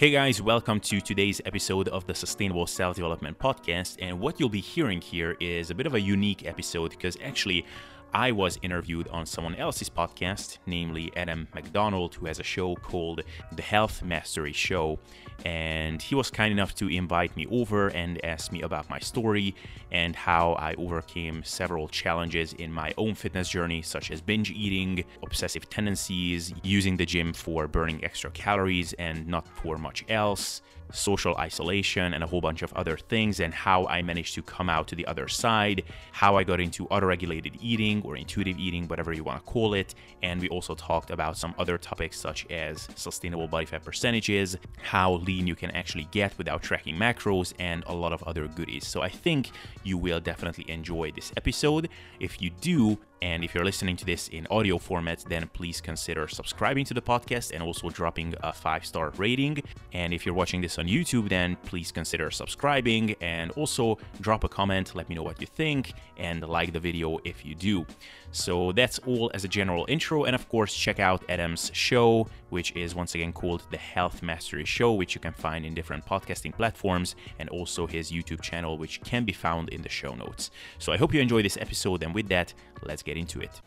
Hey 0.00 0.12
guys, 0.12 0.40
welcome 0.40 0.80
to 0.80 0.98
today's 0.98 1.42
episode 1.44 1.86
of 1.88 2.06
the 2.06 2.14
Sustainable 2.14 2.66
Self 2.66 2.96
Development 2.96 3.38
Podcast. 3.38 3.98
And 4.00 4.18
what 4.18 4.40
you'll 4.40 4.48
be 4.48 4.62
hearing 4.62 4.98
here 4.98 5.36
is 5.40 5.68
a 5.70 5.74
bit 5.74 5.86
of 5.86 5.92
a 5.92 6.00
unique 6.00 6.46
episode 6.46 6.92
because 6.92 7.18
actually 7.22 7.66
I 8.12 8.32
was 8.32 8.58
interviewed 8.62 9.06
on 9.08 9.24
someone 9.24 9.54
else's 9.54 9.88
podcast, 9.88 10.58
namely 10.66 11.12
Adam 11.16 11.46
McDonald, 11.54 12.14
who 12.14 12.26
has 12.26 12.40
a 12.40 12.44
show 12.44 12.74
called 12.74 13.22
The 13.52 13.62
Health 13.62 14.02
Mastery 14.02 14.52
Show. 14.52 14.98
And 15.44 16.02
he 16.02 16.14
was 16.14 16.30
kind 16.30 16.52
enough 16.52 16.74
to 16.76 16.88
invite 16.88 17.36
me 17.36 17.46
over 17.50 17.88
and 17.88 18.22
ask 18.24 18.52
me 18.52 18.62
about 18.62 18.90
my 18.90 18.98
story 18.98 19.54
and 19.92 20.14
how 20.16 20.52
I 20.54 20.74
overcame 20.74 21.44
several 21.44 21.88
challenges 21.88 22.52
in 22.54 22.72
my 22.72 22.92
own 22.98 23.14
fitness 23.14 23.48
journey, 23.48 23.80
such 23.80 24.10
as 24.10 24.20
binge 24.20 24.50
eating, 24.50 25.04
obsessive 25.22 25.70
tendencies, 25.70 26.52
using 26.62 26.96
the 26.96 27.06
gym 27.06 27.32
for 27.32 27.68
burning 27.68 28.04
extra 28.04 28.30
calories 28.32 28.92
and 28.94 29.26
not 29.26 29.46
for 29.48 29.78
much 29.78 30.04
else 30.08 30.62
social 30.92 31.34
isolation, 31.36 32.14
and 32.14 32.22
a 32.24 32.26
whole 32.26 32.40
bunch 32.40 32.62
of 32.62 32.72
other 32.74 32.96
things, 32.96 33.40
and 33.40 33.52
how 33.52 33.86
I 33.86 34.02
managed 34.02 34.34
to 34.34 34.42
come 34.42 34.68
out 34.68 34.88
to 34.88 34.94
the 34.94 35.06
other 35.06 35.28
side, 35.28 35.84
how 36.12 36.36
I 36.36 36.44
got 36.44 36.60
into 36.60 36.86
auto-regulated 36.86 37.58
eating 37.60 38.02
or 38.04 38.16
intuitive 38.16 38.58
eating, 38.58 38.88
whatever 38.88 39.12
you 39.12 39.24
want 39.24 39.44
to 39.44 39.50
call 39.50 39.74
it. 39.74 39.94
And 40.22 40.40
we 40.40 40.48
also 40.48 40.74
talked 40.74 41.10
about 41.10 41.36
some 41.36 41.54
other 41.58 41.78
topics 41.78 42.18
such 42.18 42.46
as 42.50 42.88
sustainable 42.94 43.48
body 43.48 43.66
fat 43.66 43.84
percentages, 43.84 44.56
how 44.82 45.14
lean 45.14 45.46
you 45.46 45.54
can 45.54 45.70
actually 45.72 46.08
get 46.10 46.36
without 46.38 46.62
tracking 46.62 46.96
macros, 46.96 47.52
and 47.58 47.84
a 47.86 47.94
lot 47.94 48.12
of 48.12 48.22
other 48.24 48.48
goodies. 48.48 48.86
So 48.86 49.02
I 49.02 49.08
think 49.08 49.50
you 49.82 49.98
will 49.98 50.20
definitely 50.20 50.64
enjoy 50.68 51.12
this 51.12 51.32
episode. 51.36 51.88
If 52.18 52.42
you 52.42 52.50
do, 52.60 52.98
and 53.22 53.44
if 53.44 53.54
you're 53.54 53.64
listening 53.64 53.96
to 53.96 54.06
this 54.06 54.28
in 54.28 54.46
audio 54.50 54.78
format, 54.78 55.24
then 55.28 55.48
please 55.52 55.80
consider 55.80 56.26
subscribing 56.26 56.84
to 56.86 56.94
the 56.94 57.02
podcast 57.02 57.52
and 57.52 57.62
also 57.62 57.90
dropping 57.90 58.34
a 58.42 58.52
five 58.52 58.84
star 58.86 59.10
rating. 59.16 59.62
And 59.92 60.14
if 60.14 60.24
you're 60.24 60.34
watching 60.34 60.60
this 60.60 60.78
on 60.78 60.86
YouTube, 60.86 61.28
then 61.28 61.56
please 61.64 61.92
consider 61.92 62.30
subscribing 62.30 63.14
and 63.20 63.50
also 63.52 63.98
drop 64.20 64.44
a 64.44 64.48
comment. 64.48 64.94
Let 64.94 65.08
me 65.08 65.14
know 65.14 65.22
what 65.22 65.40
you 65.40 65.46
think 65.46 65.92
and 66.16 66.46
like 66.48 66.72
the 66.72 66.80
video 66.80 67.18
if 67.24 67.44
you 67.44 67.54
do. 67.54 67.84
So 68.32 68.72
that's 68.72 68.98
all 69.00 69.30
as 69.34 69.44
a 69.44 69.48
general 69.48 69.86
intro. 69.88 70.24
And 70.24 70.34
of 70.34 70.48
course, 70.48 70.74
check 70.74 71.00
out 71.00 71.24
Adam's 71.28 71.70
show, 71.74 72.28
which 72.50 72.72
is 72.76 72.94
once 72.94 73.14
again 73.14 73.32
called 73.32 73.64
The 73.70 73.76
Health 73.76 74.22
Mastery 74.22 74.64
Show, 74.64 74.92
which 74.92 75.14
you 75.14 75.20
can 75.20 75.32
find 75.32 75.66
in 75.66 75.74
different 75.74 76.06
podcasting 76.06 76.54
platforms, 76.54 77.16
and 77.38 77.48
also 77.48 77.86
his 77.86 78.12
YouTube 78.12 78.40
channel, 78.40 78.78
which 78.78 79.00
can 79.02 79.24
be 79.24 79.32
found 79.32 79.70
in 79.70 79.82
the 79.82 79.88
show 79.88 80.14
notes. 80.14 80.50
So 80.78 80.92
I 80.92 80.96
hope 80.96 81.12
you 81.12 81.20
enjoy 81.20 81.42
this 81.42 81.56
episode. 81.60 82.02
And 82.02 82.14
with 82.14 82.28
that, 82.28 82.54
let's 82.82 83.02
get 83.02 83.16
into 83.16 83.40
it. 83.40 83.60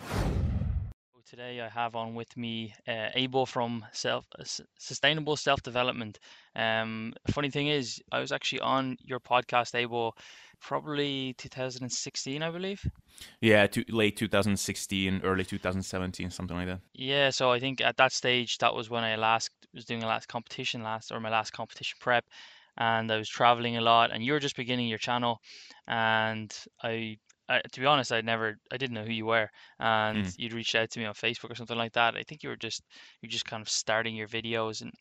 Today 1.33 1.61
I 1.61 1.69
have 1.69 1.95
on 1.95 2.13
with 2.13 2.37
me 2.37 2.75
uh, 2.87 3.09
Abel 3.15 3.47
from 3.47 3.83
Self 3.91 4.23
uh, 4.37 4.43
Sustainable 4.77 5.35
Self 5.35 5.63
Development. 5.63 6.19
Um, 6.55 7.13
funny 7.31 7.49
thing 7.49 7.69
is, 7.69 7.99
I 8.11 8.19
was 8.19 8.31
actually 8.31 8.59
on 8.59 8.97
your 9.03 9.19
podcast, 9.19 9.73
Abel, 9.73 10.15
probably 10.63 11.35
2016, 11.37 12.41
I 12.43 12.49
believe. 12.51 12.83
Yeah, 13.41 13.67
to, 13.67 13.83
late 13.89 14.17
2016, 14.17 15.21
early 15.23 15.45
2017, 15.45 16.31
something 16.31 16.57
like 16.57 16.67
that. 16.67 16.81
Yeah, 16.93 17.31
so 17.31 17.51
I 17.51 17.59
think 17.59 17.81
at 17.81 17.97
that 17.97 18.11
stage, 18.11 18.57
that 18.59 18.73
was 18.73 18.89
when 18.89 19.03
I 19.03 19.15
last 19.15 19.49
was 19.73 19.85
doing 19.85 20.03
a 20.03 20.07
last 20.07 20.27
competition 20.27 20.83
last 20.83 21.11
or 21.11 21.19
my 21.19 21.29
last 21.29 21.51
competition 21.51 21.97
prep, 21.99 22.25
and 22.77 23.11
I 23.11 23.17
was 23.17 23.29
traveling 23.29 23.77
a 23.77 23.81
lot. 23.81 24.11
And 24.11 24.23
you 24.23 24.33
were 24.33 24.39
just 24.39 24.55
beginning 24.55 24.87
your 24.87 24.99
channel, 24.99 25.39
and 25.87 26.53
I 26.83 27.17
I, 27.49 27.61
to 27.73 27.79
be 27.81 27.85
honest, 27.85 28.13
I 28.13 28.21
never, 28.21 28.57
I 28.71 28.77
didn't 28.77 28.93
know 28.93 29.03
who 29.03 29.11
you 29.11 29.25
were, 29.25 29.49
and 29.79 30.25
Mm. 30.25 30.33
you'd 30.37 30.53
reached 30.53 30.75
out 30.75 30.89
to 30.91 30.99
me 30.99 31.05
on 31.05 31.13
Facebook 31.13 31.51
or 31.51 31.55
something 31.55 31.77
like 31.77 31.91
that. 31.93 32.15
I 32.15 32.23
think 32.23 32.41
you 32.41 32.49
were 32.49 32.55
just, 32.55 32.83
you're 33.21 33.29
just 33.29 33.45
kind 33.45 33.61
of 33.61 33.69
starting 33.69 34.15
your 34.15 34.29
videos, 34.29 34.81
and 34.81 34.91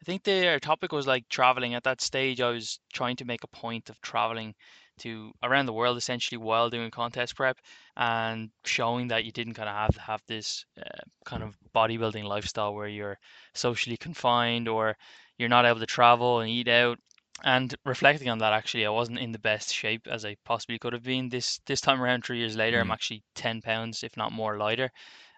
I 0.00 0.04
think 0.04 0.22
the 0.24 0.58
topic 0.62 0.92
was 0.92 1.06
like 1.06 1.28
traveling. 1.28 1.74
At 1.74 1.84
that 1.84 2.00
stage, 2.00 2.40
I 2.40 2.50
was 2.50 2.80
trying 2.92 3.16
to 3.16 3.24
make 3.26 3.44
a 3.44 3.48
point 3.48 3.90
of 3.90 4.00
traveling 4.00 4.54
to 5.00 5.32
around 5.42 5.66
the 5.66 5.72
world 5.72 5.96
essentially 5.98 6.38
while 6.38 6.70
doing 6.70 6.90
contest 6.90 7.36
prep, 7.36 7.58
and 7.96 8.50
showing 8.64 9.08
that 9.08 9.24
you 9.24 9.32
didn't 9.32 9.54
kind 9.54 9.68
of 9.68 9.74
have 9.74 9.94
to 9.94 10.00
have 10.00 10.22
this 10.26 10.64
uh, 10.78 11.02
kind 11.24 11.42
of 11.42 11.56
bodybuilding 11.74 12.24
lifestyle 12.24 12.74
where 12.74 12.88
you're 12.88 13.18
socially 13.54 13.96
confined 13.96 14.68
or 14.68 14.96
you're 15.38 15.48
not 15.48 15.66
able 15.66 15.80
to 15.80 15.86
travel 15.86 16.40
and 16.40 16.50
eat 16.50 16.68
out 16.68 16.98
and 17.44 17.74
reflecting 17.86 18.28
on 18.28 18.38
that, 18.38 18.52
actually, 18.52 18.84
I 18.84 18.90
wasn't 18.90 19.18
in 19.18 19.32
the 19.32 19.38
best 19.38 19.72
shape 19.74 20.06
as 20.06 20.24
I 20.26 20.36
possibly 20.44 20.78
could 20.78 20.92
have 20.92 21.02
been. 21.02 21.30
This 21.30 21.58
this 21.66 21.80
time 21.80 22.02
around, 22.02 22.24
three 22.24 22.38
years 22.38 22.56
later, 22.56 22.80
I'm 22.80 22.88
Mm. 22.88 22.92
actually 22.92 23.22
ten 23.34 23.62
pounds, 23.62 24.04
if 24.04 24.16
not 24.16 24.32
more, 24.32 24.58
lighter. 24.58 24.90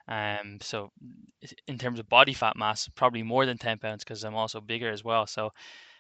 Um, 0.08 0.58
so 0.60 0.90
in 1.68 1.78
terms 1.78 1.98
of 2.00 2.08
body 2.08 2.34
fat 2.34 2.56
mass, 2.56 2.88
probably 2.94 3.22
more 3.22 3.46
than 3.46 3.58
ten 3.58 3.78
pounds 3.78 4.04
because 4.04 4.24
I'm 4.24 4.34
also 4.34 4.60
bigger 4.60 4.90
as 4.90 5.04
well. 5.04 5.26
So 5.26 5.50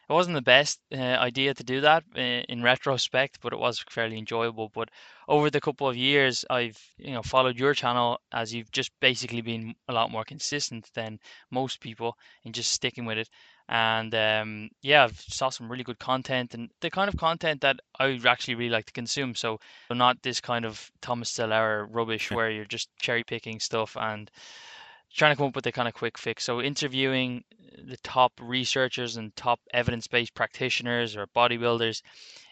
it 0.08 0.12
wasn't 0.12 0.34
the 0.34 0.42
best 0.42 0.80
uh, 0.92 0.96
idea 0.96 1.54
to 1.54 1.64
do 1.64 1.80
that 1.80 2.04
uh, 2.16 2.20
in 2.20 2.62
retrospect, 2.62 3.38
but 3.40 3.52
it 3.52 3.58
was 3.58 3.84
fairly 3.88 4.18
enjoyable. 4.18 4.70
But 4.74 4.90
over 5.28 5.48
the 5.50 5.60
couple 5.60 5.88
of 5.88 5.96
years, 5.96 6.44
I've 6.50 6.78
you 6.98 7.12
know 7.12 7.22
followed 7.22 7.58
your 7.58 7.74
channel 7.74 8.20
as 8.32 8.52
you've 8.52 8.70
just 8.72 8.90
basically 9.00 9.40
been 9.40 9.74
a 9.88 9.92
lot 9.92 10.10
more 10.10 10.24
consistent 10.24 10.90
than 10.94 11.18
most 11.50 11.80
people 11.80 12.16
in 12.44 12.52
just 12.52 12.72
sticking 12.72 13.04
with 13.04 13.18
it. 13.18 13.28
And 13.68 14.14
um, 14.14 14.70
yeah, 14.82 15.04
I've 15.04 15.20
saw 15.20 15.48
some 15.48 15.70
really 15.70 15.84
good 15.84 15.98
content 15.98 16.52
and 16.54 16.68
the 16.80 16.90
kind 16.90 17.08
of 17.08 17.16
content 17.16 17.60
that 17.62 17.76
I 17.98 18.20
actually 18.26 18.56
really 18.56 18.70
like 18.70 18.86
to 18.86 18.92
consume. 18.92 19.34
So 19.34 19.58
not 19.90 20.22
this 20.22 20.40
kind 20.40 20.64
of 20.64 20.90
Thomas 21.00 21.32
DeLauer 21.32 21.86
rubbish 21.90 22.30
where 22.30 22.50
you're 22.50 22.64
just 22.64 22.90
cherry 22.98 23.24
picking 23.24 23.60
stuff 23.60 23.96
and 23.98 24.30
trying 25.14 25.32
to 25.32 25.36
come 25.36 25.46
up 25.46 25.56
with 25.56 25.66
a 25.66 25.72
kind 25.72 25.88
of 25.88 25.94
quick 25.94 26.18
fix. 26.18 26.44
So 26.44 26.60
interviewing 26.60 27.44
the 27.84 27.96
top 27.98 28.32
researchers 28.40 29.16
and 29.16 29.34
top 29.36 29.60
evidence-based 29.72 30.34
practitioners 30.34 31.16
or 31.16 31.26
bodybuilders 31.28 32.02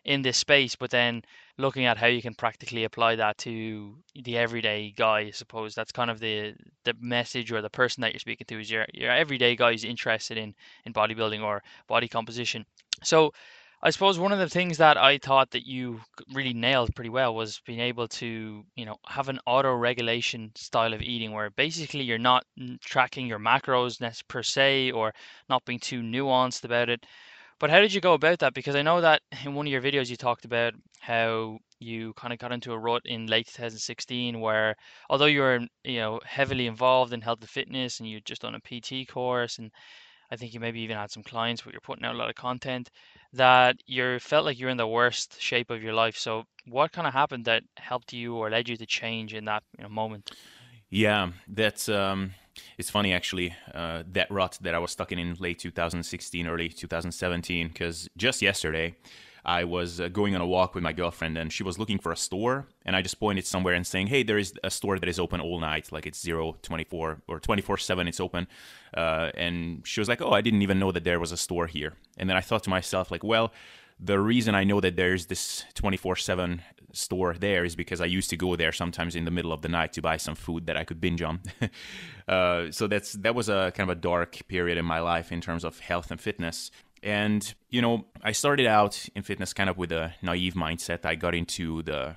in 0.04 0.22
this 0.22 0.38
space, 0.38 0.76
but 0.76 0.90
then 0.90 1.22
looking 1.58 1.84
at 1.84 1.98
how 1.98 2.06
you 2.06 2.22
can 2.22 2.34
practically 2.34 2.84
apply 2.84 3.16
that 3.16 3.36
to 3.38 3.94
the 4.14 4.38
everyday 4.38 4.92
guy. 4.96 5.20
I 5.20 5.30
suppose 5.30 5.74
that's 5.74 5.92
kind 5.92 6.10
of 6.10 6.20
the 6.20 6.54
the 6.84 6.94
message 7.00 7.52
or 7.52 7.60
the 7.60 7.70
person 7.70 8.00
that 8.00 8.12
you're 8.12 8.20
speaking 8.20 8.46
to 8.48 8.60
is 8.60 8.70
your 8.70 8.86
your 8.94 9.10
everyday 9.10 9.56
guy 9.56 9.72
who's 9.72 9.84
interested 9.84 10.38
in 10.38 10.54
in 10.86 10.92
bodybuilding 10.92 11.42
or 11.42 11.62
body 11.86 12.08
composition. 12.08 12.64
So 13.02 13.32
I 13.82 13.90
suppose 13.90 14.18
one 14.18 14.32
of 14.32 14.38
the 14.38 14.48
things 14.48 14.76
that 14.76 14.98
I 14.98 15.16
thought 15.16 15.52
that 15.52 15.66
you 15.66 16.02
really 16.34 16.52
nailed 16.52 16.94
pretty 16.94 17.08
well 17.08 17.34
was 17.34 17.60
being 17.64 17.80
able 17.80 18.08
to, 18.08 18.62
you 18.74 18.84
know, 18.84 18.96
have 19.06 19.30
an 19.30 19.40
auto 19.46 19.72
regulation 19.74 20.52
style 20.54 20.92
of 20.92 21.00
eating 21.00 21.32
where 21.32 21.48
basically 21.48 22.02
you're 22.02 22.18
not 22.18 22.44
tracking 22.84 23.26
your 23.26 23.38
macros 23.38 23.98
per 24.28 24.42
se 24.42 24.90
or 24.92 25.14
not 25.48 25.64
being 25.64 25.78
too 25.78 26.02
nuanced 26.02 26.64
about 26.64 26.90
it. 26.90 27.06
But 27.58 27.70
how 27.70 27.80
did 27.80 27.94
you 27.94 28.02
go 28.02 28.12
about 28.12 28.40
that? 28.40 28.52
Because 28.52 28.76
I 28.76 28.82
know 28.82 29.00
that 29.00 29.22
in 29.44 29.54
one 29.54 29.66
of 29.66 29.72
your 29.72 29.82
videos 29.82 30.10
you 30.10 30.16
talked 30.16 30.44
about 30.44 30.74
how 31.00 31.58
you 31.78 32.12
kind 32.14 32.34
of 32.34 32.38
got 32.38 32.52
into 32.52 32.72
a 32.72 32.78
rut 32.78 33.02
in 33.06 33.26
late 33.28 33.46
2016 33.46 34.40
where 34.40 34.76
although 35.08 35.24
you 35.24 35.40
were, 35.40 35.60
you 35.84 36.00
know, 36.00 36.20
heavily 36.26 36.66
involved 36.66 37.14
in 37.14 37.22
health 37.22 37.40
and 37.40 37.48
fitness 37.48 37.98
and 37.98 38.08
you'd 38.10 38.26
just 38.26 38.42
done 38.42 38.54
a 38.54 38.60
PT 38.60 39.08
course 39.08 39.58
and 39.58 39.70
I 40.30 40.36
think 40.36 40.54
you 40.54 40.60
maybe 40.60 40.80
even 40.80 40.96
had 40.96 41.10
some 41.10 41.22
clients 41.22 41.64
where 41.64 41.72
you're 41.72 41.80
putting 41.80 42.04
out 42.04 42.14
a 42.14 42.18
lot 42.18 42.28
of 42.28 42.36
content 42.36 42.90
that 43.32 43.76
you 43.86 44.18
felt 44.18 44.44
like 44.44 44.58
you're 44.58 44.70
in 44.70 44.76
the 44.76 44.86
worst 44.86 45.40
shape 45.40 45.70
of 45.70 45.82
your 45.82 45.92
life. 45.92 46.16
So 46.16 46.44
what 46.66 46.92
kind 46.92 47.06
of 47.06 47.12
happened 47.12 47.44
that 47.44 47.62
helped 47.76 48.12
you 48.12 48.34
or 48.36 48.50
led 48.50 48.68
you 48.68 48.76
to 48.76 48.86
change 48.86 49.34
in 49.34 49.44
that 49.44 49.62
you 49.78 49.84
know, 49.84 49.88
moment? 49.88 50.30
Yeah, 50.88 51.30
that's 51.46 51.88
um, 51.88 52.32
it's 52.76 52.90
funny 52.90 53.12
actually. 53.12 53.54
Uh, 53.72 54.02
that 54.12 54.30
rut 54.30 54.58
that 54.60 54.74
I 54.74 54.78
was 54.78 54.90
stuck 54.90 55.12
in 55.12 55.18
in 55.18 55.36
late 55.38 55.60
2016, 55.60 56.46
early 56.46 56.68
2017, 56.68 57.68
because 57.68 58.08
just 58.16 58.42
yesterday 58.42 58.96
I 59.44 59.64
was 59.64 60.00
uh, 60.00 60.08
going 60.08 60.34
on 60.34 60.40
a 60.40 60.46
walk 60.46 60.74
with 60.74 60.84
my 60.84 60.92
girlfriend 60.92 61.38
and 61.38 61.52
she 61.52 61.62
was 61.62 61.78
looking 61.78 61.98
for 61.98 62.12
a 62.12 62.16
store, 62.16 62.66
and 62.84 62.96
I 62.96 63.02
just 63.02 63.18
pointed 63.18 63.46
somewhere 63.46 63.74
and 63.74 63.86
saying, 63.86 64.08
"Hey, 64.08 64.22
there 64.22 64.38
is 64.38 64.52
a 64.62 64.70
store 64.70 64.98
that 64.98 65.08
is 65.08 65.18
open 65.18 65.40
all 65.40 65.60
night, 65.60 65.92
like 65.92 66.06
it's 66.06 66.20
zero 66.20 66.56
24 66.62 67.22
or 67.28 67.40
24 67.40 67.78
seven. 67.78 68.08
It's 68.08 68.20
open." 68.20 68.46
Uh, 68.96 69.30
and 69.34 69.86
she 69.86 70.00
was 70.00 70.08
like, 70.08 70.20
"Oh, 70.22 70.32
I 70.32 70.40
didn't 70.40 70.62
even 70.62 70.78
know 70.78 70.92
that 70.92 71.04
there 71.04 71.20
was 71.20 71.32
a 71.32 71.36
store 71.36 71.66
here." 71.66 71.94
And 72.16 72.28
then 72.28 72.36
I 72.36 72.40
thought 72.40 72.64
to 72.64 72.70
myself, 72.70 73.10
like, 73.10 73.24
well 73.24 73.52
the 74.02 74.18
reason 74.18 74.54
I 74.54 74.64
know 74.64 74.80
that 74.80 74.96
there's 74.96 75.26
this 75.26 75.64
24 75.74 76.16
7 76.16 76.62
store 76.92 77.34
there 77.34 77.64
is 77.64 77.76
because 77.76 78.00
I 78.00 78.06
used 78.06 78.30
to 78.30 78.36
go 78.36 78.56
there 78.56 78.72
sometimes 78.72 79.14
in 79.14 79.24
the 79.24 79.30
middle 79.30 79.52
of 79.52 79.62
the 79.62 79.68
night 79.68 79.92
to 79.92 80.02
buy 80.02 80.16
some 80.16 80.34
food 80.34 80.66
that 80.66 80.76
I 80.76 80.84
could 80.84 81.00
binge 81.00 81.22
on. 81.22 81.40
uh, 82.28 82.70
so 82.70 82.86
that's 82.86 83.12
that 83.12 83.34
was 83.34 83.48
a 83.48 83.72
kind 83.76 83.90
of 83.90 83.96
a 83.96 84.00
dark 84.00 84.40
period 84.48 84.78
in 84.78 84.84
my 84.84 85.00
life 85.00 85.30
in 85.30 85.40
terms 85.40 85.64
of 85.64 85.78
health 85.80 86.10
and 86.10 86.20
fitness. 86.20 86.70
And, 87.02 87.54
you 87.70 87.80
know, 87.80 88.06
I 88.22 88.32
started 88.32 88.66
out 88.66 89.08
in 89.14 89.22
fitness 89.22 89.52
kind 89.52 89.70
of 89.70 89.78
with 89.78 89.92
a 89.92 90.14
naive 90.22 90.54
mindset. 90.54 91.06
I 91.06 91.14
got 91.14 91.34
into 91.34 91.82
the 91.82 92.16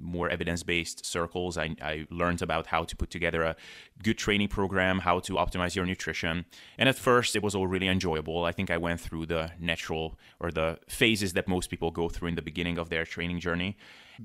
more 0.00 0.28
evidence 0.28 0.62
based 0.62 1.04
circles. 1.04 1.56
I, 1.56 1.74
I 1.80 2.06
learned 2.10 2.42
about 2.42 2.66
how 2.66 2.84
to 2.84 2.96
put 2.96 3.10
together 3.10 3.42
a 3.42 3.56
good 4.02 4.18
training 4.18 4.48
program, 4.48 5.00
how 5.00 5.20
to 5.20 5.34
optimize 5.34 5.74
your 5.74 5.86
nutrition. 5.86 6.44
And 6.78 6.88
at 6.88 6.96
first, 6.96 7.36
it 7.36 7.42
was 7.42 7.54
all 7.54 7.66
really 7.66 7.88
enjoyable. 7.88 8.44
I 8.44 8.52
think 8.52 8.70
I 8.70 8.76
went 8.76 9.00
through 9.00 9.26
the 9.26 9.52
natural 9.58 10.18
or 10.40 10.50
the 10.50 10.78
phases 10.88 11.32
that 11.34 11.48
most 11.48 11.70
people 11.70 11.90
go 11.90 12.08
through 12.08 12.28
in 12.28 12.34
the 12.34 12.42
beginning 12.42 12.78
of 12.78 12.88
their 12.88 13.04
training 13.04 13.40
journey. 13.40 13.76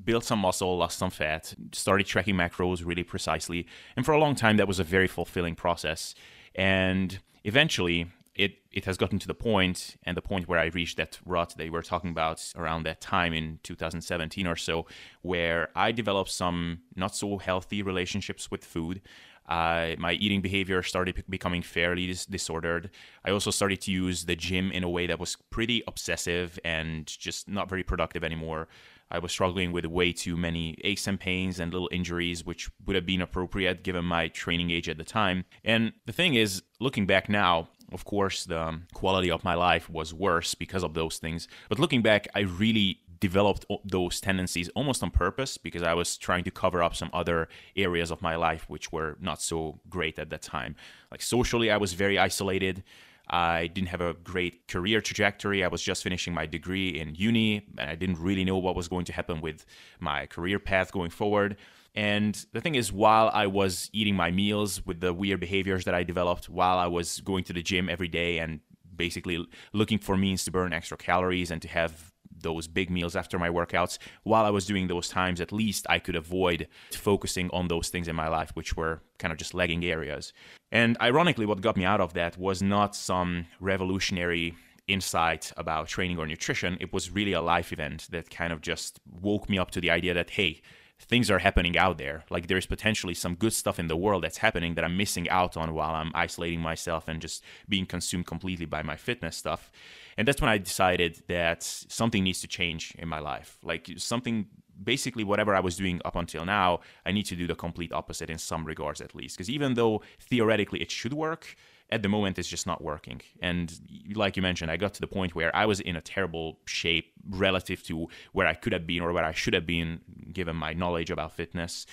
Built 0.06 0.24
some 0.24 0.40
muscle, 0.40 0.78
lost 0.78 0.98
some 0.98 1.10
fat, 1.10 1.54
started 1.74 2.06
tracking 2.06 2.36
macros 2.36 2.86
really 2.86 3.04
precisely. 3.04 3.68
And 3.96 4.06
for 4.06 4.14
a 4.14 4.20
long 4.20 4.36
time, 4.36 4.58
that 4.58 4.68
was 4.68 4.80
a 4.80 4.84
very 4.84 5.08
fulfilling 5.08 5.56
process. 5.56 6.16
And 6.56 7.20
eventually, 7.44 8.08
it 8.42 8.58
it 8.72 8.86
has 8.86 8.98
gotten 8.98 9.20
to 9.20 9.28
the 9.28 9.36
point 9.36 9.98
and 10.04 10.18
the 10.18 10.22
point 10.22 10.48
where 10.48 10.60
I 10.60 10.66
reached 10.66 10.98
that 10.98 11.20
rut 11.26 11.54
that 11.58 11.72
were 11.72 11.84
talking 11.84 12.10
about 12.10 12.40
around 12.56 12.84
that 12.84 13.00
time 13.00 13.34
in 13.34 13.60
2017 13.64 14.48
or 14.48 14.56
so, 14.56 14.88
where 15.22 15.70
I 15.76 15.92
developed 15.92 16.32
some 16.32 16.80
not 16.96 17.16
so 17.16 17.38
healthy 17.38 17.84
relationships 17.84 18.50
with 18.50 18.66
food. 18.66 19.02
Uh, 19.48 19.96
my 19.98 20.14
eating 20.14 20.42
behavior 20.42 20.82
started 20.82 21.24
becoming 21.30 21.62
fairly 21.62 22.08
dis- 22.08 22.26
disordered. 22.26 22.90
I 23.26 23.32
also 23.32 23.52
started 23.52 23.82
to 23.82 23.92
use 23.92 24.26
the 24.26 24.36
gym 24.36 24.72
in 24.72 24.84
a 24.84 24.90
way 24.90 25.08
that 25.08 25.20
was 25.20 25.36
pretty 25.50 25.84
obsessive 25.88 26.58
and 26.64 27.06
just 27.06 27.50
not 27.50 27.70
very 27.70 27.84
productive 27.84 28.24
anymore. 28.24 28.70
I 29.12 29.20
was 29.20 29.32
struggling 29.34 29.74
with 29.74 29.86
way 29.86 30.14
too 30.14 30.38
many 30.38 30.78
aches 30.86 31.06
and 31.06 31.20
pains 31.20 31.60
and 31.60 31.74
little 31.74 31.90
injuries, 31.92 32.46
which 32.46 32.70
would 32.86 32.96
have 32.96 33.06
been 33.06 33.22
appropriate 33.22 33.84
given 33.84 34.06
my 34.06 34.30
training 34.30 34.72
age 34.72 34.88
at 34.88 34.98
the 34.98 35.04
time. 35.04 35.44
And 35.66 35.92
the 36.06 36.14
thing 36.14 36.36
is, 36.36 36.64
looking 36.80 37.06
back 37.06 37.28
now, 37.28 37.68
of 37.92 38.06
course, 38.06 38.46
the 38.46 38.62
um, 38.62 38.88
quality 38.94 39.30
of 39.32 39.44
my 39.44 39.54
life 39.54 39.90
was 39.90 40.14
worse 40.14 40.56
because 40.56 40.84
of 40.84 40.94
those 40.94 41.18
things. 41.18 41.48
But 41.70 41.80
looking 41.80 42.02
back, 42.02 42.28
I 42.36 42.42
really 42.42 43.00
developed 43.20 43.66
those 43.86 44.20
tendencies 44.20 44.68
almost 44.70 45.04
on 45.04 45.12
purpose 45.12 45.58
because 45.58 45.84
I 45.84 45.94
was 45.94 46.18
trying 46.18 46.44
to 46.46 46.52
cover 46.52 46.82
up 46.82 46.96
some 46.96 47.12
other 47.14 47.48
areas 47.76 48.10
of 48.12 48.22
my 48.22 48.36
life 48.36 48.66
which 48.68 48.92
were 48.92 49.16
not 49.22 49.42
so 49.42 49.80
great 49.90 50.18
at 50.18 50.30
that 50.32 50.42
time. 50.42 50.76
Like 51.12 51.22
socially, 51.22 51.70
I 51.70 51.78
was 51.78 51.94
very 51.94 52.18
isolated. 52.18 52.84
I 53.30 53.68
didn't 53.68 53.90
have 53.90 54.02
a 54.02 54.14
great 54.14 54.68
career 54.68 55.00
trajectory. 55.00 55.64
I 55.64 55.68
was 55.68 55.82
just 55.82 56.04
finishing 56.04 56.34
my 56.34 56.46
degree 56.46 56.90
in 57.00 57.16
uni, 57.16 57.66
and 57.78 57.90
I 57.90 57.96
didn't 57.96 58.20
really 58.20 58.44
know 58.44 58.58
what 58.58 58.76
was 58.76 58.88
going 58.88 59.06
to 59.06 59.14
happen 59.14 59.40
with 59.40 59.66
my 60.00 60.26
career 60.26 60.60
path 60.60 60.92
going 60.92 61.12
forward. 61.12 61.56
And 61.94 62.46
the 62.54 62.62
thing 62.62 62.76
is, 62.76 62.92
while 62.92 63.30
I 63.34 63.48
was 63.48 63.90
eating 63.92 64.16
my 64.16 64.32
meals 64.32 64.86
with 64.86 65.02
the 65.02 65.14
weird 65.14 65.40
behaviors 65.40 65.86
that 65.86 65.94
I 65.94 66.04
developed, 66.04 66.50
while 66.50 66.78
I 66.78 66.88
was 66.88 67.20
going 67.22 67.44
to 67.46 67.54
the 67.54 67.62
gym 67.62 67.90
every 67.90 68.08
day 68.08 68.40
and 68.40 68.62
basically 68.96 69.46
looking 69.74 69.98
for 69.98 70.16
means 70.16 70.46
to 70.46 70.52
burn 70.52 70.74
extra 70.74 70.98
calories 70.98 71.52
and 71.52 71.62
to 71.62 71.68
have 71.68 72.12
those 72.42 72.68
big 72.68 72.90
meals 72.90 73.16
after 73.16 73.38
my 73.38 73.50
workouts, 73.50 73.98
while 74.24 74.46
I 74.46 74.50
was 74.50 74.66
doing 74.66 74.88
those 74.88 75.10
times, 75.10 75.42
at 75.42 75.52
least 75.52 75.86
I 75.90 76.00
could 76.00 76.16
avoid 76.16 76.68
focusing 76.92 77.50
on 77.52 77.68
those 77.68 77.90
things 77.90 78.08
in 78.08 78.16
my 78.16 78.28
life, 78.28 78.52
which 78.54 78.76
were 78.76 79.02
kind 79.20 79.32
of 79.32 79.38
just 79.38 79.54
lagging 79.54 79.84
areas. 79.86 80.34
And 80.72 80.98
ironically, 81.02 81.46
what 81.46 81.62
got 81.62 81.78
me 81.78 81.86
out 81.86 82.02
of 82.02 82.14
that 82.14 82.38
was 82.38 82.62
not 82.62 82.96
some 82.96 83.48
revolutionary 83.60 84.56
insight 84.88 85.52
about 85.58 85.88
training 85.88 86.18
or 86.18 86.26
nutrition. 86.26 86.78
It 86.80 86.92
was 86.94 87.12
really 87.12 87.34
a 87.34 87.42
life 87.42 87.72
event 87.72 88.08
that 88.12 88.30
kind 88.30 88.52
of 88.52 88.62
just 88.62 89.00
woke 89.22 89.50
me 89.50 89.58
up 89.58 89.72
to 89.72 89.82
the 89.82 89.92
idea 89.92 90.14
that, 90.14 90.32
hey, 90.32 90.62
things 91.02 91.32
are 91.32 91.40
happening 91.40 91.78
out 91.78 91.98
there. 91.98 92.24
Like 92.30 92.48
there's 92.48 92.66
potentially 92.66 93.14
some 93.14 93.36
good 93.36 93.54
stuff 93.54 93.80
in 93.80 93.88
the 93.88 93.98
world 93.98 94.24
that's 94.24 94.38
happening 94.38 94.76
that 94.76 94.84
I'm 94.86 94.98
missing 94.98 95.30
out 95.30 95.58
on 95.58 95.74
while 95.74 95.94
I'm 95.94 96.12
isolating 96.14 96.62
myself 96.62 97.08
and 97.08 97.22
just 97.22 97.44
being 97.68 97.86
consumed 97.86 98.28
completely 98.28 98.66
by 98.66 98.84
my 98.84 98.96
fitness 98.96 99.36
stuff. 99.36 99.72
And 100.18 100.28
that's 100.28 100.42
when 100.42 100.50
I 100.50 100.58
decided 100.58 101.24
that 101.28 101.64
something 101.64 102.24
needs 102.24 102.42
to 102.42 102.48
change 102.48 102.94
in 102.98 103.08
my 103.08 103.20
life. 103.20 103.58
Like 103.64 103.90
something 103.98 104.48
basically 104.84 105.24
whatever 105.24 105.56
I 105.56 105.60
was 105.60 105.76
doing 105.78 106.02
up 106.06 106.16
until 106.16 106.46
now, 106.46 106.80
I 107.06 107.12
need 107.12 107.26
to 107.28 107.36
do 107.36 107.48
the 107.48 107.56
complete 107.56 107.92
opposite 107.92 108.30
in 108.30 108.38
some 108.38 108.66
regards 108.66 109.02
at 109.02 109.16
least. 109.16 109.38
Because 109.38 109.50
even 109.50 109.74
though 109.74 110.02
theoretically 110.20 110.82
it 110.82 110.92
should 110.92 111.14
work, 111.14 111.56
at 111.92 112.02
the 112.02 112.10
moment 112.10 112.40
it's 112.40 112.48
just 112.48 112.66
not 112.66 112.82
working. 112.82 113.22
And 113.42 113.72
like 114.14 114.36
you 114.38 114.42
mentioned, 114.42 114.72
I 114.72 114.78
got 114.78 114.94
to 114.96 115.02
the 115.02 115.08
point 115.08 115.36
where 115.36 115.54
I 115.56 115.66
was 115.66 115.80
in 115.80 115.96
a 115.96 116.02
terrible 116.02 116.60
shape 116.66 117.12
relative 117.30 117.84
to 117.84 118.08
where 118.32 118.48
I 118.48 118.54
could 118.54 118.74
have 118.74 118.88
been 118.88 119.02
or 119.02 119.12
where 119.12 119.26
I 119.26 119.34
should 119.34 119.54
have 119.54 119.66
been 119.66 120.00
given 120.32 120.56
my 120.56 120.74
knowledge 120.74 121.12
about 121.12 121.34
fitness. 121.34 121.86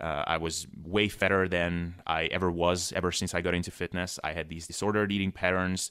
Uh, 0.00 0.24
I 0.26 0.36
was 0.38 0.66
way 0.84 1.08
fatter 1.08 1.48
than 1.48 1.94
I 2.06 2.24
ever 2.26 2.50
was 2.50 2.92
ever 2.94 3.12
since 3.12 3.34
I 3.34 3.40
got 3.40 3.54
into 3.54 3.70
fitness. 3.70 4.18
I 4.22 4.32
had 4.32 4.48
these 4.48 4.66
disordered 4.66 5.12
eating 5.12 5.32
patterns. 5.32 5.90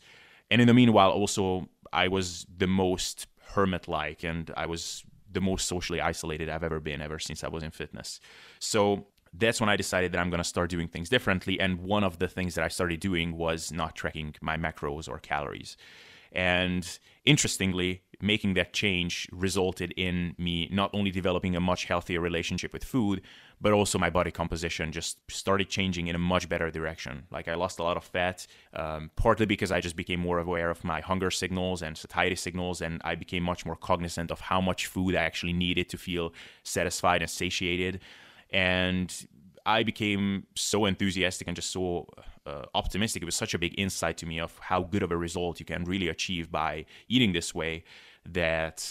And 0.49 0.61
in 0.61 0.67
the 0.67 0.73
meanwhile, 0.73 1.11
also, 1.11 1.67
I 1.93 2.07
was 2.07 2.45
the 2.57 2.67
most 2.67 3.27
hermit 3.53 3.87
like 3.87 4.23
and 4.23 4.51
I 4.55 4.65
was 4.65 5.03
the 5.31 5.41
most 5.41 5.67
socially 5.67 6.01
isolated 6.01 6.49
I've 6.49 6.63
ever 6.63 6.79
been 6.79 7.01
ever 7.01 7.19
since 7.19 7.43
I 7.43 7.49
was 7.49 7.63
in 7.63 7.71
fitness. 7.71 8.19
So 8.59 9.07
that's 9.33 9.61
when 9.61 9.69
I 9.69 9.75
decided 9.75 10.11
that 10.11 10.19
I'm 10.19 10.29
going 10.29 10.39
to 10.39 10.43
start 10.43 10.69
doing 10.69 10.87
things 10.87 11.09
differently. 11.09 11.59
And 11.59 11.81
one 11.81 12.03
of 12.03 12.19
the 12.19 12.27
things 12.27 12.55
that 12.55 12.65
I 12.65 12.67
started 12.67 12.99
doing 12.99 13.37
was 13.37 13.71
not 13.71 13.95
tracking 13.95 14.35
my 14.41 14.57
macros 14.57 15.07
or 15.07 15.19
calories. 15.19 15.77
And 16.33 16.87
interestingly, 17.25 18.03
making 18.21 18.53
that 18.53 18.73
change 18.73 19.27
resulted 19.31 19.91
in 19.97 20.35
me 20.37 20.69
not 20.71 20.91
only 20.93 21.11
developing 21.11 21.55
a 21.55 21.59
much 21.59 21.85
healthier 21.85 22.21
relationship 22.21 22.71
with 22.71 22.83
food, 22.83 23.21
but 23.59 23.73
also 23.73 23.99
my 23.99 24.09
body 24.09 24.31
composition 24.31 24.91
just 24.91 25.17
started 25.29 25.69
changing 25.69 26.07
in 26.07 26.15
a 26.15 26.19
much 26.19 26.47
better 26.47 26.71
direction. 26.71 27.23
Like 27.31 27.47
I 27.47 27.55
lost 27.55 27.79
a 27.79 27.83
lot 27.83 27.97
of 27.97 28.03
fat, 28.03 28.47
um, 28.73 29.11
partly 29.15 29.45
because 29.45 29.71
I 29.71 29.81
just 29.81 29.95
became 29.95 30.19
more 30.19 30.39
aware 30.39 30.69
of 30.69 30.83
my 30.83 31.01
hunger 31.01 31.31
signals 31.31 31.81
and 31.81 31.97
satiety 31.97 32.35
signals, 32.35 32.81
and 32.81 33.01
I 33.03 33.15
became 33.15 33.43
much 33.43 33.65
more 33.65 33.75
cognizant 33.75 34.31
of 34.31 34.39
how 34.39 34.61
much 34.61 34.87
food 34.87 35.15
I 35.15 35.23
actually 35.23 35.53
needed 35.53 35.89
to 35.89 35.97
feel 35.97 36.33
satisfied 36.63 37.21
and 37.21 37.29
satiated. 37.29 37.99
And 38.51 39.13
I 39.65 39.83
became 39.83 40.47
so 40.55 40.85
enthusiastic 40.85 41.47
and 41.47 41.55
just 41.55 41.71
so 41.71 42.07
uh, 42.45 42.63
optimistic. 42.73 43.21
It 43.21 43.25
was 43.25 43.35
such 43.35 43.53
a 43.53 43.59
big 43.59 43.79
insight 43.79 44.17
to 44.17 44.25
me 44.25 44.39
of 44.39 44.57
how 44.59 44.83
good 44.83 45.03
of 45.03 45.11
a 45.11 45.17
result 45.17 45.59
you 45.59 45.65
can 45.65 45.83
really 45.83 46.07
achieve 46.07 46.51
by 46.51 46.85
eating 47.07 47.33
this 47.33 47.53
way 47.53 47.83
that 48.25 48.85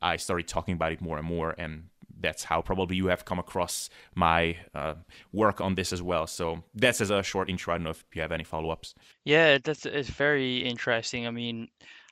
I 0.00 0.16
started 0.16 0.48
talking 0.48 0.74
about 0.74 0.92
it 0.92 1.00
more 1.00 1.18
and 1.18 1.26
more. 1.26 1.54
And 1.58 1.84
that's 2.20 2.44
how 2.44 2.62
probably 2.62 2.96
you 2.96 3.06
have 3.06 3.24
come 3.24 3.38
across 3.38 3.90
my 4.14 4.56
uh, 4.74 4.94
work 5.32 5.60
on 5.60 5.74
this 5.74 5.92
as 5.92 6.02
well. 6.02 6.26
So 6.26 6.62
that's 6.74 7.00
as 7.00 7.10
a 7.10 7.22
short 7.22 7.48
intro. 7.50 7.74
I 7.74 7.78
don't 7.78 7.84
know 7.84 7.90
if 7.90 8.04
you 8.14 8.22
have 8.22 8.32
any 8.32 8.44
follow 8.44 8.70
ups. 8.70 8.94
Yeah, 9.24 9.58
that's 9.62 9.86
it's 9.86 10.08
very 10.08 10.58
interesting. 10.58 11.26
I 11.26 11.30
mean, 11.30 11.68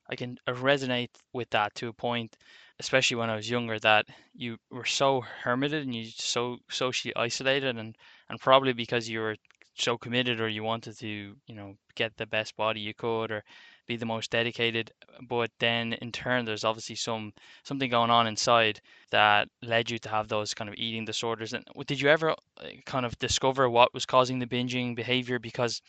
I 0.08 0.16
can 0.16 0.38
resonate 0.48 1.10
with 1.32 1.50
that 1.50 1.74
to 1.76 1.88
a 1.88 1.92
point 1.92 2.36
especially 2.80 3.16
when 3.18 3.30
I 3.30 3.36
was 3.36 3.48
younger, 3.50 3.78
that 3.80 4.06
you 4.34 4.56
were 4.70 4.86
so 4.86 5.20
hermited 5.20 5.84
and 5.84 5.94
you 5.94 6.06
so 6.06 6.58
socially 6.68 7.14
isolated, 7.16 7.76
and 7.78 7.96
and 8.28 8.40
probably 8.40 8.72
because 8.72 9.08
you 9.08 9.20
were 9.20 9.36
so 9.74 9.96
committed 9.96 10.40
or 10.40 10.48
you 10.48 10.62
wanted 10.64 10.98
to, 10.98 11.36
you 11.46 11.54
know, 11.54 11.74
get 11.94 12.16
the 12.16 12.26
best 12.26 12.56
body 12.56 12.80
you 12.80 12.94
could 12.94 13.30
or 13.30 13.42
be 13.86 13.96
the 13.96 14.06
most 14.06 14.30
dedicated. 14.30 14.90
But 15.28 15.50
then 15.58 15.94
in 15.94 16.12
turn, 16.12 16.44
there's 16.44 16.64
obviously 16.64 16.96
some 16.96 17.32
something 17.64 17.90
going 17.90 18.10
on 18.10 18.26
inside 18.26 18.80
that 19.10 19.48
led 19.62 19.90
you 19.90 19.98
to 20.00 20.08
have 20.08 20.28
those 20.28 20.54
kind 20.54 20.68
of 20.68 20.76
eating 20.76 21.04
disorders. 21.04 21.52
And 21.52 21.64
did 21.86 22.00
you 22.00 22.08
ever 22.08 22.30
uh, 22.30 22.34
kind 22.86 23.06
of 23.06 23.18
discover 23.18 23.68
what 23.68 23.94
was 23.94 24.06
causing 24.06 24.38
the 24.38 24.46
binging 24.46 24.94
behavior? 24.96 25.38
Because 25.38 25.80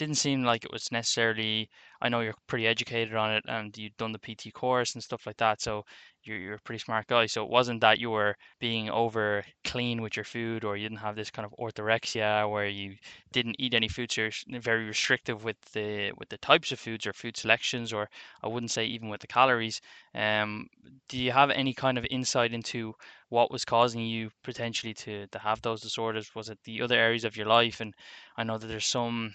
didn't 0.00 0.16
seem 0.16 0.42
like 0.44 0.64
it 0.64 0.72
was 0.72 0.90
necessarily. 0.90 1.68
I 2.00 2.08
know 2.08 2.20
you're 2.20 2.34
pretty 2.46 2.66
educated 2.66 3.14
on 3.14 3.30
it 3.34 3.44
and 3.46 3.76
you've 3.76 3.96
done 3.98 4.12
the 4.12 4.18
PT 4.18 4.50
course 4.50 4.94
and 4.94 5.04
stuff 5.04 5.26
like 5.26 5.36
that. 5.36 5.60
So 5.60 5.84
you're, 6.24 6.38
you're 6.38 6.54
a 6.54 6.60
pretty 6.60 6.78
smart 6.78 7.06
guy. 7.06 7.26
So 7.26 7.44
it 7.44 7.50
wasn't 7.50 7.82
that 7.82 7.98
you 7.98 8.08
were 8.08 8.34
being 8.58 8.88
over 8.88 9.44
clean 9.62 10.00
with 10.00 10.16
your 10.16 10.24
food 10.24 10.64
or 10.64 10.74
you 10.78 10.88
didn't 10.88 11.00
have 11.04 11.16
this 11.16 11.30
kind 11.30 11.44
of 11.44 11.54
orthorexia 11.60 12.50
where 12.50 12.66
you 12.66 12.96
didn't 13.32 13.56
eat 13.58 13.74
any 13.74 13.88
foods. 13.88 14.16
You're 14.16 14.30
very 14.60 14.86
restrictive 14.86 15.44
with 15.44 15.60
the 15.74 16.12
with 16.16 16.30
the 16.30 16.38
types 16.38 16.72
of 16.72 16.80
foods 16.80 17.06
or 17.06 17.12
food 17.12 17.36
selections, 17.36 17.92
or 17.92 18.08
I 18.42 18.48
wouldn't 18.48 18.70
say 18.70 18.86
even 18.86 19.10
with 19.10 19.20
the 19.20 19.26
calories. 19.26 19.82
Um, 20.14 20.66
do 21.10 21.18
you 21.18 21.32
have 21.32 21.50
any 21.50 21.74
kind 21.74 21.98
of 21.98 22.06
insight 22.10 22.54
into 22.54 22.94
what 23.30 23.50
was 23.50 23.64
causing 23.64 24.02
you 24.02 24.30
potentially 24.44 24.94
to, 24.94 25.26
to 25.28 25.38
have 25.38 25.62
those 25.62 25.80
disorders? 25.80 26.34
Was 26.34 26.50
it 26.50 26.58
the 26.64 26.82
other 26.82 26.96
areas 26.96 27.24
of 27.24 27.36
your 27.36 27.46
life? 27.46 27.80
And 27.80 27.94
I 28.36 28.44
know 28.44 28.58
that 28.58 28.66
there's 28.66 28.86
some 28.86 29.34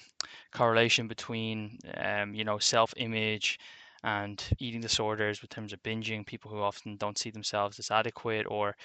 correlation 0.52 1.08
between, 1.08 1.80
um, 1.96 2.34
you 2.36 2.44
know, 2.44 2.60
self-image 2.60 3.60
and 4.04 4.44
eating 4.60 4.82
disorders 4.82 5.40
in 5.42 5.48
terms 5.48 5.74
of 5.74 5.82
binging, 5.84 6.26
people 6.26 6.52
who 6.52 6.62
often 6.62 6.98
don't 6.98 7.18
see 7.18 7.32
themselves 7.32 7.80
as 7.80 7.90
adequate 7.92 8.46
or 8.50 8.76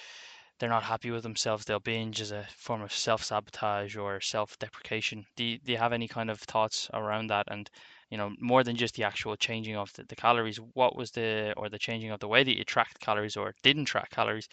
they're 0.59 0.69
not 0.69 0.83
happy 0.83 1.11
with 1.11 1.23
themselves, 1.23 1.65
they'll 1.65 1.79
binge 1.79 2.21
as 2.21 2.31
a 2.31 2.45
form 2.55 2.81
of 2.81 2.93
self 2.93 3.23
sabotage 3.23 3.97
or 3.97 4.21
self 4.21 4.57
deprecation. 4.59 5.25
Do 5.35 5.43
you, 5.43 5.57
do 5.59 5.71
you 5.73 5.77
have 5.77 5.93
any 5.93 6.07
kind 6.07 6.29
of 6.29 6.39
thoughts 6.39 6.89
around 6.93 7.27
that? 7.27 7.47
And, 7.49 7.69
you 8.09 8.17
know, 8.17 8.31
more 8.39 8.63
than 8.63 8.75
just 8.75 8.95
the 8.95 9.03
actual 9.03 9.35
changing 9.35 9.75
of 9.75 9.91
the, 9.93 10.03
the 10.03 10.15
calories, 10.15 10.57
what 10.73 10.95
was 10.95 11.11
the, 11.11 11.53
or 11.57 11.67
the 11.69 11.79
changing 11.79 12.11
of 12.11 12.19
the 12.19 12.27
way 12.27 12.43
that 12.43 12.57
you 12.57 12.63
tracked 12.63 12.99
calories 12.99 13.35
or 13.35 13.53
didn't 13.63 13.85
track 13.85 14.11
calories? 14.11 14.47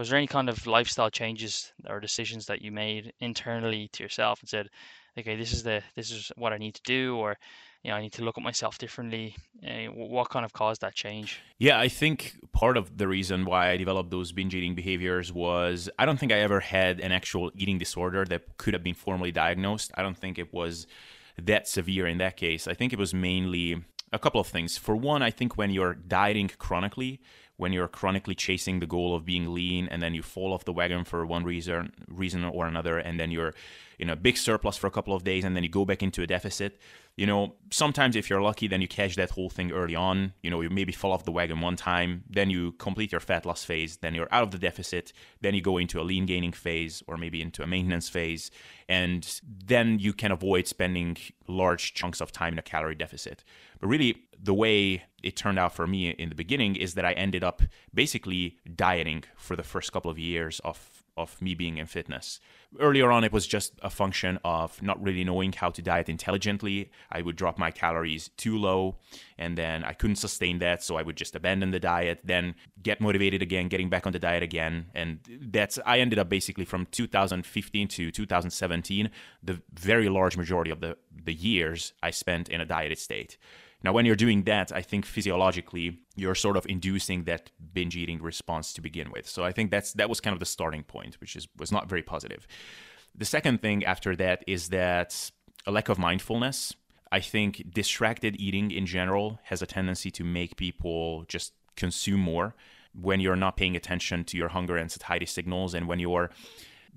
Was 0.00 0.08
there 0.08 0.16
any 0.16 0.26
kind 0.26 0.48
of 0.48 0.66
lifestyle 0.66 1.10
changes 1.10 1.74
or 1.86 2.00
decisions 2.00 2.46
that 2.46 2.62
you 2.62 2.72
made 2.72 3.12
internally 3.20 3.90
to 3.92 4.02
yourself 4.02 4.40
and 4.40 4.48
said, 4.48 4.70
okay, 5.18 5.36
this 5.36 5.52
is 5.52 5.62
the, 5.62 5.82
this 5.94 6.10
is 6.10 6.32
what 6.36 6.54
I 6.54 6.56
need 6.56 6.74
to 6.76 6.82
do, 6.84 7.18
or 7.18 7.36
you 7.82 7.90
know, 7.90 7.98
I 7.98 8.00
need 8.00 8.12
to 8.12 8.24
look 8.24 8.38
at 8.38 8.42
myself 8.42 8.78
differently. 8.78 9.36
Uh, 9.62 9.92
what 9.92 10.30
kind 10.30 10.46
of 10.46 10.54
caused 10.54 10.80
that 10.80 10.94
change? 10.94 11.42
Yeah, 11.58 11.78
I 11.78 11.88
think 11.88 12.34
part 12.52 12.78
of 12.78 12.96
the 12.96 13.08
reason 13.08 13.44
why 13.44 13.68
I 13.72 13.76
developed 13.76 14.10
those 14.10 14.32
binge 14.32 14.54
eating 14.54 14.74
behaviors 14.74 15.34
was 15.34 15.90
I 15.98 16.06
don't 16.06 16.18
think 16.18 16.32
I 16.32 16.38
ever 16.38 16.60
had 16.60 17.00
an 17.00 17.12
actual 17.12 17.50
eating 17.54 17.76
disorder 17.76 18.24
that 18.24 18.56
could 18.56 18.72
have 18.72 18.82
been 18.82 18.94
formally 18.94 19.32
diagnosed. 19.32 19.90
I 19.98 20.02
don't 20.02 20.16
think 20.16 20.38
it 20.38 20.50
was 20.50 20.86
that 21.36 21.68
severe 21.68 22.06
in 22.06 22.16
that 22.16 22.38
case. 22.38 22.66
I 22.66 22.72
think 22.72 22.94
it 22.94 22.98
was 22.98 23.12
mainly 23.12 23.84
a 24.14 24.18
couple 24.18 24.40
of 24.40 24.46
things. 24.46 24.78
For 24.78 24.96
one, 24.96 25.22
I 25.22 25.30
think 25.30 25.58
when 25.58 25.68
you're 25.68 25.92
dieting 25.92 26.50
chronically, 26.56 27.20
when 27.60 27.74
you're 27.74 27.88
chronically 27.88 28.34
chasing 28.34 28.80
the 28.80 28.86
goal 28.86 29.14
of 29.14 29.26
being 29.26 29.52
lean 29.52 29.86
and 29.90 30.02
then 30.02 30.14
you 30.14 30.22
fall 30.22 30.54
off 30.54 30.64
the 30.64 30.72
wagon 30.72 31.04
for 31.04 31.26
one 31.26 31.44
reason 31.44 31.92
reason 32.08 32.42
or 32.42 32.66
another 32.66 32.96
and 32.98 33.20
then 33.20 33.30
you're 33.30 33.54
in 33.98 34.08
a 34.08 34.16
big 34.16 34.38
surplus 34.38 34.78
for 34.78 34.86
a 34.86 34.90
couple 34.90 35.14
of 35.14 35.24
days 35.24 35.44
and 35.44 35.54
then 35.54 35.62
you 35.62 35.68
go 35.68 35.84
back 35.84 36.02
into 36.02 36.22
a 36.22 36.26
deficit. 36.26 36.78
You 37.16 37.26
know, 37.26 37.54
sometimes 37.70 38.16
if 38.16 38.30
you're 38.30 38.40
lucky, 38.40 38.66
then 38.66 38.80
you 38.80 38.88
catch 38.88 39.16
that 39.16 39.30
whole 39.30 39.50
thing 39.50 39.72
early 39.72 39.94
on. 39.94 40.32
You 40.42 40.50
know, 40.50 40.60
you 40.62 40.70
maybe 40.70 40.92
fall 40.92 41.12
off 41.12 41.24
the 41.24 41.32
wagon 41.32 41.60
one 41.60 41.76
time, 41.76 42.24
then 42.28 42.48
you 42.48 42.72
complete 42.72 43.12
your 43.12 43.20
fat 43.20 43.44
loss 43.44 43.62
phase, 43.62 43.98
then 43.98 44.14
you're 44.14 44.28
out 44.32 44.44
of 44.44 44.50
the 44.52 44.58
deficit, 44.58 45.12
then 45.40 45.54
you 45.54 45.60
go 45.60 45.76
into 45.76 46.00
a 46.00 46.02
lean 46.02 46.24
gaining 46.24 46.52
phase 46.52 47.02
or 47.06 47.16
maybe 47.16 47.42
into 47.42 47.62
a 47.62 47.66
maintenance 47.66 48.08
phase, 48.08 48.50
and 48.88 49.40
then 49.44 49.98
you 49.98 50.12
can 50.12 50.32
avoid 50.32 50.66
spending 50.66 51.16
large 51.46 51.94
chunks 51.94 52.20
of 52.20 52.32
time 52.32 52.54
in 52.54 52.58
a 52.58 52.62
calorie 52.62 52.94
deficit. 52.94 53.44
But 53.80 53.88
really, 53.88 54.24
the 54.42 54.54
way 54.54 55.02
it 55.22 55.36
turned 55.36 55.58
out 55.58 55.74
for 55.74 55.86
me 55.86 56.10
in 56.10 56.30
the 56.30 56.34
beginning 56.34 56.76
is 56.76 56.94
that 56.94 57.04
I 57.04 57.12
ended 57.12 57.44
up 57.44 57.62
basically 57.92 58.56
dieting 58.74 59.24
for 59.36 59.56
the 59.56 59.62
first 59.62 59.92
couple 59.92 60.10
of 60.10 60.18
years 60.18 60.60
of 60.64 60.89
of 61.16 61.40
me 61.40 61.54
being 61.54 61.78
in 61.78 61.86
fitness. 61.86 62.40
Earlier 62.78 63.10
on, 63.10 63.24
it 63.24 63.32
was 63.32 63.46
just 63.46 63.72
a 63.82 63.90
function 63.90 64.38
of 64.44 64.80
not 64.82 65.02
really 65.02 65.24
knowing 65.24 65.52
how 65.52 65.70
to 65.70 65.82
diet 65.82 66.08
intelligently. 66.08 66.90
I 67.10 67.22
would 67.22 67.36
drop 67.36 67.58
my 67.58 67.70
calories 67.70 68.28
too 68.36 68.56
low, 68.56 68.96
and 69.38 69.58
then 69.58 69.82
I 69.84 69.92
couldn't 69.92 70.16
sustain 70.16 70.58
that, 70.60 70.82
so 70.82 70.96
I 70.96 71.02
would 71.02 71.16
just 71.16 71.34
abandon 71.34 71.70
the 71.70 71.80
diet, 71.80 72.20
then 72.24 72.54
get 72.82 73.00
motivated 73.00 73.42
again, 73.42 73.68
getting 73.68 73.88
back 73.88 74.06
on 74.06 74.12
the 74.12 74.18
diet 74.18 74.42
again. 74.42 74.86
And 74.94 75.20
that's, 75.40 75.78
I 75.84 75.98
ended 75.98 76.18
up 76.18 76.28
basically 76.28 76.64
from 76.64 76.86
2015 76.86 77.88
to 77.88 78.10
2017, 78.10 79.10
the 79.42 79.60
very 79.72 80.08
large 80.08 80.36
majority 80.36 80.70
of 80.70 80.80
the, 80.80 80.96
the 81.24 81.34
years 81.34 81.92
I 82.02 82.10
spent 82.10 82.48
in 82.48 82.60
a 82.60 82.66
dieted 82.66 82.98
state. 82.98 83.36
Now, 83.82 83.92
when 83.92 84.04
you're 84.04 84.16
doing 84.16 84.44
that, 84.44 84.72
I 84.72 84.82
think 84.82 85.06
physiologically 85.06 86.00
you're 86.14 86.34
sort 86.34 86.56
of 86.56 86.66
inducing 86.66 87.24
that 87.24 87.50
binge 87.72 87.96
eating 87.96 88.20
response 88.22 88.72
to 88.74 88.80
begin 88.80 89.10
with. 89.10 89.26
So 89.26 89.44
I 89.44 89.52
think 89.52 89.70
that's 89.70 89.92
that 89.94 90.08
was 90.08 90.20
kind 90.20 90.34
of 90.34 90.40
the 90.40 90.46
starting 90.46 90.82
point, 90.82 91.14
which 91.20 91.34
is 91.36 91.48
was 91.58 91.72
not 91.72 91.88
very 91.88 92.02
positive. 92.02 92.46
The 93.14 93.24
second 93.24 93.62
thing 93.62 93.84
after 93.84 94.14
that 94.16 94.44
is 94.46 94.68
that 94.68 95.30
a 95.66 95.72
lack 95.72 95.88
of 95.88 95.98
mindfulness. 95.98 96.74
I 97.12 97.20
think 97.20 97.72
distracted 97.74 98.40
eating 98.40 98.70
in 98.70 98.86
general 98.86 99.40
has 99.44 99.62
a 99.62 99.66
tendency 99.66 100.10
to 100.12 100.22
make 100.22 100.56
people 100.56 101.24
just 101.26 101.54
consume 101.74 102.20
more 102.20 102.54
when 102.92 103.20
you're 103.20 103.36
not 103.36 103.56
paying 103.56 103.74
attention 103.76 104.24
to 104.24 104.36
your 104.36 104.48
hunger 104.48 104.76
and 104.76 104.90
satiety 104.90 105.26
signals 105.26 105.74
and 105.74 105.88
when 105.88 105.98
you're 105.98 106.30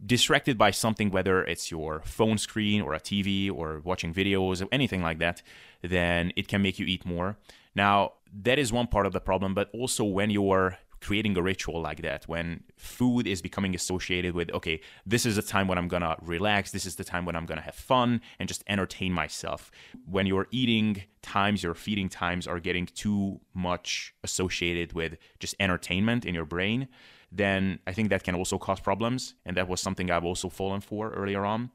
distracted 0.05 0.57
by 0.57 0.71
something, 0.71 1.09
whether 1.11 1.43
it's 1.43 1.71
your 1.71 2.01
phone 2.05 2.37
screen 2.37 2.81
or 2.81 2.93
a 2.93 2.99
TV 2.99 3.51
or 3.51 3.81
watching 3.83 4.13
videos 4.13 4.61
or 4.63 4.67
anything 4.71 5.01
like 5.01 5.19
that, 5.19 5.41
then 5.81 6.31
it 6.35 6.47
can 6.47 6.61
make 6.61 6.79
you 6.79 6.85
eat 6.85 7.05
more. 7.05 7.37
Now, 7.75 8.13
that 8.41 8.59
is 8.59 8.71
one 8.71 8.87
part 8.87 9.05
of 9.05 9.13
the 9.13 9.21
problem, 9.21 9.53
but 9.53 9.69
also 9.73 10.03
when 10.03 10.29
you're 10.29 10.77
creating 11.03 11.37
a 11.37 11.41
ritual 11.41 11.81
like 11.81 12.01
that, 12.01 12.23
when 12.27 12.63
food 12.77 13.27
is 13.27 13.41
becoming 13.41 13.75
associated 13.75 14.33
with, 14.33 14.49
okay, 14.51 14.79
this 15.05 15.25
is 15.25 15.35
the 15.35 15.41
time 15.41 15.67
when 15.67 15.77
I'm 15.77 15.89
gonna 15.89 16.15
relax, 16.21 16.71
this 16.71 16.85
is 16.85 16.95
the 16.95 17.03
time 17.03 17.25
when 17.25 17.35
I'm 17.35 17.45
gonna 17.45 17.61
have 17.61 17.75
fun 17.75 18.21
and 18.39 18.47
just 18.47 18.63
entertain 18.67 19.11
myself. 19.11 19.69
When 20.09 20.25
your 20.25 20.47
eating 20.51 21.03
times, 21.21 21.61
your 21.61 21.75
feeding 21.75 22.07
times 22.07 22.47
are 22.47 22.59
getting 22.59 22.85
too 22.85 23.41
much 23.53 24.15
associated 24.23 24.93
with 24.93 25.17
just 25.39 25.55
entertainment 25.59 26.25
in 26.25 26.33
your 26.33 26.45
brain, 26.45 26.87
then 27.35 27.79
I 27.87 27.93
think 27.93 28.09
that 28.09 28.23
can 28.23 28.35
also 28.35 28.57
cause 28.57 28.79
problems. 28.79 29.35
And 29.45 29.57
that 29.57 29.67
was 29.67 29.81
something 29.81 30.11
I've 30.11 30.25
also 30.25 30.49
fallen 30.49 30.81
for 30.81 31.11
earlier 31.11 31.45
on. 31.45 31.71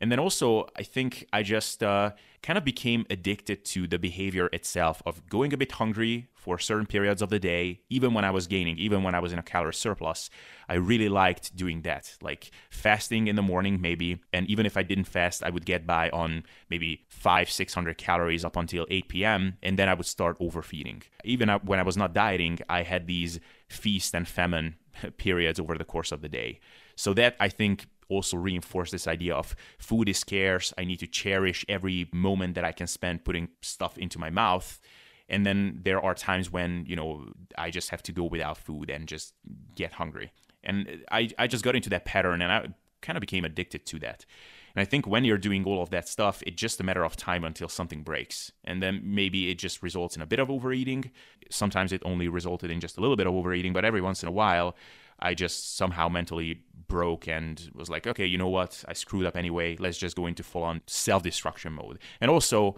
And 0.00 0.10
then 0.10 0.18
also, 0.18 0.66
I 0.76 0.82
think 0.82 1.26
I 1.30 1.42
just 1.42 1.82
uh, 1.82 2.12
kind 2.42 2.56
of 2.56 2.64
became 2.64 3.04
addicted 3.10 3.66
to 3.66 3.86
the 3.86 3.98
behavior 3.98 4.46
itself 4.50 5.02
of 5.04 5.28
going 5.28 5.52
a 5.52 5.58
bit 5.58 5.72
hungry 5.72 6.28
for 6.34 6.58
certain 6.58 6.86
periods 6.86 7.20
of 7.20 7.28
the 7.28 7.38
day, 7.38 7.80
even 7.90 8.14
when 8.14 8.24
I 8.24 8.30
was 8.30 8.46
gaining, 8.46 8.78
even 8.78 9.02
when 9.02 9.14
I 9.14 9.18
was 9.18 9.30
in 9.34 9.38
a 9.38 9.42
calorie 9.42 9.74
surplus. 9.74 10.30
I 10.70 10.74
really 10.74 11.10
liked 11.10 11.54
doing 11.54 11.82
that, 11.82 12.16
like 12.22 12.50
fasting 12.70 13.26
in 13.26 13.36
the 13.36 13.42
morning, 13.42 13.82
maybe. 13.82 14.20
And 14.32 14.48
even 14.48 14.64
if 14.64 14.78
I 14.78 14.82
didn't 14.82 15.04
fast, 15.04 15.42
I 15.42 15.50
would 15.50 15.66
get 15.66 15.86
by 15.86 16.08
on 16.10 16.44
maybe 16.70 17.04
five, 17.10 17.50
600 17.50 17.98
calories 17.98 18.42
up 18.42 18.56
until 18.56 18.86
8 18.88 19.08
p.m. 19.08 19.58
And 19.62 19.78
then 19.78 19.90
I 19.90 19.94
would 19.94 20.06
start 20.06 20.38
overfeeding. 20.40 21.02
Even 21.24 21.50
when 21.50 21.78
I 21.78 21.82
was 21.82 21.98
not 21.98 22.14
dieting, 22.14 22.60
I 22.70 22.84
had 22.84 23.06
these 23.06 23.38
feast 23.68 24.14
and 24.14 24.26
famine 24.26 24.76
periods 25.16 25.60
over 25.60 25.76
the 25.76 25.84
course 25.84 26.12
of 26.12 26.22
the 26.22 26.28
day. 26.28 26.60
So 26.96 27.14
that 27.14 27.36
I 27.40 27.48
think 27.48 27.86
also 28.08 28.36
reinforce 28.36 28.90
this 28.90 29.06
idea 29.06 29.34
of 29.34 29.54
food 29.78 30.08
is 30.08 30.18
scarce. 30.18 30.74
I 30.76 30.84
need 30.84 30.98
to 30.98 31.06
cherish 31.06 31.64
every 31.68 32.08
moment 32.12 32.54
that 32.56 32.64
I 32.64 32.72
can 32.72 32.86
spend 32.86 33.24
putting 33.24 33.48
stuff 33.62 33.96
into 33.96 34.18
my 34.18 34.30
mouth. 34.30 34.80
And 35.28 35.46
then 35.46 35.80
there 35.84 36.04
are 36.04 36.14
times 36.14 36.50
when, 36.50 36.84
you 36.86 36.96
know, 36.96 37.32
I 37.56 37.70
just 37.70 37.90
have 37.90 38.02
to 38.04 38.12
go 38.12 38.24
without 38.24 38.58
food 38.58 38.90
and 38.90 39.06
just 39.06 39.32
get 39.76 39.92
hungry. 39.92 40.32
And 40.64 41.04
I, 41.10 41.30
I 41.38 41.46
just 41.46 41.64
got 41.64 41.76
into 41.76 41.88
that 41.90 42.04
pattern 42.04 42.42
and 42.42 42.52
I 42.52 42.66
kind 43.00 43.16
of 43.16 43.20
became 43.20 43.44
addicted 43.44 43.86
to 43.86 43.98
that. 44.00 44.26
And 44.74 44.82
I 44.82 44.84
think 44.84 45.06
when 45.06 45.24
you're 45.24 45.38
doing 45.38 45.64
all 45.64 45.82
of 45.82 45.90
that 45.90 46.08
stuff, 46.08 46.42
it's 46.46 46.60
just 46.60 46.80
a 46.80 46.84
matter 46.84 47.04
of 47.04 47.16
time 47.16 47.44
until 47.44 47.68
something 47.68 48.02
breaks. 48.02 48.52
And 48.64 48.82
then 48.82 49.00
maybe 49.04 49.50
it 49.50 49.58
just 49.58 49.82
results 49.82 50.16
in 50.16 50.22
a 50.22 50.26
bit 50.26 50.38
of 50.38 50.50
overeating. 50.50 51.10
Sometimes 51.50 51.92
it 51.92 52.02
only 52.04 52.28
resulted 52.28 52.70
in 52.70 52.80
just 52.80 52.98
a 52.98 53.00
little 53.00 53.16
bit 53.16 53.26
of 53.26 53.34
overeating, 53.34 53.72
but 53.72 53.84
every 53.84 54.00
once 54.00 54.22
in 54.22 54.28
a 54.28 54.32
while, 54.32 54.76
I 55.18 55.34
just 55.34 55.76
somehow 55.76 56.08
mentally 56.08 56.62
broke 56.88 57.28
and 57.28 57.70
was 57.74 57.90
like, 57.90 58.06
okay, 58.06 58.26
you 58.26 58.38
know 58.38 58.48
what? 58.48 58.84
I 58.88 58.94
screwed 58.94 59.26
up 59.26 59.36
anyway. 59.36 59.76
Let's 59.76 59.98
just 59.98 60.16
go 60.16 60.26
into 60.26 60.42
full 60.42 60.62
on 60.62 60.80
self 60.86 61.22
destruction 61.22 61.74
mode. 61.74 61.98
And 62.20 62.30
also, 62.30 62.76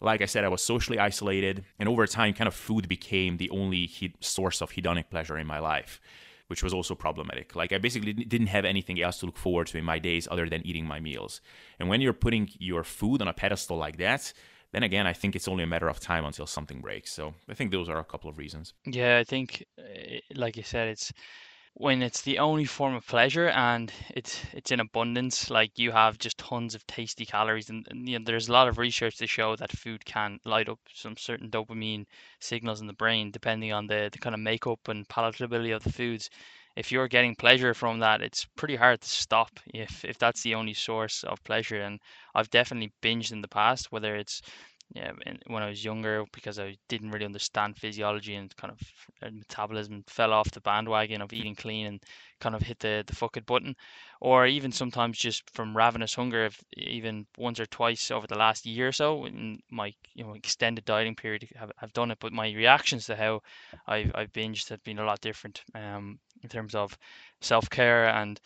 like 0.00 0.20
I 0.20 0.26
said, 0.26 0.44
I 0.44 0.48
was 0.48 0.62
socially 0.62 0.98
isolated, 0.98 1.64
and 1.78 1.88
over 1.88 2.06
time, 2.06 2.34
kind 2.34 2.48
of 2.48 2.54
food 2.54 2.88
became 2.88 3.36
the 3.36 3.50
only 3.50 3.86
he- 3.86 4.14
source 4.20 4.60
of 4.60 4.72
hedonic 4.72 5.10
pleasure 5.10 5.38
in 5.38 5.46
my 5.46 5.60
life, 5.60 6.00
which 6.52 6.62
was 6.62 6.74
also 6.74 6.94
problematic. 6.94 7.56
Like, 7.56 7.72
I 7.72 7.78
basically 7.78 8.12
didn't 8.12 8.48
have 8.48 8.66
anything 8.66 9.00
else 9.00 9.16
to 9.20 9.26
look 9.26 9.38
forward 9.38 9.68
to 9.68 9.78
in 9.78 9.86
my 9.86 9.98
days 9.98 10.28
other 10.30 10.50
than 10.50 10.60
eating 10.66 10.84
my 10.84 11.00
meals. 11.00 11.40
And 11.78 11.88
when 11.88 12.02
you're 12.02 12.12
putting 12.12 12.50
your 12.58 12.84
food 12.84 13.22
on 13.22 13.28
a 13.28 13.32
pedestal 13.32 13.78
like 13.78 13.96
that, 13.96 14.34
then 14.72 14.82
again, 14.82 15.06
I 15.06 15.14
think 15.14 15.34
it's 15.34 15.48
only 15.48 15.64
a 15.64 15.66
matter 15.66 15.88
of 15.88 15.98
time 15.98 16.26
until 16.26 16.46
something 16.46 16.82
breaks. 16.82 17.10
So 17.10 17.32
I 17.48 17.54
think 17.54 17.70
those 17.70 17.88
are 17.88 17.98
a 17.98 18.04
couple 18.04 18.28
of 18.28 18.36
reasons. 18.36 18.74
Yeah, 18.84 19.16
I 19.16 19.24
think, 19.24 19.64
eh, 19.78 20.20
like 20.34 20.58
you 20.58 20.62
said, 20.62 20.88
it's 20.88 21.10
when 21.74 22.02
it's 22.02 22.22
the 22.22 22.38
only 22.38 22.64
form 22.64 22.94
of 22.94 23.06
pleasure 23.06 23.48
and 23.48 23.92
it's 24.14 24.42
it's 24.52 24.70
in 24.70 24.80
abundance 24.80 25.50
like 25.50 25.78
you 25.78 25.90
have 25.90 26.18
just 26.18 26.38
tons 26.38 26.74
of 26.74 26.86
tasty 26.86 27.24
calories 27.26 27.70
and, 27.70 27.86
and, 27.90 28.08
you 28.08 28.18
know 28.18 28.24
there's 28.24 28.48
a 28.48 28.52
lot 28.52 28.68
of 28.68 28.78
research 28.78 29.16
to 29.16 29.26
show 29.26 29.56
that 29.56 29.72
food 29.72 30.04
can 30.04 30.38
light 30.44 30.68
up 30.68 30.78
some 30.94 31.16
certain 31.16 31.50
dopamine 31.50 32.04
signals 32.40 32.80
in 32.80 32.86
the 32.86 32.92
brain 32.92 33.30
depending 33.30 33.72
on 33.72 33.86
the, 33.86 34.08
the 34.12 34.18
kind 34.18 34.34
of 34.34 34.40
makeup 34.40 34.80
and 34.88 35.08
palatability 35.08 35.74
of 35.74 35.82
the 35.82 35.92
foods. 35.92 36.28
If 36.76 36.90
you're 36.92 37.08
getting 37.08 37.34
pleasure 37.36 37.74
from 37.74 37.98
that 38.00 38.22
it's 38.22 38.46
pretty 38.56 38.76
hard 38.76 39.00
to 39.02 39.08
stop 39.08 39.58
if 39.74 40.04
if 40.04 40.18
that's 40.18 40.42
the 40.42 40.54
only 40.54 40.74
source 40.74 41.22
of 41.24 41.42
pleasure 41.44 41.80
and 41.82 42.00
i've 42.34 42.48
definitely 42.50 42.92
binged 43.02 43.32
in 43.32 43.40
the 43.42 43.48
past 43.48 43.92
whether 43.92 44.16
it's 44.16 44.40
yeah, 44.94 45.12
when 45.46 45.62
I 45.62 45.68
was 45.68 45.84
younger, 45.84 46.24
because 46.32 46.58
I 46.58 46.76
didn't 46.88 47.12
really 47.12 47.24
understand 47.24 47.78
physiology 47.78 48.34
and 48.34 48.54
kind 48.56 48.72
of 48.72 49.32
metabolism, 49.32 50.04
fell 50.06 50.32
off 50.34 50.50
the 50.50 50.60
bandwagon 50.60 51.22
of 51.22 51.32
eating 51.32 51.54
clean 51.54 51.86
and 51.86 52.02
kind 52.40 52.54
of 52.54 52.60
hit 52.62 52.78
the 52.80 53.02
the 53.06 53.14
fuck 53.14 53.36
it 53.38 53.46
button, 53.46 53.74
or 54.20 54.46
even 54.46 54.70
sometimes 54.70 55.18
just 55.18 55.48
from 55.50 55.74
ravenous 55.76 56.14
hunger, 56.14 56.44
if 56.44 56.62
even 56.76 57.26
once 57.38 57.58
or 57.58 57.66
twice 57.66 58.10
over 58.10 58.26
the 58.26 58.36
last 58.36 58.66
year 58.66 58.88
or 58.88 58.92
so 58.92 59.24
in 59.24 59.60
my 59.70 59.94
you 60.14 60.24
know 60.24 60.34
extended 60.34 60.84
dieting 60.84 61.14
period, 61.16 61.48
have 61.56 61.72
have 61.78 61.92
done 61.94 62.10
it. 62.10 62.18
But 62.20 62.32
my 62.34 62.52
reactions 62.52 63.06
to 63.06 63.16
how 63.16 63.40
I've 63.86 64.12
I've 64.14 64.32
binged 64.32 64.68
have 64.68 64.84
been 64.84 64.98
a 64.98 65.04
lot 65.04 65.20
different 65.22 65.62
um, 65.74 66.18
in 66.42 66.50
terms 66.50 66.74
of 66.74 66.98
self 67.40 67.70
care 67.70 68.08
and 68.08 68.38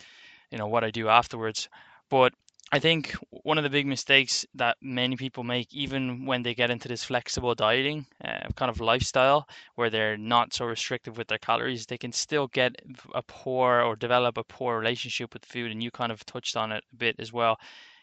you 0.50 0.58
know 0.58 0.68
what 0.68 0.84
I 0.84 0.90
do 0.90 1.08
afterwards. 1.08 1.68
But 2.08 2.34
I 2.72 2.80
think 2.80 3.12
one 3.30 3.58
of 3.58 3.64
the 3.64 3.70
big 3.70 3.86
mistakes 3.86 4.44
that 4.56 4.76
many 4.82 5.14
people 5.16 5.44
make, 5.44 5.72
even 5.72 6.26
when 6.26 6.42
they 6.42 6.52
get 6.52 6.70
into 6.70 6.88
this 6.88 7.04
flexible 7.04 7.54
dieting 7.54 8.06
uh, 8.24 8.48
kind 8.56 8.70
of 8.70 8.80
lifestyle, 8.80 9.48
where 9.76 9.88
they're 9.88 10.16
not 10.16 10.52
so 10.52 10.64
restrictive 10.64 11.16
with 11.16 11.28
their 11.28 11.38
calories, 11.38 11.86
they 11.86 11.96
can 11.96 12.10
still 12.10 12.48
get 12.48 12.74
a 13.14 13.22
poor 13.22 13.82
or 13.82 13.94
develop 13.94 14.36
a 14.36 14.42
poor 14.42 14.78
relationship 14.78 15.32
with 15.32 15.44
food. 15.44 15.70
And 15.70 15.80
you 15.80 15.92
kind 15.92 16.10
of 16.10 16.26
touched 16.26 16.56
on 16.56 16.72
it 16.72 16.82
a 16.92 16.96
bit 16.96 17.16
as 17.20 17.32
well, 17.32 17.56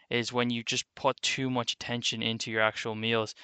is 0.10 0.32
when 0.32 0.50
you 0.50 0.64
just 0.64 0.86
put 0.96 1.22
too 1.22 1.50
much 1.50 1.74
attention 1.74 2.24
into 2.24 2.50
your 2.50 2.62
actual 2.62 2.96
meals. 2.96 3.36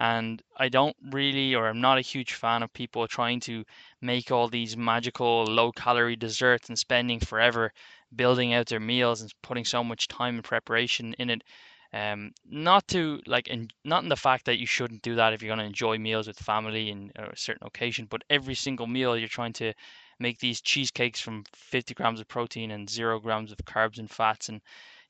And 0.00 0.40
I 0.56 0.68
don't 0.68 0.96
really, 1.10 1.56
or 1.56 1.68
I'm 1.68 1.80
not 1.80 1.98
a 1.98 2.02
huge 2.02 2.34
fan 2.34 2.62
of 2.62 2.72
people 2.72 3.08
trying 3.08 3.40
to 3.40 3.64
make 4.00 4.30
all 4.30 4.46
these 4.46 4.76
magical 4.76 5.44
low 5.44 5.72
calorie 5.72 6.14
desserts 6.14 6.68
and 6.68 6.78
spending 6.78 7.18
forever 7.18 7.72
building 8.14 8.54
out 8.54 8.66
their 8.66 8.80
meals 8.80 9.20
and 9.20 9.32
putting 9.42 9.64
so 9.64 9.82
much 9.84 10.08
time 10.08 10.36
and 10.36 10.44
preparation 10.44 11.14
in 11.18 11.30
it. 11.30 11.44
Um, 11.92 12.32
not 12.44 12.86
to 12.88 13.20
like, 13.26 13.48
not 13.84 14.02
in 14.02 14.10
the 14.10 14.16
fact 14.16 14.44
that 14.44 14.58
you 14.58 14.66
shouldn't 14.66 15.02
do 15.02 15.14
that 15.14 15.32
if 15.32 15.42
you're 15.42 15.48
going 15.48 15.58
to 15.60 15.64
enjoy 15.64 15.96
meals 15.96 16.26
with 16.26 16.38
family 16.38 16.90
in 16.90 17.10
a 17.16 17.34
certain 17.34 17.66
occasion, 17.66 18.06
but 18.10 18.22
every 18.28 18.54
single 18.54 18.86
meal 18.86 19.16
you're 19.16 19.28
trying 19.28 19.54
to 19.54 19.72
make 20.18 20.38
these 20.38 20.60
cheesecakes 20.60 21.20
from 21.20 21.44
50 21.54 21.94
grams 21.94 22.20
of 22.20 22.28
protein 22.28 22.70
and 22.72 22.90
zero 22.90 23.18
grams 23.18 23.52
of 23.52 23.58
carbs 23.58 23.98
and 23.98 24.10
fats, 24.10 24.48
and 24.48 24.60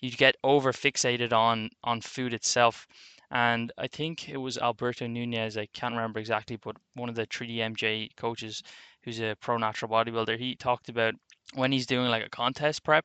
you 0.00 0.10
get 0.10 0.36
over 0.44 0.72
fixated 0.72 1.32
on 1.32 1.70
on 1.82 2.00
food 2.00 2.32
itself. 2.32 2.86
And 3.30 3.72
I 3.76 3.88
think 3.88 4.28
it 4.28 4.38
was 4.38 4.56
Alberto 4.56 5.06
Nunez, 5.06 5.58
I 5.58 5.66
can't 5.66 5.94
remember 5.94 6.18
exactly, 6.20 6.56
but 6.56 6.76
one 6.94 7.08
of 7.08 7.14
the 7.14 7.26
3DMJ 7.26 8.16
coaches 8.16 8.62
who's 9.02 9.20
a 9.20 9.36
pro 9.40 9.58
natural 9.58 9.90
bodybuilder, 9.90 10.38
he 10.38 10.54
talked 10.54 10.88
about 10.88 11.14
when 11.54 11.72
he's 11.72 11.86
doing 11.86 12.08
like 12.08 12.24
a 12.24 12.30
contest 12.30 12.84
prep, 12.84 13.04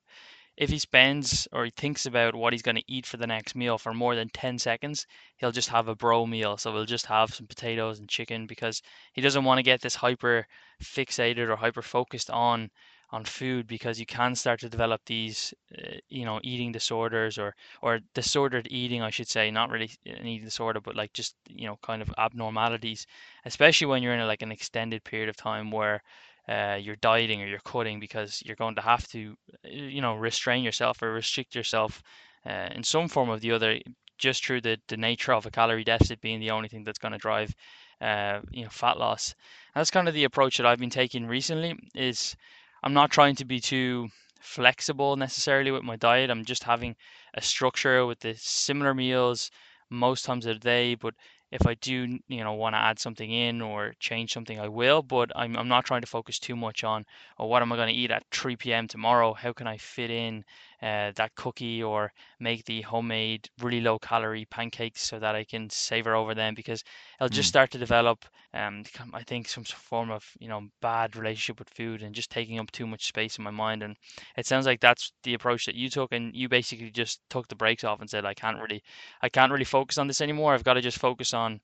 if 0.55 0.69
he 0.69 0.77
spends 0.77 1.47
or 1.51 1.65
he 1.65 1.71
thinks 1.71 2.05
about 2.05 2.35
what 2.35 2.53
he's 2.53 2.61
going 2.61 2.75
to 2.75 2.83
eat 2.91 3.05
for 3.05 3.17
the 3.17 3.27
next 3.27 3.55
meal 3.55 3.77
for 3.77 3.93
more 3.93 4.15
than 4.15 4.29
10 4.29 4.59
seconds, 4.59 5.07
he'll 5.37 5.51
just 5.51 5.69
have 5.69 5.87
a 5.87 5.95
bro 5.95 6.25
meal. 6.25 6.57
So 6.57 6.71
we'll 6.71 6.85
just 6.85 7.07
have 7.07 7.33
some 7.33 7.47
potatoes 7.47 7.99
and 7.99 8.07
chicken 8.07 8.45
because 8.45 8.81
he 9.13 9.21
doesn't 9.21 9.43
want 9.45 9.57
to 9.59 9.63
get 9.63 9.81
this 9.81 9.95
hyper 9.95 10.47
fixated 10.81 11.49
or 11.49 11.55
hyper 11.55 11.81
focused 11.81 12.29
on 12.29 12.69
on 13.11 13.23
food 13.23 13.67
because 13.67 13.99
you 13.99 14.07
can 14.07 14.33
start 14.33 14.59
to 14.59 14.69
develop 14.69 14.99
these 15.05 15.53
uh, 15.77 15.91
you 16.09 16.25
know 16.25 16.39
eating 16.43 16.71
disorders 16.71 17.37
or 17.37 17.55
or 17.83 17.99
disordered 18.15 18.67
eating 18.71 19.03
I 19.03 19.11
should 19.11 19.27
say 19.27 19.51
not 19.51 19.69
really 19.69 19.91
an 20.05 20.25
eating 20.25 20.45
disorder 20.45 20.81
but 20.81 20.95
like 20.95 21.13
just 21.13 21.35
you 21.47 21.67
know 21.67 21.77
kind 21.83 22.01
of 22.01 22.11
abnormalities 22.17 23.05
especially 23.45 23.85
when 23.85 24.01
you're 24.01 24.15
in 24.15 24.19
a, 24.19 24.25
like 24.25 24.41
an 24.41 24.51
extended 24.51 25.03
period 25.03 25.29
of 25.29 25.35
time 25.37 25.69
where 25.69 26.01
uh, 26.47 26.77
you're 26.79 26.97
dieting 26.97 27.41
or 27.41 27.47
you're 27.47 27.59
cutting 27.59 27.99
because 27.99 28.41
you're 28.45 28.55
going 28.55 28.75
to 28.75 28.81
have 28.81 29.07
to, 29.07 29.35
uh, 29.65 29.69
you 29.69 30.01
know, 30.01 30.15
restrain 30.15 30.63
yourself 30.63 31.01
or 31.01 31.13
restrict 31.13 31.55
yourself 31.55 32.01
uh, 32.45 32.69
in 32.75 32.83
some 32.83 33.07
form 33.07 33.29
or 33.29 33.39
the 33.39 33.51
other, 33.51 33.79
just 34.17 34.45
through 34.45 34.61
the, 34.61 34.77
the 34.87 34.97
nature 34.97 35.33
of 35.33 35.45
a 35.45 35.51
calorie 35.51 35.83
deficit 35.83 36.21
being 36.21 36.39
the 36.39 36.51
only 36.51 36.67
thing 36.67 36.83
that's 36.83 36.99
going 36.99 37.13
to 37.13 37.17
drive, 37.17 37.53
uh, 38.01 38.39
you 38.51 38.63
know, 38.63 38.69
fat 38.69 38.97
loss. 38.97 39.33
And 39.73 39.79
that's 39.81 39.91
kind 39.91 40.07
of 40.07 40.13
the 40.13 40.25
approach 40.25 40.57
that 40.57 40.65
I've 40.65 40.79
been 40.79 40.89
taking 40.89 41.25
recently. 41.25 41.75
Is 41.95 42.35
I'm 42.83 42.93
not 42.93 43.11
trying 43.11 43.35
to 43.35 43.45
be 43.45 43.59
too 43.59 44.09
flexible 44.41 45.15
necessarily 45.15 45.71
with 45.71 45.83
my 45.83 45.95
diet. 45.95 46.29
I'm 46.29 46.43
just 46.43 46.63
having 46.63 46.95
a 47.33 47.41
structure 47.41 48.05
with 48.05 48.19
the 48.19 48.35
similar 48.37 48.93
meals 48.93 49.49
most 49.89 50.25
times 50.25 50.45
of 50.45 50.55
the 50.55 50.59
day, 50.59 50.95
but 50.95 51.13
if 51.53 51.67
I 51.67 51.75
do, 51.75 52.19
you 52.27 52.43
know, 52.43 52.53
want 52.53 52.73
to 52.73 52.79
add 52.79 52.99
something 52.99 53.29
in 53.29 53.61
or 53.61 53.93
change 53.99 54.33
something, 54.33 54.59
I 54.59 54.67
will. 54.67 55.03
But 55.03 55.31
I'm, 55.35 55.55
I'm 55.55 55.67
not 55.67 55.85
trying 55.85 56.01
to 56.01 56.07
focus 56.07 56.39
too 56.39 56.55
much 56.55 56.83
on, 56.83 57.05
oh, 57.37 57.45
what 57.45 57.61
am 57.61 57.71
I 57.71 57.75
going 57.75 57.93
to 57.93 57.99
eat 57.99 58.09
at 58.09 58.23
3 58.31 58.55
p.m. 58.55 58.87
tomorrow? 58.87 59.33
How 59.33 59.53
can 59.53 59.67
I 59.67 59.77
fit 59.77 60.09
in 60.09 60.43
uh, 60.83 61.11
that 61.15 61.35
cookie 61.35 61.81
or 61.83 62.11
make 62.39 62.65
the 62.65 62.81
homemade, 62.83 63.49
really 63.61 63.81
low 63.81 63.97
calorie 63.99 64.45
pancakes 64.45 65.01
so 65.01 65.19
that 65.19 65.35
I 65.35 65.45
can 65.45 65.69
savor 65.69 66.15
over 66.15 66.35
them? 66.35 66.53
Because 66.55 66.83
I'll 67.19 67.29
just 67.29 67.47
Mm. 67.47 67.49
start 67.49 67.71
to 67.71 67.79
develop, 67.79 68.25
um, 68.53 68.83
I 69.13 69.23
think, 69.23 69.47
some 69.47 69.63
form 69.63 70.11
of, 70.11 70.25
you 70.39 70.49
know, 70.49 70.69
bad 70.81 71.15
relationship 71.15 71.59
with 71.59 71.69
food 71.69 72.03
and 72.03 72.13
just 72.15 72.31
taking 72.31 72.59
up 72.59 72.71
too 72.71 72.87
much 72.87 73.05
space 73.05 73.37
in 73.37 73.43
my 73.43 73.51
mind. 73.51 73.83
And 73.83 73.97
it 74.37 74.45
sounds 74.45 74.65
like 74.67 74.81
that's 74.81 75.13
the 75.23 75.33
approach 75.33 75.65
that 75.65 75.75
you 75.75 75.89
took, 75.89 76.11
and 76.13 76.35
you 76.35 76.49
basically 76.49 76.91
just 76.91 77.21
took 77.29 77.47
the 77.47 77.55
brakes 77.55 77.83
off 77.83 78.01
and 78.01 78.09
said, 78.09 78.25
I 78.25 78.33
can't 78.33 78.59
really 78.61 78.83
I 79.21 79.29
can't 79.29 79.51
really 79.51 79.65
focus 79.65 79.97
on 79.97 80.07
this 80.07 80.21
anymore. 80.21 80.53
I've 80.53 80.63
got 80.63 80.75
to 80.75 80.81
just 80.81 80.99
focus 80.99 81.33
on 81.33 81.61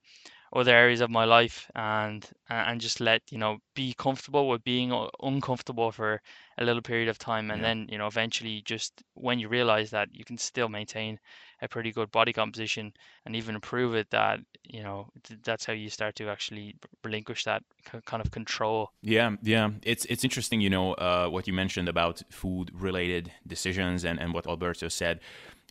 other 0.53 0.73
areas 0.75 1.01
of 1.01 1.09
my 1.09 1.25
life 1.25 1.69
and 1.75 2.25
and 2.49 2.81
just 2.81 2.99
let 2.99 3.21
you 3.31 3.37
know 3.37 3.57
be 3.75 3.93
comfortable 3.93 4.47
with 4.49 4.63
being 4.63 4.91
uncomfortable 5.21 5.91
for 5.91 6.21
a 6.57 6.63
little 6.63 6.81
period 6.81 7.07
of 7.07 7.17
time 7.17 7.51
and 7.51 7.61
Yeah. 7.61 7.67
then 7.67 7.87
you 7.89 7.97
know 7.97 8.07
eventually 8.07 8.61
just 8.65 9.03
when 9.13 9.39
you 9.39 9.47
realize 9.47 9.91
that 9.91 10.09
you 10.11 10.25
can 10.25 10.37
still 10.37 10.69
maintain 10.69 11.19
a 11.61 11.67
pretty 11.67 11.91
good 11.91 12.09
body 12.11 12.33
composition 12.33 12.93
and 13.25 13.35
even 13.35 13.55
improve 13.55 13.93
it 13.95 14.09
that 14.09 14.39
you 14.63 14.81
know 14.81 15.07
that's 15.43 15.65
how 15.65 15.73
you 15.73 15.89
start 15.89 16.15
to 16.15 16.29
actually 16.29 16.75
relinquish 17.03 17.43
that 17.43 17.63
kind 18.05 18.21
of 18.21 18.31
control 18.31 18.91
Yeah, 19.01 19.35
yeah. 19.43 19.69
It's 19.83 20.05
it's 20.05 20.23
interesting, 20.23 20.61
you 20.61 20.69
know, 20.69 20.93
uh, 20.93 21.27
what 21.29 21.47
you 21.47 21.53
mentioned 21.53 21.87
about 21.89 22.21
food 22.29 22.71
related 22.73 23.31
decisions 23.47 24.03
and, 24.03 24.19
and 24.19 24.33
what 24.33 24.45
Alberto 24.47 24.89
said. 24.89 25.19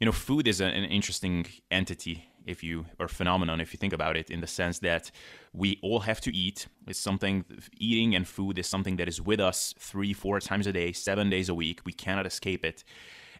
You 0.01 0.07
know, 0.07 0.13
food 0.13 0.47
is 0.49 0.61
an 0.61 0.85
interesting 0.85 1.47
entity 1.71 2.29
if 2.49 2.63
you 2.63 2.87
or 2.99 3.09
phenomenon 3.09 3.61
if 3.61 3.73
you 3.73 3.79
think 3.79 3.93
about 3.93 4.17
it 4.17 4.31
in 4.31 4.41
the 4.41 4.47
sense 4.47 4.79
that 4.81 5.11
we 5.53 5.79
all 5.83 6.01
have 6.01 6.21
to 6.23 6.35
eat. 6.35 6.67
It's 6.87 6.99
something 6.99 7.45
eating 7.79 8.15
and 8.15 8.27
food 8.27 8.59
is 8.59 8.67
something 8.67 8.97
that 8.97 9.09
is 9.09 9.21
with 9.21 9.41
us 9.41 9.75
three 9.79 10.13
four 10.13 10.41
times 10.41 10.67
a 10.67 10.73
day 10.73 10.93
seven 10.93 11.31
days 11.31 11.49
a 11.49 11.55
week. 11.55 11.81
We 11.85 11.93
cannot 11.93 12.27
escape 12.27 12.65
it. 12.65 12.85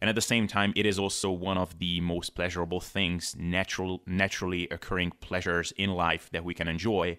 And 0.01 0.09
at 0.09 0.15
the 0.15 0.21
same 0.21 0.47
time 0.47 0.73
it 0.75 0.85
is 0.85 0.99
also 0.99 1.31
one 1.31 1.57
of 1.57 1.79
the 1.79 1.99
most 2.01 2.35
pleasurable 2.35 2.79
things 2.79 3.35
natural 3.37 4.01
naturally 4.05 4.67
occurring 4.69 5.11
pleasures 5.19 5.73
in 5.77 5.89
life 5.91 6.29
that 6.31 6.43
we 6.43 6.53
can 6.53 6.67
enjoy. 6.67 7.17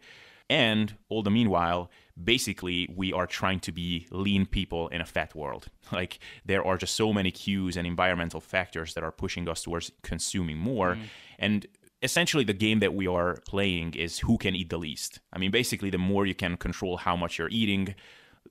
And 0.49 0.97
all 1.09 1.23
the 1.23 1.31
meanwhile 1.31 1.91
basically 2.23 2.89
we 2.95 3.13
are 3.13 3.27
trying 3.27 3.61
to 3.61 3.73
be 3.73 4.07
lean 4.11 4.47
people 4.47 4.89
in 4.89 5.01
a 5.01 5.07
fat 5.07 5.35
world. 5.35 5.67
Like 5.93 6.21
there 6.47 6.65
are 6.65 6.77
just 6.77 6.95
so 6.95 7.13
many 7.13 7.33
cues 7.33 7.77
and 7.77 7.85
environmental 7.85 8.41
factors 8.41 8.95
that 8.95 9.03
are 9.03 9.11
pushing 9.11 9.49
us 9.49 9.63
towards 9.65 9.91
consuming 10.03 10.57
more. 10.57 10.95
Mm. 10.95 11.03
and 11.39 11.67
essentially 12.03 12.45
the 12.45 12.53
game 12.53 12.81
that 12.81 12.95
we 12.95 13.07
are 13.07 13.39
playing 13.47 13.95
is 13.95 14.21
who 14.21 14.39
can 14.39 14.55
eat 14.55 14.71
the 14.71 14.79
least. 14.79 15.21
I 15.33 15.39
mean 15.39 15.51
basically 15.51 15.91
the 15.91 15.99
more 15.99 16.27
you 16.27 16.35
can 16.35 16.57
control 16.57 16.97
how 16.97 17.17
much 17.17 17.39
you're 17.39 17.49
eating 17.51 17.95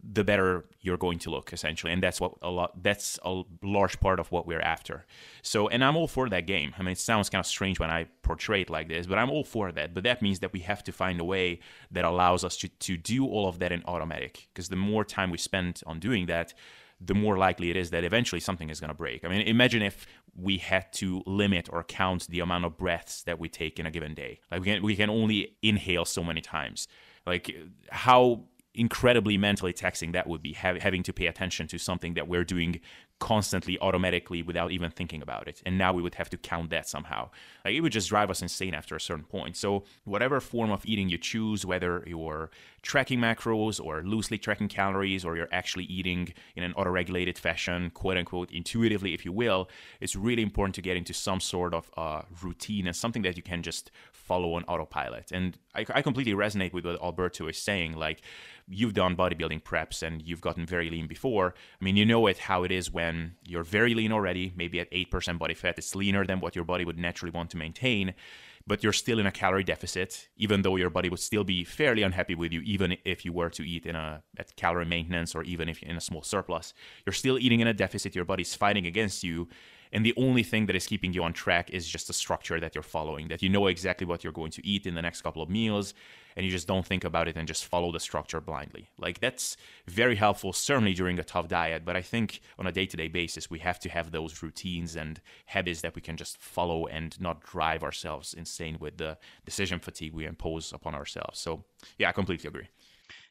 the 0.01 0.23
better 0.23 0.65
you're 0.81 0.97
going 0.97 1.19
to 1.19 1.29
look 1.29 1.51
essentially. 1.51 1.91
And 1.91 2.01
that's 2.01 2.21
what 2.21 2.33
a 2.41 2.49
lot 2.49 2.83
that's 2.83 3.19
a 3.25 3.41
large 3.63 3.99
part 3.99 4.19
of 4.19 4.31
what 4.31 4.45
we're 4.45 4.61
after. 4.61 5.05
So 5.41 5.67
and 5.67 5.83
i'm 5.83 5.97
all 5.97 6.07
for 6.07 6.29
that 6.29 6.45
game. 6.45 6.73
I 6.77 6.83
mean 6.83 6.93
it 6.93 6.99
sounds 6.99 7.29
kind 7.29 7.39
of 7.39 7.47
strange 7.47 7.79
when 7.79 7.89
i 7.89 8.05
portray 8.21 8.61
it 8.61 8.69
like 8.69 8.87
this 8.87 9.07
but 9.07 9.17
i'm 9.17 9.29
all 9.29 9.43
for 9.43 9.71
that. 9.71 9.93
But 9.93 10.03
that 10.03 10.21
means 10.21 10.39
that 10.39 10.53
we 10.53 10.59
have 10.61 10.83
to 10.83 10.91
find 10.91 11.19
a 11.19 11.25
way 11.25 11.59
that 11.91 12.05
allows 12.05 12.43
us 12.43 12.55
to, 12.57 12.67
to 12.67 12.97
do 12.97 13.25
all 13.25 13.47
of 13.47 13.59
that 13.59 13.71
in 13.71 13.83
automatic. 13.85 14.47
Because 14.53 14.69
the 14.69 14.75
more 14.75 15.03
time 15.03 15.31
we 15.31 15.37
spend 15.37 15.81
on 15.87 15.99
doing 15.99 16.27
that 16.27 16.53
the 17.01 17.15
more 17.15 17.37
likely 17.37 17.69
it 17.69 17.77
is 17.77 17.91
that 17.91 18.03
eventually 18.03 18.41
something 18.41 18.69
is 18.69 18.79
going 18.79 18.89
to 18.89 18.93
break. 18.93 19.23
I 19.23 19.29
mean, 19.29 19.41
imagine 19.41 19.81
if 19.81 20.05
we 20.41 20.57
had 20.57 20.91
to 20.93 21.23
limit 21.25 21.69
or 21.71 21.83
count 21.83 22.27
the 22.27 22.39
amount 22.39 22.65
of 22.65 22.77
breaths 22.77 23.23
that 23.23 23.39
we 23.39 23.49
take 23.49 23.79
in 23.79 23.85
a 23.85 23.91
given 23.91 24.13
day. 24.13 24.39
Like 24.51 24.61
we 24.61 24.65
can 24.65 24.83
we 24.83 24.95
can 24.95 25.09
only 25.09 25.57
inhale 25.61 26.05
so 26.05 26.23
many 26.23 26.41
times. 26.41 26.87
Like 27.25 27.55
how 27.89 28.45
incredibly 28.75 29.37
mentally 29.37 29.73
taxing 29.73 30.11
that 30.11 30.27
would 30.27 30.41
be 30.41 30.53
having 30.53 31.03
to 31.03 31.11
pay 31.11 31.25
attention 31.25 31.67
to 31.67 31.77
something 31.77 32.13
that 32.13 32.27
we're 32.27 32.43
doing 32.43 32.79
constantly 33.19 33.77
automatically 33.79 34.41
without 34.41 34.71
even 34.71 34.89
thinking 34.91 35.21
about 35.21 35.47
it. 35.47 35.61
And 35.65 35.77
now 35.77 35.91
we 35.91 36.01
would 36.01 36.15
have 36.15 36.29
to 36.29 36.37
count 36.37 36.69
that 36.69 36.87
somehow. 36.87 37.29
Like 37.65 37.73
it 37.73 37.81
would 37.81 37.91
just 37.91 38.09
drive 38.09 38.29
us 38.29 38.41
insane 38.41 38.73
after 38.73 38.95
a 38.95 39.01
certain 39.01 39.25
point. 39.25 39.57
So 39.57 39.83
whatever 40.05 40.39
form 40.39 40.71
of 40.71 40.85
eating 40.85 41.09
you 41.09 41.17
choose 41.17 41.65
whether 41.65 42.03
you're 42.07 42.49
tracking 42.81 43.19
macros 43.19 43.83
or 43.83 44.03
loosely 44.03 44.37
tracking 44.37 44.69
calories 44.69 45.25
or 45.25 45.35
you're 45.35 45.49
actually 45.51 45.83
eating 45.85 46.33
in 46.55 46.63
an 46.63 46.73
auto-regulated 46.73 47.37
fashion 47.37 47.89
quote 47.89 48.17
unquote 48.17 48.49
intuitively 48.51 49.13
if 49.13 49.25
you 49.25 49.33
will 49.33 49.69
it's 49.99 50.15
really 50.15 50.41
important 50.41 50.73
to 50.73 50.81
get 50.81 50.95
into 50.95 51.13
some 51.13 51.41
sort 51.41 51.73
of 51.73 51.91
uh, 51.97 52.21
routine 52.41 52.87
and 52.87 52.95
something 52.95 53.21
that 53.21 53.35
you 53.35 53.43
can 53.43 53.61
just 53.61 53.91
follow 54.29 54.49
on 54.57 54.63
autopilot 54.71 55.27
and 55.31 55.57
I, 55.79 55.85
I 55.99 56.01
completely 56.01 56.33
resonate 56.33 56.73
with 56.73 56.85
what 56.85 57.01
alberto 57.01 57.47
is 57.47 57.57
saying 57.57 57.91
like 58.05 58.21
you've 58.69 58.93
done 58.93 59.15
bodybuilding 59.15 59.63
preps 59.63 60.03
and 60.03 60.21
you've 60.21 60.41
gotten 60.41 60.65
very 60.65 60.89
lean 60.89 61.07
before. 61.07 61.55
I 61.81 61.83
mean, 61.83 61.97
you 61.97 62.05
know 62.05 62.27
it 62.27 62.37
how 62.37 62.63
it 62.63 62.71
is 62.71 62.91
when 62.91 63.35
you're 63.45 63.63
very 63.63 63.95
lean 63.95 64.11
already, 64.11 64.53
maybe 64.55 64.79
at 64.79 64.91
8% 64.91 65.39
body 65.39 65.55
fat. 65.55 65.77
It's 65.77 65.95
leaner 65.95 66.25
than 66.25 66.39
what 66.39 66.55
your 66.55 66.65
body 66.65 66.85
would 66.85 66.99
naturally 66.99 67.31
want 67.31 67.49
to 67.51 67.57
maintain, 67.57 68.13
but 68.67 68.83
you're 68.83 68.93
still 68.93 69.19
in 69.19 69.25
a 69.25 69.31
calorie 69.31 69.63
deficit, 69.63 70.29
even 70.37 70.61
though 70.61 70.75
your 70.75 70.91
body 70.91 71.09
would 71.09 71.19
still 71.19 71.43
be 71.43 71.63
fairly 71.63 72.03
unhappy 72.03 72.35
with 72.35 72.51
you, 72.53 72.61
even 72.61 72.95
if 73.03 73.25
you 73.25 73.33
were 73.33 73.49
to 73.49 73.67
eat 73.67 73.85
in 73.87 73.95
a 73.95 74.21
at 74.37 74.55
calorie 74.55 74.85
maintenance 74.85 75.33
or 75.33 75.43
even 75.43 75.67
if 75.67 75.81
you're 75.81 75.89
in 75.89 75.97
a 75.97 76.01
small 76.01 76.21
surplus. 76.21 76.73
You're 77.05 77.13
still 77.13 77.39
eating 77.39 77.61
in 77.61 77.67
a 77.67 77.73
deficit, 77.73 78.15
your 78.15 78.25
body's 78.25 78.53
fighting 78.53 78.85
against 78.85 79.23
you. 79.23 79.47
And 79.91 80.05
the 80.05 80.13
only 80.17 80.43
thing 80.43 80.67
that 80.67 80.75
is 80.75 80.85
keeping 80.85 81.13
you 81.13 81.23
on 81.23 81.33
track 81.33 81.71
is 81.71 81.87
just 81.87 82.07
the 82.07 82.13
structure 82.13 82.59
that 82.59 82.75
you're 82.75 82.83
following, 82.83 83.27
that 83.29 83.41
you 83.41 83.49
know 83.49 83.67
exactly 83.67 84.05
what 84.05 84.23
you're 84.23 84.33
going 84.33 84.51
to 84.51 84.65
eat 84.65 84.85
in 84.85 84.93
the 84.93 85.01
next 85.01 85.21
couple 85.21 85.41
of 85.41 85.49
meals 85.49 85.93
and 86.35 86.45
you 86.45 86.51
just 86.51 86.67
don't 86.67 86.85
think 86.85 87.03
about 87.03 87.27
it 87.27 87.35
and 87.35 87.47
just 87.47 87.65
follow 87.65 87.91
the 87.91 87.99
structure 87.99 88.39
blindly. 88.39 88.89
Like 88.97 89.19
that's 89.19 89.57
very 89.87 90.15
helpful, 90.15 90.53
certainly 90.53 90.93
during 90.93 91.19
a 91.19 91.23
tough 91.23 91.47
diet. 91.47 91.83
But 91.83 91.97
I 91.97 92.01
think 92.01 92.39
on 92.57 92.65
a 92.65 92.71
day 92.71 92.85
to 92.85 92.95
day 92.95 93.07
basis, 93.07 93.49
we 93.49 93.59
have 93.59 93.79
to 93.81 93.89
have 93.89 94.11
those 94.11 94.41
routines 94.41 94.95
and 94.95 95.19
habits 95.47 95.81
that 95.81 95.95
we 95.95 96.01
can 96.01 96.15
just 96.15 96.37
follow 96.37 96.85
and 96.85 97.19
not 97.19 97.43
drive 97.43 97.83
ourselves 97.83 98.33
insane 98.33 98.77
with 98.79 98.97
the 98.97 99.17
decision 99.43 99.79
fatigue 99.79 100.13
we 100.13 100.25
impose 100.25 100.71
upon 100.71 100.95
ourselves. 100.95 101.39
So, 101.39 101.65
yeah, 101.97 102.09
I 102.09 102.11
completely 102.13 102.47
agree. 102.47 102.69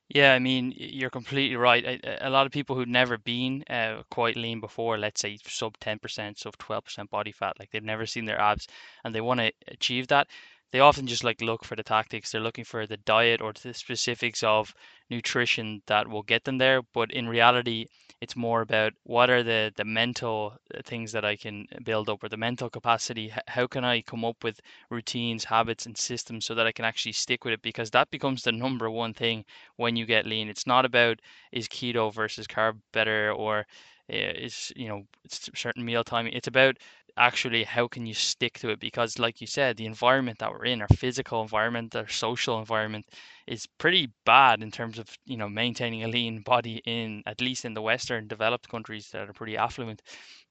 Yeah, 0.08 0.32
I 0.34 0.38
mean, 0.38 0.72
you're 0.76 1.10
completely 1.10 1.56
right. 1.56 2.00
A, 2.22 2.30
lot 2.30 2.46
of 2.46 2.52
people 2.52 2.74
who've 2.76 2.88
never 2.88 3.18
been 3.18 3.62
uh, 3.68 4.02
quite 4.10 4.36
lean 4.36 4.58
before, 4.60 4.96
let's 4.98 5.20
say 5.20 5.38
sub 5.44 5.78
10%, 5.78 6.38
sub 6.38 6.56
12% 6.58 7.10
body 7.10 7.30
fat, 7.32 7.58
like 7.58 7.70
they've 7.70 7.82
never 7.84 8.06
seen 8.06 8.24
their 8.24 8.40
abs 8.40 8.66
and 9.04 9.14
they 9.14 9.20
want 9.20 9.40
to 9.40 9.52
achieve 9.68 10.06
that, 10.08 10.28
they 10.72 10.80
often 10.80 11.06
just 11.06 11.24
like 11.24 11.40
look 11.42 11.62
for 11.64 11.76
the 11.76 11.82
tactics. 11.82 12.30
They're 12.32 12.40
looking 12.40 12.64
for 12.64 12.86
the 12.86 12.96
diet 12.98 13.40
or 13.42 13.52
the 13.52 13.74
specifics 13.74 14.42
of 14.42 14.74
nutrition 15.10 15.82
that 15.86 16.08
will 16.08 16.22
get 16.22 16.44
them 16.44 16.58
there. 16.58 16.82
But 16.82 17.10
in 17.12 17.28
reality, 17.28 17.86
it's 18.20 18.36
more 18.36 18.60
about 18.62 18.92
what 19.04 19.30
are 19.30 19.42
the 19.42 19.72
the 19.76 19.84
mental 19.84 20.54
uh, 20.74 20.82
things 20.84 21.12
that 21.12 21.24
I 21.24 21.36
can 21.36 21.66
build 21.84 22.08
up 22.08 22.22
or 22.24 22.28
the 22.28 22.36
mental 22.36 22.68
capacity. 22.70 23.32
How 23.48 23.66
can 23.66 23.84
I 23.84 24.00
come 24.02 24.24
up 24.24 24.42
with 24.44 24.60
routines, 24.90 25.44
habits, 25.44 25.86
and 25.86 25.96
systems 25.96 26.44
so 26.46 26.54
that 26.54 26.66
I 26.66 26.72
can 26.72 26.84
actually 26.84 27.12
stick 27.12 27.44
with 27.44 27.54
it? 27.54 27.62
Because 27.62 27.90
that 27.92 28.10
becomes 28.10 28.42
the 28.42 28.52
number 28.52 28.90
one 28.90 29.14
thing 29.14 29.44
when 29.76 29.96
you 29.96 30.06
get 30.06 30.26
lean. 30.26 30.48
It's 30.48 30.66
not 30.66 30.84
about 30.84 31.20
is 31.52 31.68
keto 31.68 32.12
versus 32.12 32.46
carb 32.46 32.78
better 32.92 33.32
or 33.32 33.66
uh, 34.12 34.16
is 34.16 34.72
you 34.76 34.88
know 34.88 35.06
certain 35.28 35.84
meal 35.84 36.04
timing. 36.04 36.32
It's 36.32 36.48
about 36.48 36.76
actually 37.18 37.64
how 37.64 37.88
can 37.88 38.06
you 38.06 38.14
stick 38.14 38.58
to 38.60 38.70
it? 38.70 38.80
Because 38.80 39.18
like 39.18 39.40
you 39.40 39.46
said 39.46 39.76
the 39.76 39.86
environment 39.86 40.38
that 40.38 40.50
we're 40.52 40.64
in 40.66 40.80
our 40.82 40.88
physical 40.88 41.42
environment 41.42 41.94
our 41.96 42.08
social 42.08 42.58
environment 42.58 43.06
is 43.46 43.66
pretty 43.78 44.08
bad 44.24 44.62
in 44.62 44.70
terms 44.70 44.98
of 44.98 45.08
you 45.26 45.36
know 45.36 45.48
maintaining 45.48 46.04
a 46.04 46.08
lean 46.08 46.40
body 46.42 46.80
in 46.86 47.22
at 47.26 47.40
least 47.40 47.64
in 47.64 47.74
the 47.74 47.82
western 47.82 48.28
developed 48.28 48.68
countries 48.68 49.08
that 49.12 49.28
are 49.28 49.32
pretty 49.32 49.56
affluent 49.56 50.02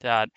that 0.01 0.29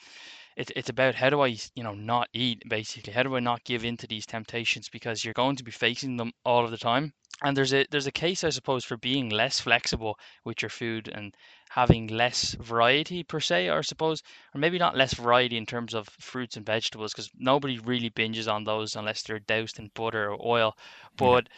it's 0.57 0.73
it's 0.77 0.89
about 0.91 1.15
how 1.17 1.31
do 1.31 1.41
I 1.41 1.57
you 1.75 1.83
know 1.85 1.95
not 1.95 2.29
eat 2.33 2.63
basically? 2.69 3.13
How 3.13 3.23
do 3.25 3.37
I 3.37 3.41
not 3.41 3.65
give 3.65 3.85
in 3.85 3.97
to 3.99 4.07
these 4.07 4.27
temptations? 4.27 4.89
Because 4.89 5.25
you're 5.25 5.35
going 5.35 5.57
to 5.57 5.65
be 5.65 5.73
facing 5.73 6.17
them 6.17 6.33
all 6.45 6.65
of 6.65 6.71
the 6.71 6.79
time 6.79 7.13
and 7.43 7.57
there's 7.57 7.73
a 7.73 7.87
there's 7.91 8.07
a 8.07 8.13
case 8.13 8.45
I 8.45 8.51
suppose 8.51 8.85
for 8.85 8.97
being 8.97 9.31
less 9.31 9.61
flexible 9.61 10.19
with 10.45 10.63
your 10.63 10.69
food 10.69 11.09
and 11.09 11.35
having 11.71 12.09
less 12.09 12.55
variety 12.55 13.23
per 13.23 13.41
se 13.41 13.69
or 13.69 13.79
I 13.79 13.83
suppose 13.83 14.23
or 14.55 14.61
maybe 14.61 14.79
not 14.79 14.97
less 14.97 15.15
variety 15.15 15.57
in 15.57 15.67
terms 15.67 15.95
of 15.95 16.09
fruits 16.19 16.57
and 16.57 16.67
vegetables 16.67 17.13
because 17.13 17.31
nobody 17.39 17.79
really 17.79 18.11
binges 18.11 18.53
on 18.53 18.65
those 18.65 18.97
unless 18.97 19.23
they're 19.23 19.39
doused 19.39 19.79
in 19.79 19.91
butter 19.95 20.33
or 20.33 20.39
oil. 20.45 20.77
But 21.17 21.49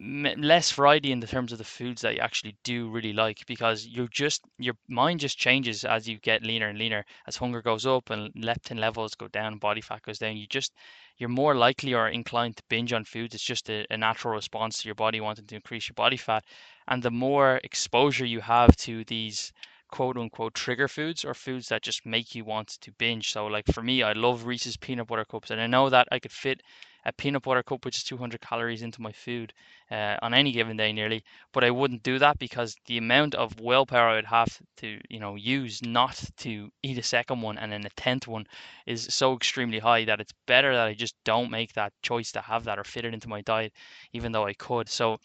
less 0.00 0.70
variety 0.72 1.10
in 1.12 1.20
the 1.20 1.26
terms 1.26 1.50
of 1.52 1.58
the 1.58 1.64
foods 1.64 2.02
that 2.02 2.14
you 2.14 2.20
actually 2.20 2.56
do 2.62 2.88
really 2.88 3.12
like 3.12 3.44
because 3.46 3.84
you 3.86 4.06
just 4.08 4.42
your 4.58 4.74
mind 4.88 5.20
just 5.20 5.36
changes 5.38 5.84
as 5.84 6.08
you 6.08 6.18
get 6.18 6.42
leaner 6.42 6.68
and 6.68 6.78
leaner. 6.78 7.04
As 7.26 7.36
hunger 7.36 7.60
goes 7.62 7.84
up 7.84 8.08
and 8.10 8.32
leptin 8.34 8.78
levels 8.78 9.14
go 9.14 9.28
down 9.28 9.58
body 9.58 9.80
fat 9.80 10.02
goes 10.02 10.18
down 10.18 10.36
you 10.36 10.46
just 10.46 10.72
you're 11.16 11.28
more 11.28 11.54
likely 11.54 11.94
or 11.94 12.08
inclined 12.08 12.56
to 12.56 12.62
binge 12.68 12.92
on 12.92 13.04
foods. 13.04 13.34
It's 13.34 13.42
just 13.42 13.68
a, 13.70 13.86
a 13.90 13.96
natural 13.96 14.34
response 14.34 14.80
to 14.82 14.88
your 14.88 14.94
body 14.94 15.20
wanting 15.20 15.46
to 15.46 15.54
increase 15.56 15.88
your 15.88 15.94
body 15.94 16.16
fat. 16.16 16.44
And 16.86 17.02
the 17.02 17.10
more 17.10 17.60
exposure 17.64 18.24
you 18.26 18.40
have 18.40 18.76
to 18.78 19.04
these 19.04 19.52
quote 19.90 20.16
unquote 20.16 20.54
trigger 20.54 20.86
foods 20.88 21.24
or 21.24 21.34
foods 21.34 21.68
that 21.68 21.82
just 21.82 22.06
make 22.06 22.34
you 22.34 22.44
want 22.44 22.68
to 22.82 22.92
binge. 22.92 23.32
So 23.32 23.46
like 23.46 23.66
for 23.66 23.82
me 23.82 24.02
i 24.02 24.12
love 24.12 24.46
reese's 24.46 24.76
peanut 24.76 25.08
butter 25.08 25.24
cups 25.24 25.50
and 25.50 25.60
i 25.60 25.66
know 25.66 25.88
that 25.90 26.06
i 26.12 26.18
could 26.18 26.32
fit 26.32 26.62
a 27.08 27.12
peanut 27.12 27.42
butter 27.42 27.62
cup, 27.62 27.84
which 27.84 27.96
is 27.96 28.04
200 28.04 28.40
calories, 28.40 28.82
into 28.82 29.00
my 29.00 29.12
food 29.12 29.52
uh, 29.90 30.16
on 30.22 30.34
any 30.34 30.52
given 30.52 30.76
day 30.76 30.92
nearly. 30.92 31.24
But 31.52 31.64
I 31.64 31.70
wouldn't 31.70 32.02
do 32.02 32.18
that 32.18 32.38
because 32.38 32.76
the 32.86 32.98
amount 32.98 33.34
of 33.34 33.58
willpower 33.60 34.08
I 34.08 34.14
would 34.16 34.26
have 34.26 34.60
to, 34.78 35.00
you 35.08 35.18
know, 35.18 35.34
use 35.34 35.82
not 35.82 36.22
to 36.38 36.70
eat 36.82 36.98
a 36.98 37.02
second 37.02 37.40
one 37.40 37.58
and 37.58 37.72
then 37.72 37.86
a 37.86 37.90
tenth 37.90 38.28
one 38.28 38.46
is 38.86 39.06
so 39.14 39.34
extremely 39.34 39.78
high 39.78 40.04
that 40.04 40.20
it's 40.20 40.34
better 40.46 40.74
that 40.74 40.86
I 40.86 40.94
just 40.94 41.14
don't 41.24 41.50
make 41.50 41.72
that 41.72 41.92
choice 42.02 42.30
to 42.32 42.40
have 42.42 42.64
that 42.64 42.78
or 42.78 42.84
fit 42.84 43.06
it 43.06 43.14
into 43.14 43.28
my 43.28 43.40
diet, 43.40 43.72
even 44.12 44.32
though 44.32 44.46
I 44.46 44.52
could. 44.54 44.88
So 44.88 45.18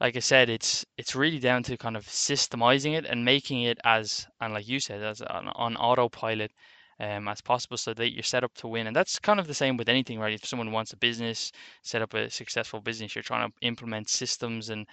like 0.00 0.16
I 0.16 0.20
said, 0.20 0.50
it's 0.50 0.84
it's 0.98 1.14
really 1.14 1.38
down 1.38 1.62
to 1.64 1.76
kind 1.76 1.96
of 1.96 2.06
systemizing 2.06 2.96
it 2.98 3.06
and 3.06 3.24
making 3.24 3.62
it 3.62 3.78
as 3.84 4.26
and 4.40 4.52
like 4.52 4.68
you 4.68 4.80
said, 4.80 5.02
as 5.02 5.22
on, 5.22 5.48
on 5.48 5.76
autopilot 5.76 6.52
um, 7.00 7.28
as 7.28 7.40
possible 7.40 7.76
so 7.76 7.94
that 7.94 8.12
you're 8.12 8.22
set 8.22 8.44
up 8.44 8.54
to 8.54 8.68
win. 8.68 8.86
And 8.86 8.96
that's 8.96 9.18
kind 9.18 9.40
of 9.40 9.46
the 9.46 9.54
same 9.54 9.76
with 9.76 9.88
anything, 9.88 10.18
right? 10.18 10.34
If 10.34 10.46
someone 10.46 10.72
wants 10.72 10.92
a 10.92 10.96
business, 10.96 11.52
set 11.82 12.02
up 12.02 12.14
a 12.14 12.30
successful 12.30 12.80
business, 12.80 13.14
you're 13.14 13.22
trying 13.22 13.48
to 13.48 13.54
implement 13.60 14.08
systems 14.08 14.70
and 14.70 14.86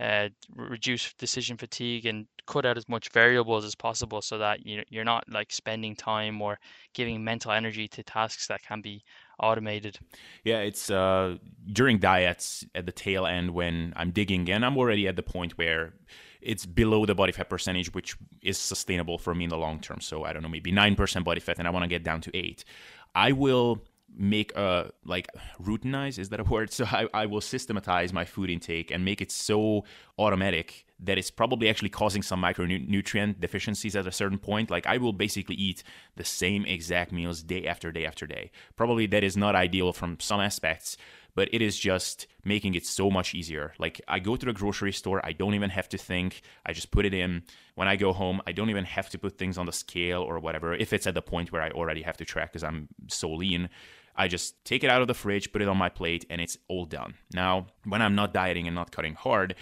uh, 0.00 0.28
reduce 0.54 1.12
decision 1.14 1.56
fatigue 1.56 2.06
and 2.06 2.26
cut 2.46 2.64
out 2.64 2.78
as 2.78 2.88
much 2.88 3.10
variables 3.10 3.64
as 3.64 3.74
possible 3.74 4.22
so 4.22 4.38
that 4.38 4.64
you 4.64 4.82
you're 4.88 5.04
not 5.04 5.24
like 5.28 5.50
spending 5.50 5.96
time 5.96 6.40
or 6.40 6.56
giving 6.94 7.22
mental 7.24 7.50
energy 7.50 7.88
to 7.88 8.02
tasks 8.04 8.46
that 8.46 8.62
can 8.62 8.80
be 8.80 9.02
automated. 9.40 9.98
Yeah, 10.44 10.60
it's 10.60 10.88
uh, 10.88 11.36
during 11.72 11.98
diets 11.98 12.64
at 12.76 12.86
the 12.86 12.92
tail 12.92 13.26
end 13.26 13.50
when 13.50 13.92
I'm 13.96 14.12
digging 14.12 14.46
in, 14.46 14.62
I'm 14.62 14.76
already 14.78 15.08
at 15.08 15.16
the 15.16 15.22
point 15.22 15.58
where 15.58 15.94
it's 16.40 16.66
below 16.66 17.06
the 17.06 17.14
body 17.14 17.32
fat 17.32 17.48
percentage, 17.48 17.92
which 17.94 18.16
is 18.42 18.58
sustainable 18.58 19.18
for 19.18 19.34
me 19.34 19.44
in 19.44 19.50
the 19.50 19.58
long 19.58 19.80
term. 19.80 20.00
So 20.00 20.24
I 20.24 20.32
don't 20.32 20.42
know, 20.42 20.48
maybe 20.48 20.72
9% 20.72 21.24
body 21.24 21.40
fat, 21.40 21.58
and 21.58 21.66
I 21.66 21.70
want 21.70 21.84
to 21.84 21.88
get 21.88 22.02
down 22.02 22.20
to 22.22 22.36
8 22.36 22.64
I 23.14 23.32
will 23.32 23.82
make 24.16 24.54
a 24.56 24.90
like 25.04 25.28
routinize 25.62 26.18
is 26.18 26.30
that 26.30 26.40
a 26.40 26.44
word? 26.44 26.72
So 26.78 26.84
I, 26.84 27.08
I 27.12 27.26
will 27.26 27.40
systematize 27.40 28.12
my 28.12 28.24
food 28.24 28.50
intake 28.50 28.90
and 28.90 29.04
make 29.04 29.20
it 29.20 29.30
so 29.30 29.84
automatic 30.18 30.86
that 31.00 31.18
it's 31.18 31.30
probably 31.30 31.68
actually 31.68 31.90
causing 31.90 32.22
some 32.22 32.42
micronutrient 32.42 33.38
deficiencies 33.38 33.94
at 33.94 34.06
a 34.06 34.12
certain 34.12 34.38
point. 34.38 34.70
Like 34.70 34.86
i 34.86 34.96
will 34.96 35.12
basically 35.12 35.56
eat 35.56 35.82
the 36.16 36.24
same 36.24 36.64
exact 36.64 37.12
meals 37.12 37.42
day 37.42 37.66
after 37.66 37.92
day 37.92 38.06
after 38.06 38.26
day. 38.26 38.50
Probably 38.76 39.06
that 39.06 39.22
is 39.22 39.36
not 39.36 39.54
ideal 39.54 39.92
from 39.92 40.18
some 40.20 40.40
aspects 40.40 40.96
but 41.38 41.48
it 41.52 41.62
is 41.62 41.78
just 41.78 42.26
making 42.42 42.74
it 42.74 42.84
so 42.84 43.08
much 43.08 43.32
easier. 43.32 43.72
Like 43.78 44.00
I 44.08 44.18
go 44.18 44.34
to 44.34 44.44
the 44.44 44.52
grocery 44.52 44.90
store, 44.92 45.24
I 45.24 45.30
don't 45.30 45.54
even 45.54 45.70
have 45.70 45.88
to 45.90 45.96
think. 45.96 46.42
I 46.66 46.72
just 46.72 46.90
put 46.90 47.06
it 47.06 47.14
in. 47.14 47.44
When 47.76 47.86
I 47.86 47.94
go 47.94 48.12
home, 48.12 48.42
I 48.44 48.50
don't 48.50 48.70
even 48.70 48.84
have 48.86 49.08
to 49.10 49.18
put 49.20 49.38
things 49.38 49.56
on 49.56 49.64
the 49.64 49.72
scale 49.72 50.20
or 50.20 50.40
whatever. 50.40 50.74
If 50.74 50.92
it's 50.92 51.06
at 51.06 51.14
the 51.14 51.22
point 51.22 51.52
where 51.52 51.62
I 51.62 51.70
already 51.70 52.02
have 52.02 52.16
to 52.16 52.24
track 52.24 52.50
because 52.50 52.64
I'm 52.64 52.88
so 53.06 53.30
lean, 53.30 53.68
I 54.16 54.26
just 54.26 54.64
take 54.64 54.82
it 54.82 54.90
out 54.90 55.00
of 55.00 55.06
the 55.06 55.14
fridge, 55.14 55.52
put 55.52 55.62
it 55.62 55.68
on 55.68 55.76
my 55.76 55.88
plate, 55.88 56.26
and 56.28 56.40
it's 56.40 56.58
all 56.66 56.86
done. 56.86 57.14
Now, 57.32 57.68
when 57.84 58.02
I'm 58.02 58.16
not 58.16 58.34
dieting 58.34 58.66
and 58.66 58.74
not 58.74 58.90
cutting 58.90 59.14
hard, 59.14 59.54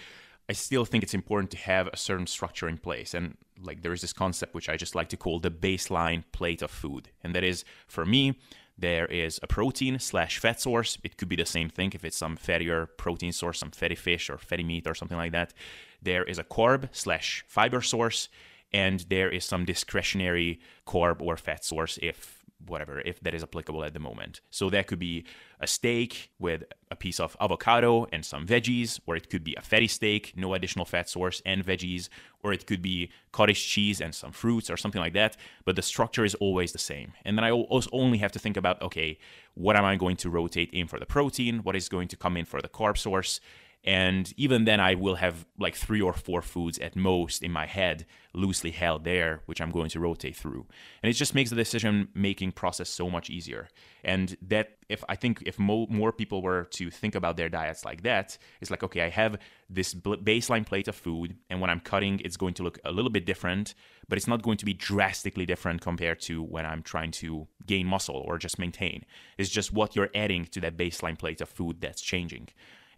I 0.49 0.55
still 0.55 0.87
think 0.87 1.05
it's 1.05 1.13
important 1.13 1.51
to 1.51 1.59
have 1.59 1.89
a 1.89 1.97
certain 1.99 2.27
structure 2.27 2.71
in 2.71 2.79
place. 2.79 3.13
And 3.13 3.37
like 3.61 3.83
there 3.83 3.93
is 3.93 4.01
this 4.01 4.15
concept 4.15 4.55
which 4.55 4.71
I 4.71 4.79
just 4.79 4.95
like 4.95 5.11
to 5.11 5.19
call 5.19 5.41
the 5.41 5.51
baseline 5.51 6.25
plate 6.33 6.63
of 6.63 6.71
food. 6.71 7.11
And 7.23 7.35
that 7.35 7.45
is 7.45 7.67
for 7.87 8.07
me, 8.07 8.39
there 8.79 9.07
is 9.07 9.41
a 9.43 9.47
protein 9.47 9.99
slash 9.99 10.39
fat 10.39 10.61
source. 10.61 10.99
It 11.03 11.17
could 11.17 11.29
be 11.29 11.37
the 11.37 11.47
same 11.47 11.71
thing 11.71 11.93
if 11.95 12.05
it's 12.05 12.17
some 12.17 12.37
fattier 12.37 12.89
protein 12.97 13.33
source, 13.33 13.59
some 13.59 13.71
fatty 13.71 13.95
fish 13.95 14.29
or 14.29 14.39
fatty 14.39 14.65
meat 14.65 14.87
or 14.87 14.95
something 14.95 15.17
like 15.17 15.33
that. 15.33 15.55
There 16.03 16.25
is 16.25 16.39
a 16.39 16.45
carb 16.45 16.89
slash 16.93 17.45
fiber 17.49 17.81
source, 17.81 18.29
and 18.73 19.01
there 19.09 19.31
is 19.31 19.45
some 19.45 19.65
discretionary 19.65 20.61
carb 20.87 21.23
or 21.23 21.37
fat 21.37 21.65
source 21.65 21.99
if 22.03 22.36
whatever, 22.65 23.01
if 23.01 23.21
that 23.21 23.35
is 23.35 23.43
applicable 23.43 23.85
at 23.85 23.93
the 23.93 24.01
moment. 24.01 24.41
So 24.51 24.71
that 24.71 24.87
could 24.87 24.99
be 24.99 25.25
a 25.61 25.67
steak 25.67 26.31
with 26.39 26.65
a 26.91 26.97
piece 26.97 27.21
of 27.21 27.37
avocado 27.41 28.07
and 28.13 28.25
some 28.25 28.47
veggies, 28.47 29.01
or 29.07 29.17
it 29.17 29.29
could 29.29 29.45
be 29.45 29.55
a 29.57 29.63
fatty 29.63 29.89
steak, 29.89 30.33
no 30.37 30.55
additional 30.55 30.85
fat 30.85 31.09
source 31.09 31.43
and 31.45 31.65
veggies, 31.65 32.09
or 32.43 32.53
it 32.53 32.67
could 32.67 32.83
be 32.83 33.11
cottage 33.33 33.67
cheese 33.67 34.01
and 34.01 34.15
some 34.15 34.33
fruits 34.33 34.71
or 34.71 34.77
something 34.77 35.01
like 35.01 35.15
that. 35.15 35.37
But 35.65 35.77
the 35.77 35.83
structure 35.83 36.25
is 36.25 36.35
always 36.37 36.73
the 36.73 36.79
same. 36.79 37.13
And 37.25 37.37
then 37.37 37.45
I 37.45 37.51
also 37.51 37.91
only 37.93 38.19
have 38.19 38.33
to 38.33 38.39
think 38.39 38.57
about 38.57 38.81
okay, 38.83 39.19
what 39.55 39.77
am 39.77 39.85
I 39.85 39.97
going 39.97 40.17
to 40.17 40.31
rotate 40.31 40.71
in 40.71 40.87
for 40.87 40.99
the 40.99 41.07
protein? 41.07 41.59
What 41.59 41.77
is 41.77 41.89
going 41.89 42.09
to 42.09 42.17
come 42.17 42.37
in 42.37 42.45
for 42.45 42.61
the 42.61 42.69
carb 42.69 42.99
source? 42.99 43.41
And 43.87 44.33
even 44.37 44.65
then, 44.65 44.81
I 44.81 44.97
will 44.97 45.15
have 45.15 45.47
like 45.59 45.77
three 45.77 46.01
or 46.01 46.13
four 46.13 46.43
foods 46.43 46.77
at 46.81 46.97
most 46.97 47.43
in 47.43 47.53
my 47.53 47.67
head 47.67 48.05
loosely 48.35 48.73
held 48.73 49.05
there, 49.05 49.43
which 49.47 49.61
I'm 49.61 49.71
going 49.71 49.89
to 49.91 50.01
rotate 50.01 50.35
through. 50.35 50.67
And 51.03 51.09
it 51.09 51.13
just 51.13 51.37
makes 51.37 51.51
the 51.51 51.57
decision 51.57 52.09
making 52.13 52.53
process 52.53 52.89
so 52.89 53.09
much 53.09 53.31
easier. 53.31 53.69
And 54.03 54.37
that, 54.43 54.79
if 54.89 55.05
I 55.09 55.15
think 55.15 55.43
if 55.47 55.59
mo- 55.59 55.87
more 55.89 56.13
people 56.13 56.43
were 56.43 56.65
to 56.65 56.91
think 56.91 57.15
about 57.15 57.37
their 57.37 57.49
diets 57.49 57.85
like 57.85 58.03
that, 58.03 58.37
it's 58.61 58.73
like, 58.73 58.83
okay, 58.83 59.03
I 59.03 59.09
have 59.09 59.39
this 59.71 59.95
baseline 59.95 60.67
plate 60.67 60.89
of 60.89 60.97
food, 60.97 61.37
and 61.49 61.61
when 61.61 61.71
I'm 61.71 61.81
cutting, 61.81 62.21
it's 62.25 62.37
going 62.37 62.55
to 62.55 62.65
look 62.65 62.79
a 62.85 62.93
little 62.93 63.11
bit 63.11 63.25
different, 63.25 63.75
but 64.09 64.19
it's 64.19 64.29
not 64.29 64.43
going 64.43 64.59
to 64.59 64.65
be 64.65 64.75
drastically 64.75 65.47
different 65.47 65.81
compared 65.81 66.21
to 66.23 66.43
when 66.43 66.67
I'm 66.67 66.83
trying 66.83 67.13
to 67.13 67.47
gain 67.65 67.87
muscle 67.87 68.23
or 68.27 68.39
just 68.39 68.59
maintain. 68.59 69.05
It's 69.39 69.51
just 69.51 69.73
what 69.73 69.95
you're 69.95 70.11
adding 70.15 70.47
to 70.47 70.61
that 70.61 70.77
baseline 70.77 71.19
plate 71.19 71.41
of 71.41 71.49
food 71.49 71.81
that's 71.81 72.03
changing. 72.03 72.49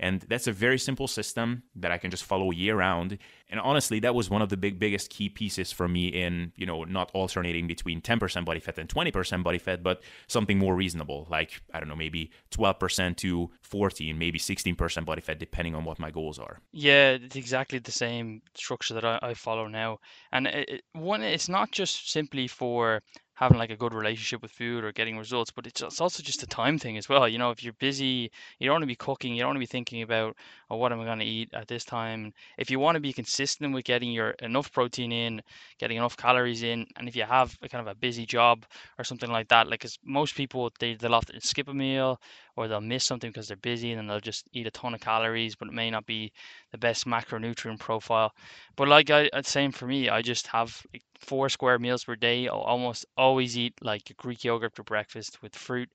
And 0.01 0.21
that's 0.29 0.47
a 0.47 0.53
very 0.53 0.79
simple 0.79 1.09
system 1.09 1.65
that 1.75 1.91
I 1.91 1.99
can 1.99 2.11
just 2.11 2.25
follow 2.25 2.51
year 2.51 2.77
round. 2.77 3.19
And 3.51 3.59
honestly, 3.61 3.99
that 4.01 4.15
was 4.15 4.31
one 4.31 4.43
of 4.43 4.49
the 4.49 4.57
big 4.57 4.79
biggest 4.79 5.11
key 5.11 5.29
pieces 5.29 5.73
for 5.73 5.89
me 5.89 6.09
in, 6.09 6.53
you 6.55 6.67
know, 6.67 6.85
not 6.85 7.11
alternating 7.15 7.67
between 7.67 8.01
10% 8.01 8.45
body 8.45 8.61
fat 8.61 8.79
and 8.79 8.89
20% 8.89 9.43
body 9.43 9.59
fat, 9.59 9.83
but 9.83 10.03
something 10.29 10.59
more 10.59 10.77
reasonable, 10.77 11.27
like 11.31 11.63
I 11.75 11.81
don't 11.81 11.89
know, 11.89 11.97
maybe 11.97 12.31
12% 12.53 13.17
to 13.17 13.51
14, 13.63 14.19
maybe 14.19 14.39
16% 14.39 15.05
body 15.05 15.21
fat 15.21 15.39
depending 15.39 15.75
on 15.75 15.85
what 15.85 15.99
my 15.99 16.11
goals 16.11 16.39
are. 16.39 16.61
Yeah, 16.73 17.13
it's 17.13 17.37
exactly 17.37 17.79
the 17.79 17.93
same 17.93 18.43
structure 18.55 18.95
that 18.95 19.05
I, 19.05 19.19
I 19.23 19.35
follow 19.35 19.67
now. 19.67 19.99
And 20.31 20.47
it, 20.47 20.83
one 20.93 21.23
it's 21.23 21.49
not 21.49 21.73
just 21.73 22.11
simply 22.11 22.47
for 22.47 23.03
having 23.39 23.57
like 23.57 23.71
a 23.71 23.77
good 23.77 23.95
relationship 23.95 24.43
with 24.43 24.51
food 24.51 24.83
or 24.83 24.91
getting 24.91 25.17
results, 25.17 25.53
but 25.53 25.65
it's, 25.65 25.81
it's 25.81 26.01
also 26.01 26.25
just 26.25 26.43
a 26.43 26.47
time 26.47 26.77
thing 26.77 26.99
as 26.99 27.09
well. 27.09 27.29
You 27.29 27.39
know, 27.39 27.53
if 27.53 27.63
you're 27.63 27.73
busy, 27.75 28.33
you 28.59 28.67
don't 28.67 28.75
want 28.75 28.83
to 28.83 28.89
be 28.89 28.97
cooking, 28.97 29.33
you 29.33 29.43
don't 29.43 29.51
want 29.51 29.57
to 29.57 29.61
be 29.61 29.67
thinking 29.67 30.03
about, 30.03 30.35
oh, 30.71 30.77
what 30.77 30.93
am 30.93 31.01
I 31.01 31.05
going 31.05 31.21
to 31.21 31.25
eat 31.25 31.51
at 31.55 31.69
this 31.69 31.85
time? 31.85 32.33
If 32.59 32.69
you 32.69 32.81
want 32.81 32.97
to 32.97 33.01
be 33.01 33.13
consistent 33.13 33.73
with 33.73 33.85
getting 33.85 34.11
your 34.11 34.31
enough 34.43 34.73
protein 34.73 35.13
in, 35.13 35.41
getting 35.79 35.99
enough 35.99 36.17
calories 36.17 36.65
in, 36.65 36.87
and 36.97 37.09
if 37.09 37.15
you 37.15 37.23
have 37.23 37.57
a 37.63 37.69
kind 37.69 37.87
of 37.87 37.93
a 37.93 37.95
busy 37.95 38.27
job 38.27 38.67
or 38.99 39.05
something 39.05 39.31
like 39.31 39.49
that, 39.49 39.69
like 39.69 39.81
cause 39.83 39.99
most 40.05 40.35
people 40.35 40.73
they 40.81 40.95
they'll 40.95 41.15
often 41.15 41.41
skip 41.41 41.69
a 41.69 41.75
meal 41.75 42.21
or 42.59 42.67
they'll 42.67 42.81
miss 42.81 43.05
something 43.05 43.31
because 43.31 43.47
they're 43.47 43.57
busy 43.57 43.93
and 43.93 43.99
then 43.99 44.09
they'll 44.09 44.19
just 44.19 44.49
eat 44.53 44.67
a 44.67 44.71
ton 44.73 44.93
of 44.93 45.01
calories, 45.01 45.55
but 45.55 45.69
it 45.69 45.75
may 45.75 45.91
not 45.91 46.05
be 46.07 46.33
the 46.73 46.79
best 46.79 47.07
macronutrient 47.07 47.79
profile. 47.79 48.33
But 48.75 48.89
like 48.89 49.11
I, 49.11 49.31
same 49.43 49.71
for 49.71 49.87
me, 49.87 50.09
I 50.09 50.23
just 50.23 50.49
have 50.49 50.85
four 51.21 51.49
square 51.49 51.79
meals 51.79 52.03
per 52.03 52.17
day. 52.17 52.49
I'll 52.49 52.59
almost 52.59 53.07
always 53.17 53.57
eat 53.57 53.75
like 53.81 54.13
Greek 54.17 54.43
yogurt 54.43 54.75
for 54.75 54.83
breakfast 54.83 55.41
with 55.41 55.55
fruit, 55.55 55.89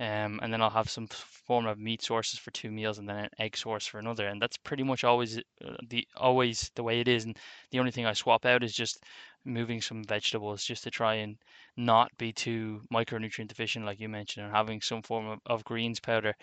um, 0.00 0.40
and 0.42 0.50
then 0.50 0.62
I'll 0.62 0.70
have 0.70 0.88
some 0.88 1.06
form 1.08 1.66
of 1.66 1.78
meat 1.78 2.02
sources 2.02 2.38
for 2.38 2.50
two 2.50 2.70
meals, 2.70 2.96
and 2.98 3.06
then 3.06 3.16
an 3.16 3.30
egg 3.38 3.54
source 3.54 3.86
for 3.86 3.98
another. 3.98 4.26
And 4.26 4.40
that's 4.40 4.56
pretty 4.56 4.84
much 4.84 5.04
always 5.04 5.36
uh, 5.36 5.76
the 5.86 6.08
always 6.16 6.70
the 6.76 6.82
way 6.82 7.00
it 7.00 7.08
is. 7.08 7.26
And 7.26 7.36
the 7.72 7.78
only 7.78 7.90
thing 7.90 8.06
I 8.06 8.14
swap 8.14 8.46
out 8.46 8.64
is 8.64 8.72
just 8.72 9.04
moving 9.46 9.80
some 9.80 10.04
vegetables 10.04 10.64
just 10.64 10.84
to 10.84 10.90
try 10.90 11.14
and 11.16 11.38
not 11.76 12.16
be 12.18 12.32
too 12.32 12.82
micronutrient 12.92 13.48
deficient, 13.48 13.86
like 13.86 14.00
you 14.00 14.08
mentioned, 14.08 14.46
and 14.46 14.54
having 14.56 14.80
some 14.82 15.02
form 15.02 15.26
of, 15.28 15.40
of 15.46 15.64
greens 15.64 16.00
powder. 16.00 16.34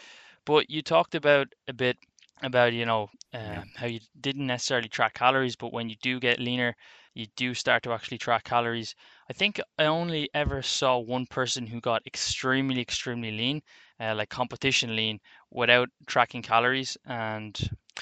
But 0.46 0.70
you 0.70 0.82
talked 0.82 1.16
about 1.16 1.48
a 1.68 1.74
bit 1.74 1.98
about 2.42 2.74
you 2.74 2.86
know 2.86 3.10
uh, 3.34 3.56
yeah. 3.56 3.64
how 3.76 3.88
you 3.88 4.00
didn't 4.20 4.48
necessarily 4.48 4.90
track 4.90 5.14
calories, 5.16 5.56
but 5.56 5.74
when 5.74 5.90
you 5.90 5.96
do 6.02 6.20
get 6.20 6.40
leaner, 6.40 6.76
you 7.14 7.28
do 7.36 7.54
start 7.54 7.84
to 7.84 7.92
actually 7.94 8.18
track 8.18 8.44
calories. 8.46 8.96
I 9.30 9.34
think 9.34 9.60
I 9.78 9.86
only 9.86 10.30
ever 10.34 10.62
saw 10.62 10.98
one 10.98 11.26
person 11.28 11.68
who 11.68 11.82
got 11.82 12.06
extremely, 12.08 12.82
extremely 12.82 13.32
lean, 13.32 13.62
uh, 14.00 14.16
like 14.16 14.30
competition 14.30 14.96
lean, 14.96 15.20
without 15.52 15.90
tracking 16.08 16.42
calories. 16.44 16.98
And 17.06 17.58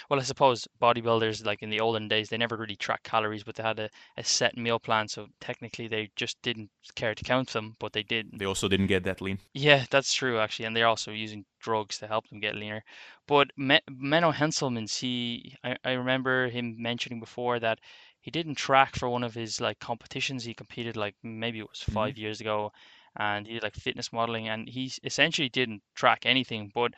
well, 0.09 0.19
I 0.19 0.23
suppose 0.23 0.67
bodybuilders, 0.81 1.45
like 1.45 1.61
in 1.61 1.69
the 1.69 1.79
olden 1.79 2.07
days, 2.07 2.29
they 2.29 2.37
never 2.37 2.57
really 2.57 2.75
tracked 2.75 3.03
calories, 3.03 3.43
but 3.43 3.55
they 3.55 3.63
had 3.63 3.79
a, 3.79 3.89
a 4.17 4.23
set 4.23 4.57
meal 4.57 4.79
plan. 4.79 5.07
So 5.07 5.27
technically, 5.39 5.87
they 5.87 6.09
just 6.15 6.41
didn't 6.41 6.69
care 6.95 7.15
to 7.15 7.23
count 7.23 7.49
them, 7.49 7.75
but 7.79 7.93
they 7.93 8.03
did. 8.03 8.29
They 8.33 8.45
also 8.45 8.67
didn't 8.67 8.87
get 8.87 9.03
that 9.03 9.21
lean. 9.21 9.39
Yeah, 9.53 9.85
that's 9.89 10.13
true, 10.13 10.39
actually. 10.39 10.65
And 10.65 10.75
they're 10.75 10.87
also 10.87 11.11
using 11.11 11.45
drugs 11.59 11.97
to 11.99 12.07
help 12.07 12.27
them 12.29 12.39
get 12.39 12.55
leaner. 12.55 12.83
But 13.27 13.51
Menno 13.57 14.33
Henselmans, 14.33 14.97
he, 14.99 15.55
I, 15.63 15.75
I 15.83 15.91
remember 15.91 16.49
him 16.49 16.75
mentioning 16.79 17.19
before 17.19 17.59
that 17.59 17.79
he 18.21 18.31
didn't 18.31 18.55
track 18.55 18.95
for 18.95 19.09
one 19.09 19.23
of 19.23 19.33
his 19.33 19.59
like 19.59 19.79
competitions. 19.79 20.43
He 20.43 20.53
competed 20.53 20.95
like 20.95 21.15
maybe 21.23 21.59
it 21.59 21.69
was 21.69 21.79
mm-hmm. 21.79 21.93
5 21.93 22.09
mm-hmm. 22.13 22.21
years 22.21 22.41
ago, 22.41 22.71
and 23.17 23.45
he 23.45 23.53
did 23.53 23.63
like 23.63 23.75
fitness 23.75 24.13
modeling, 24.13 24.47
and 24.47 24.69
he 24.69 24.91
essentially 25.03 25.49
didn't 25.49 25.81
track 25.95 26.25
anything. 26.25 26.71
But 26.73 26.93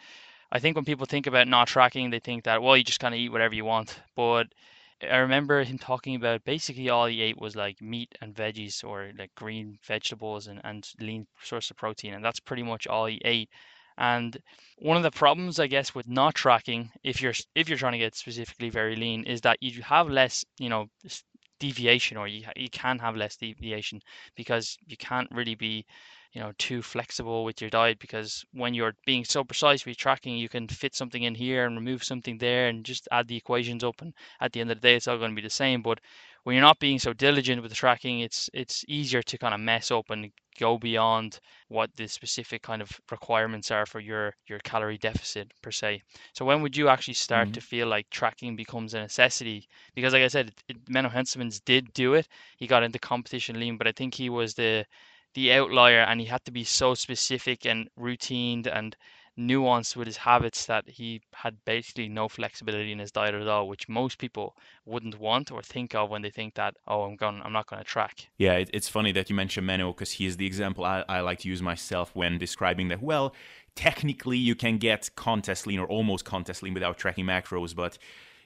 I 0.54 0.60
think 0.60 0.76
when 0.78 0.86
people 0.86 1.06
think 1.06 1.28
about 1.28 1.48
not 1.50 1.68
tracking, 1.68 2.10
they 2.12 2.20
think 2.20 2.46
that 2.46 2.62
well, 2.62 2.78
you 2.78 2.84
just 2.86 3.00
kind 3.02 3.14
of 3.14 3.20
eat 3.20 3.30
whatever 3.30 3.56
you 3.56 3.66
want. 3.66 4.00
But 4.16 4.48
I 5.02 5.18
remember 5.18 5.64
him 5.64 5.78
talking 5.78 6.16
about 6.16 6.46
basically 6.46 6.90
all 6.90 7.08
he 7.08 7.22
ate 7.22 7.38
was 7.42 7.56
like 7.58 7.82
meat 7.82 8.16
and 8.22 8.34
veggies 8.36 8.84
or 8.84 9.12
like 9.18 9.36
green 9.36 9.80
vegetables 9.84 10.48
and, 10.48 10.62
and 10.64 10.88
lean 11.00 11.28
source 11.42 11.72
of 11.72 11.78
protein, 11.78 12.14
and 12.14 12.24
that's 12.24 12.40
pretty 12.40 12.64
much 12.64 12.88
all 12.88 13.08
he 13.08 13.20
ate. 13.26 13.50
And 13.98 14.38
one 14.78 14.96
of 14.98 15.04
the 15.04 15.12
problems, 15.12 15.60
I 15.60 15.68
guess, 15.68 15.94
with 15.94 16.08
not 16.08 16.36
tracking, 16.36 16.92
if 17.04 17.22
you're 17.22 17.34
if 17.56 17.68
you're 17.68 17.78
trying 17.78 17.94
to 17.94 17.98
get 18.00 18.16
specifically 18.16 18.70
very 18.70 18.96
lean, 18.96 19.26
is 19.26 19.42
that 19.42 19.58
you 19.62 19.82
have 19.84 20.10
less, 20.10 20.46
you 20.58 20.70
know, 20.70 20.88
deviation, 21.60 22.18
or 22.18 22.28
you 22.28 22.46
you 22.56 22.70
can 22.70 23.00
have 23.00 23.16
less 23.16 23.36
deviation 23.38 24.02
because 24.36 24.78
you 24.88 24.98
can't 24.98 25.30
really 25.32 25.56
be, 25.56 25.86
you 26.34 26.42
know, 26.42 26.52
too 26.58 26.82
flexible 26.82 27.44
with 27.46 27.62
your 27.62 27.70
diet 27.70 28.00
because 28.00 28.44
when 28.54 28.74
you're 28.74 28.96
being 29.06 29.24
so 29.24 29.44
precise 29.44 29.86
with 29.86 29.98
tracking, 29.98 30.36
you 30.36 30.50
can 30.50 30.68
fit 30.68 30.96
something 30.96 31.24
in 31.24 31.36
here 31.36 31.66
and 31.66 31.76
remove 31.76 32.04
something 32.04 32.40
there 32.40 32.68
and 32.68 32.84
just 32.84 33.08
add 33.12 33.28
the 33.28 33.38
equations 33.38 33.84
up, 33.84 34.02
and 34.02 34.14
at 34.42 34.52
the 34.52 34.60
end 34.60 34.72
of 34.72 34.82
the 34.82 34.88
day, 34.88 34.96
it's 34.96 35.08
all 35.08 35.18
going 35.18 35.32
to 35.32 35.36
be 35.36 35.42
the 35.42 35.50
same. 35.50 35.84
But 35.84 36.00
when 36.44 36.56
you're 36.56 36.62
not 36.62 36.80
being 36.80 37.00
so 37.00 37.14
diligent 37.14 37.62
with 37.62 37.70
the 37.70 37.76
tracking, 37.76 38.20
it's 38.20 38.50
it's 38.52 38.84
easier 38.88 39.22
to 39.22 39.38
kind 39.38 39.54
of 39.54 39.60
mess 39.60 39.92
up 39.92 40.10
and 40.10 40.32
go 40.60 40.78
beyond 40.78 41.40
what 41.68 41.90
the 41.96 42.08
specific 42.08 42.62
kind 42.62 42.82
of 42.82 43.00
requirements 43.12 43.70
are 43.70 43.86
for 43.86 44.00
your 44.00 44.34
your 44.48 44.60
calorie 44.60 44.98
deficit 44.98 45.52
per 45.62 45.72
se. 45.72 46.02
So 46.34 46.46
when 46.46 46.64
would 46.64 46.76
you 46.76 46.90
actually 46.90 47.14
start 47.14 47.50
mm-hmm. 47.50 47.54
to 47.54 47.62
feel 47.62 47.88
like 47.88 48.10
tracking 48.10 48.56
becomes 48.56 48.96
a 48.96 49.00
necessity? 49.00 49.68
Because 49.94 50.14
like 50.14 50.24
I 50.24 50.28
said, 50.30 50.48
it, 50.48 50.62
it, 50.68 50.86
Menno 50.86 51.64
did 51.66 51.94
do 51.94 52.16
it. 52.16 52.28
He 52.58 52.66
got 52.66 52.84
into 52.84 52.98
competition 52.98 53.60
lean, 53.60 53.78
but 53.78 53.88
I 53.88 53.92
think 53.92 54.16
he 54.16 54.30
was 54.30 54.56
the 54.56 54.86
the 55.34 55.52
outlier 55.54 56.02
and 56.02 56.20
he 56.20 56.28
had 56.28 56.44
to 56.46 56.52
be 56.52 56.64
so 56.64 56.94
specific 56.94 57.66
and 57.66 57.90
routined 58.00 58.68
and 58.68 58.96
nuanced 59.38 59.96
with 59.96 60.06
his 60.06 60.18
habits 60.18 60.66
that 60.68 60.88
he 60.88 61.22
had 61.34 61.58
basically 61.66 62.08
no 62.08 62.30
flexibility 62.30 62.92
in 62.92 63.00
his 63.00 63.12
diet 63.12 63.34
at 63.34 63.48
all, 63.48 63.68
which 63.68 63.90
most 63.90 64.20
people 64.20 64.56
wouldn't 64.86 65.20
want 65.20 65.52
or 65.52 65.62
think 65.62 65.96
of 65.96 66.10
when 66.10 66.22
they 66.22 66.30
think 66.30 66.54
that, 66.54 66.76
oh, 66.88 67.04
I'm 67.04 67.16
going, 67.16 67.42
I'm 67.44 67.54
not 67.54 67.68
going 67.68 67.82
to 67.82 67.88
track. 67.88 68.28
Yeah, 68.38 68.54
it, 68.54 68.70
it's 68.74 68.88
funny 68.88 69.12
that 69.14 69.30
you 69.30 69.36
mentioned 69.36 69.68
Menno 69.68 69.94
because 69.94 70.12
he 70.12 70.26
is 70.26 70.38
the 70.38 70.46
example 70.46 70.86
I, 70.86 71.04
I 71.10 71.22
like 71.22 71.40
to 71.40 71.50
use 71.50 71.62
myself 71.62 72.12
when 72.14 72.38
describing 72.38 72.90
that. 72.90 73.02
Well, 73.02 73.34
technically 73.76 74.38
you 74.38 74.56
can 74.56 74.78
get 74.78 75.10
contest 75.16 75.66
lean 75.66 75.80
or 75.80 75.88
almost 75.88 76.26
contest 76.26 76.62
lean 76.62 76.76
without 76.76 76.98
tracking 76.98 77.26
macros, 77.26 77.76
but 77.76 77.98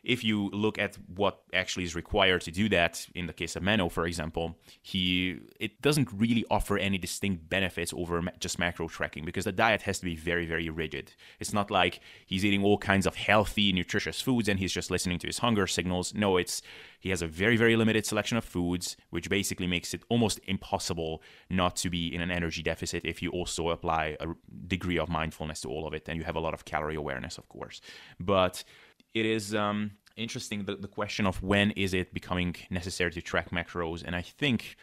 if 0.08 0.24
you 0.24 0.50
look 0.54 0.80
at 0.80 0.98
what 1.13 1.41
actually 1.54 1.84
is 1.84 1.93
required 1.93 2.39
to 2.39 2.50
do 2.50 2.70
that, 2.70 3.06
in 3.13 3.28
the 3.28 3.34
case 3.34 3.58
of 3.58 3.62
Menno, 3.62 3.91
for 3.91 4.08
example, 4.08 4.58
he 4.82 5.41
it 5.60 5.82
doesn't 5.82 6.08
really 6.13 6.46
offer 6.50 6.78
any 6.78 6.98
distinct 6.98 7.50
benefits 7.50 7.93
over 7.93 8.24
just 8.39 8.58
macro 8.58 8.88
tracking 8.88 9.26
because 9.26 9.43
the 9.43 9.52
diet 9.52 9.82
has 9.82 10.00
to 10.00 10.06
be 10.06 10.15
very, 10.15 10.46
very 10.46 10.70
rigid. 10.70 11.12
It's 11.41 11.52
not 11.52 11.70
like 11.70 12.00
he's 12.26 12.46
eating 12.46 12.63
all 12.63 12.78
kinds 12.78 13.06
of 13.06 13.15
healthy, 13.15 13.74
nutritious 13.74 14.22
foods 14.22 14.48
and 14.48 14.60
he's 14.60 14.72
just 14.72 14.89
listening 14.89 15.20
to 15.20 15.28
his 15.28 15.39
hunger 15.39 15.67
signals. 15.67 16.13
No, 16.13 16.38
it's 16.38 16.62
he 17.02 17.10
has 17.10 17.22
a 17.22 17.28
very, 17.28 17.58
very 17.58 17.76
limited 17.76 18.06
selection 18.06 18.38
of 18.38 18.46
foods, 18.46 18.96
which 19.10 19.30
basically 19.30 19.67
makes 19.67 19.93
it 19.93 20.04
almost 20.08 20.39
impossible 20.48 21.22
not 21.50 21.76
to 21.78 21.89
be 21.89 22.15
in 22.15 22.22
an 22.22 22.32
energy 22.32 22.63
deficit 22.63 23.04
if 23.04 23.22
you 23.22 23.30
also 23.32 23.70
apply 23.70 24.15
a 24.22 24.28
degree 24.67 24.98
of 24.98 25.10
mindfulness 25.10 25.60
to 25.62 25.67
all 25.67 25.86
of 25.86 25.93
it 25.93 26.08
and 26.08 26.17
you 26.17 26.24
have 26.24 26.38
a 26.38 26.39
lot 26.39 26.54
of 26.54 26.63
calorie 26.63 26.96
awareness, 26.96 27.38
of 27.38 27.50
course. 27.50 27.82
But 28.22 28.63
it 29.13 29.26
is 29.26 29.56
um, 29.56 29.91
interesting 30.15 30.65
the, 30.65 30.76
the 30.76 30.88
question 30.88 31.26
of 31.26 31.41
when 31.43 31.72
is 31.72 31.93
it 31.93 32.13
becoming 32.13 32.56
necessary 32.70 33.12
to 33.12 33.22
track 33.22 33.52
macros 33.52 34.04
and 34.04 34.15
i 34.15 34.22
think 34.22 34.76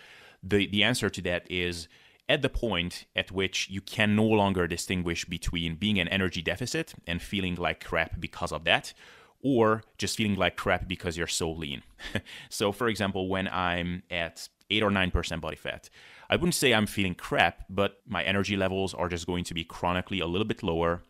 the, 0.43 0.67
the 0.67 0.83
answer 0.83 1.09
to 1.09 1.23
that 1.23 1.51
is 1.51 1.89
at 2.29 2.43
the 2.43 2.49
point 2.49 3.05
at 3.15 3.31
which 3.31 3.69
you 3.69 3.81
can 3.81 4.17
no 4.17 4.25
longer 4.25 4.67
distinguish 4.67 5.25
between 5.25 5.75
being 5.75 5.99
an 5.99 6.09
energy 6.09 6.41
deficit 6.41 6.95
and 7.07 7.21
feeling 7.21 7.55
like 7.55 7.85
crap 7.85 8.19
because 8.19 8.53
of 8.53 8.65
that 8.65 8.95
or 9.43 9.83
just 9.99 10.17
feeling 10.17 10.37
like 10.37 10.57
crap 10.57 10.89
because 10.89 11.19
you're 11.19 11.27
so 11.27 11.51
lean. 11.51 11.83
So 12.49 12.73
for 12.73 12.89
example 12.89 13.29
when 13.29 13.49
i'm 13.49 14.03
at 14.11 14.49
8 14.71 14.83
or 14.83 14.91
9% 14.91 15.41
body 15.41 15.57
fat 15.57 15.91
i 16.31 16.37
wouldn't 16.37 16.55
say 16.55 16.73
i'm 16.73 16.87
feeling 16.87 17.15
crap 17.15 17.65
but 17.69 18.01
my 18.07 18.23
energy 18.23 18.57
levels 18.57 18.95
are 18.95 19.09
just 19.09 19.27
going 19.27 19.45
to 19.45 19.55
be 19.55 19.65
chronically 19.65 20.21
a 20.21 20.27
little 20.27 20.47
bit 20.47 20.63
lower 20.63 21.03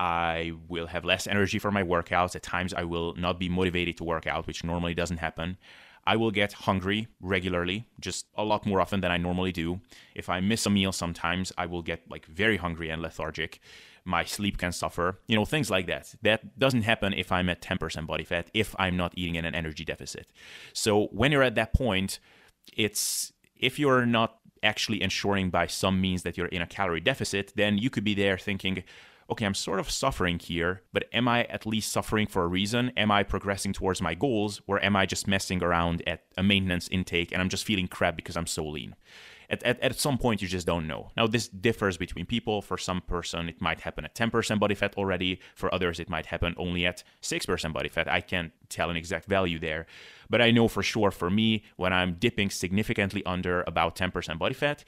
I 0.00 0.52
will 0.68 0.86
have 0.86 1.04
less 1.04 1.26
energy 1.26 1.58
for 1.58 1.70
my 1.70 1.82
workouts. 1.82 2.36
At 2.36 2.42
times, 2.42 2.72
I 2.72 2.84
will 2.84 3.14
not 3.16 3.38
be 3.38 3.48
motivated 3.48 3.96
to 3.98 4.04
work 4.04 4.26
out, 4.26 4.46
which 4.46 4.64
normally 4.64 4.94
doesn't 4.94 5.18
happen. 5.18 5.58
I 6.06 6.16
will 6.16 6.30
get 6.30 6.52
hungry 6.54 7.08
regularly, 7.20 7.84
just 8.00 8.26
a 8.34 8.42
lot 8.42 8.64
more 8.64 8.80
often 8.80 9.02
than 9.02 9.10
I 9.10 9.18
normally 9.18 9.52
do. 9.52 9.80
If 10.14 10.30
I 10.30 10.40
miss 10.40 10.64
a 10.64 10.70
meal 10.70 10.90
sometimes, 10.92 11.52
I 11.58 11.66
will 11.66 11.82
get 11.82 12.10
like 12.10 12.24
very 12.24 12.56
hungry 12.56 12.88
and 12.88 13.02
lethargic. 13.02 13.60
My 14.04 14.24
sleep 14.24 14.56
can 14.56 14.72
suffer, 14.72 15.18
you 15.26 15.36
know, 15.36 15.44
things 15.44 15.70
like 15.70 15.86
that. 15.88 16.14
That 16.22 16.58
doesn't 16.58 16.82
happen 16.82 17.12
if 17.12 17.30
I'm 17.30 17.50
at 17.50 17.60
10% 17.60 18.06
body 18.06 18.24
fat, 18.24 18.50
if 18.54 18.74
I'm 18.78 18.96
not 18.96 19.12
eating 19.16 19.34
in 19.34 19.44
an 19.44 19.54
energy 19.54 19.84
deficit. 19.84 20.32
So 20.72 21.08
when 21.08 21.30
you're 21.30 21.42
at 21.42 21.56
that 21.56 21.74
point, 21.74 22.20
it's 22.74 23.34
if 23.54 23.78
you're 23.78 24.06
not 24.06 24.38
actually 24.62 25.02
ensuring 25.02 25.50
by 25.50 25.66
some 25.66 26.00
means 26.00 26.22
that 26.22 26.38
you're 26.38 26.46
in 26.46 26.62
a 26.62 26.66
calorie 26.66 27.00
deficit, 27.00 27.52
then 27.54 27.76
you 27.76 27.90
could 27.90 28.04
be 28.04 28.14
there 28.14 28.38
thinking, 28.38 28.82
okay, 29.30 29.44
I'm 29.44 29.54
sort 29.54 29.78
of 29.78 29.90
suffering 29.90 30.38
here, 30.38 30.82
but 30.92 31.04
am 31.12 31.28
I 31.28 31.44
at 31.44 31.66
least 31.66 31.92
suffering 31.92 32.26
for 32.26 32.44
a 32.44 32.46
reason? 32.46 32.92
Am 32.96 33.10
I 33.10 33.22
progressing 33.22 33.72
towards 33.72 34.00
my 34.00 34.14
goals, 34.14 34.60
or 34.66 34.82
am 34.82 34.96
I 34.96 35.06
just 35.06 35.28
messing 35.28 35.62
around 35.62 36.02
at 36.06 36.24
a 36.36 36.42
maintenance 36.42 36.88
intake 36.88 37.32
and 37.32 37.42
I'm 37.42 37.48
just 37.48 37.64
feeling 37.64 37.88
crap 37.88 38.16
because 38.16 38.36
I'm 38.36 38.46
so 38.46 38.66
lean? 38.66 38.96
At, 39.50 39.62
at, 39.62 39.80
at 39.80 39.98
some 39.98 40.18
point, 40.18 40.42
you 40.42 40.48
just 40.48 40.66
don't 40.66 40.86
know. 40.86 41.10
Now, 41.16 41.26
this 41.26 41.48
differs 41.48 41.96
between 41.96 42.26
people. 42.26 42.60
For 42.60 42.76
some 42.76 43.00
person, 43.00 43.48
it 43.48 43.62
might 43.62 43.80
happen 43.80 44.04
at 44.04 44.14
10% 44.14 44.60
body 44.60 44.74
fat 44.74 44.94
already. 44.96 45.40
For 45.54 45.72
others, 45.72 45.98
it 45.98 46.10
might 46.10 46.26
happen 46.26 46.54
only 46.58 46.84
at 46.84 47.02
6% 47.22 47.72
body 47.72 47.88
fat. 47.88 48.08
I 48.08 48.20
can't 48.20 48.52
tell 48.68 48.90
an 48.90 48.96
exact 48.96 49.26
value 49.26 49.58
there. 49.58 49.86
But 50.28 50.42
I 50.42 50.50
know 50.50 50.68
for 50.68 50.82
sure 50.82 51.10
for 51.10 51.30
me, 51.30 51.64
when 51.76 51.94
I'm 51.94 52.16
dipping 52.18 52.50
significantly 52.50 53.24
under 53.24 53.64
about 53.66 53.96
10% 53.96 54.38
body 54.38 54.54
fat, 54.54 54.84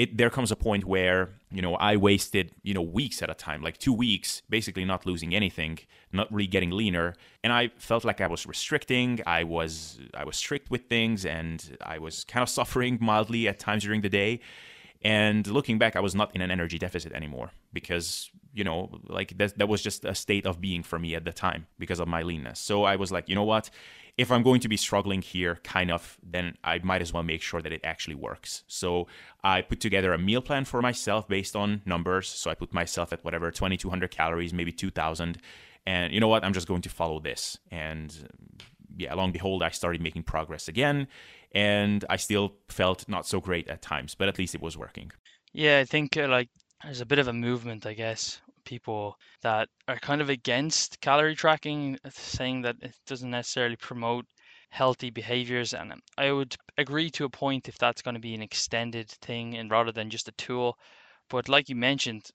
it 0.00 0.16
there 0.16 0.30
comes 0.30 0.50
a 0.50 0.56
point 0.56 0.84
where 0.86 1.28
you 1.52 1.60
know 1.60 1.74
I 1.74 1.96
wasted 1.96 2.52
you 2.62 2.72
know 2.72 2.86
weeks 2.98 3.20
at 3.22 3.28
a 3.28 3.34
time, 3.34 3.60
like 3.62 3.76
two 3.76 3.92
weeks, 3.92 4.40
basically 4.48 4.84
not 4.86 5.04
losing 5.04 5.34
anything, 5.34 5.78
not 6.10 6.32
really 6.32 6.46
getting 6.46 6.70
leaner, 6.70 7.14
and 7.44 7.52
I 7.52 7.68
felt 7.76 8.02
like 8.08 8.20
I 8.22 8.26
was 8.26 8.46
restricting. 8.46 9.20
I 9.26 9.44
was 9.44 10.00
I 10.14 10.24
was 10.24 10.36
strict 10.38 10.70
with 10.70 10.82
things, 10.94 11.26
and 11.26 11.58
I 11.94 11.98
was 11.98 12.24
kind 12.24 12.42
of 12.42 12.48
suffering 12.58 12.96
mildly 13.00 13.46
at 13.46 13.58
times 13.58 13.82
during 13.84 14.00
the 14.00 14.08
day. 14.08 14.40
And 15.02 15.46
looking 15.46 15.78
back, 15.78 15.96
I 15.96 16.00
was 16.00 16.14
not 16.14 16.34
in 16.34 16.40
an 16.42 16.50
energy 16.50 16.78
deficit 16.78 17.12
anymore 17.12 17.50
because 17.72 18.30
you 18.54 18.64
know 18.64 18.78
like 19.06 19.36
that 19.36 19.58
that 19.58 19.68
was 19.68 19.82
just 19.82 20.06
a 20.06 20.14
state 20.14 20.46
of 20.46 20.62
being 20.62 20.82
for 20.82 20.98
me 20.98 21.14
at 21.14 21.24
the 21.26 21.32
time 21.32 21.66
because 21.78 22.00
of 22.00 22.08
my 22.08 22.22
leanness. 22.22 22.58
So 22.58 22.84
I 22.84 22.96
was 22.96 23.12
like, 23.12 23.28
you 23.28 23.34
know 23.34 23.48
what, 23.54 23.68
if 24.20 24.30
I'm 24.30 24.42
going 24.42 24.60
to 24.60 24.68
be 24.68 24.76
struggling 24.76 25.22
here, 25.22 25.58
kind 25.64 25.90
of, 25.90 26.18
then 26.22 26.58
I 26.62 26.78
might 26.80 27.00
as 27.00 27.10
well 27.10 27.22
make 27.22 27.40
sure 27.40 27.62
that 27.62 27.72
it 27.72 27.80
actually 27.84 28.16
works. 28.16 28.64
So 28.66 29.06
I 29.42 29.62
put 29.62 29.80
together 29.80 30.12
a 30.12 30.18
meal 30.18 30.42
plan 30.42 30.66
for 30.66 30.82
myself 30.82 31.26
based 31.26 31.56
on 31.56 31.80
numbers. 31.86 32.28
So 32.28 32.50
I 32.50 32.54
put 32.54 32.74
myself 32.74 33.14
at 33.14 33.24
whatever 33.24 33.50
2,200 33.50 34.10
calories, 34.10 34.52
maybe 34.52 34.72
2,000. 34.72 35.38
And 35.86 36.12
you 36.12 36.20
know 36.20 36.28
what? 36.28 36.44
I'm 36.44 36.52
just 36.52 36.68
going 36.68 36.82
to 36.82 36.90
follow 36.90 37.18
this. 37.18 37.56
And 37.70 38.14
yeah, 38.94 39.14
long 39.14 39.32
behold, 39.32 39.62
I 39.62 39.70
started 39.70 40.02
making 40.02 40.24
progress 40.24 40.68
again. 40.68 41.08
And 41.52 42.04
I 42.10 42.16
still 42.16 42.56
felt 42.68 43.08
not 43.08 43.26
so 43.26 43.40
great 43.40 43.68
at 43.68 43.80
times, 43.80 44.14
but 44.14 44.28
at 44.28 44.38
least 44.38 44.54
it 44.54 44.60
was 44.60 44.76
working. 44.76 45.12
Yeah, 45.54 45.78
I 45.78 45.86
think 45.86 46.18
uh, 46.18 46.28
like 46.28 46.50
there's 46.84 47.00
a 47.00 47.06
bit 47.06 47.20
of 47.20 47.28
a 47.28 47.32
movement, 47.32 47.86
I 47.86 47.94
guess, 47.94 48.42
people 48.64 49.16
that 49.42 49.68
are 49.88 49.98
kind 49.98 50.20
of 50.20 50.28
against 50.30 51.00
calorie 51.00 51.34
tracking, 51.36 51.98
saying 52.10 52.62
that 52.62 52.76
it 52.82 52.94
doesn't 53.06 53.30
necessarily 53.30 53.76
promote 53.76 54.26
healthy 54.70 55.10
behaviors. 55.10 55.74
And 55.74 55.92
I 56.16 56.32
would 56.32 56.56
agree 56.78 57.10
to 57.10 57.24
a 57.24 57.30
point 57.30 57.68
if 57.68 57.78
that's 57.78 58.02
going 58.02 58.14
to 58.14 58.20
be 58.20 58.34
an 58.34 58.42
extended 58.42 59.08
thing 59.08 59.56
and 59.56 59.70
rather 59.70 59.92
than 59.92 60.10
just 60.10 60.28
a 60.28 60.32
tool. 60.32 60.78
But 61.28 61.48
like 61.48 61.68
you 61.68 61.76
mentioned, 61.76 62.30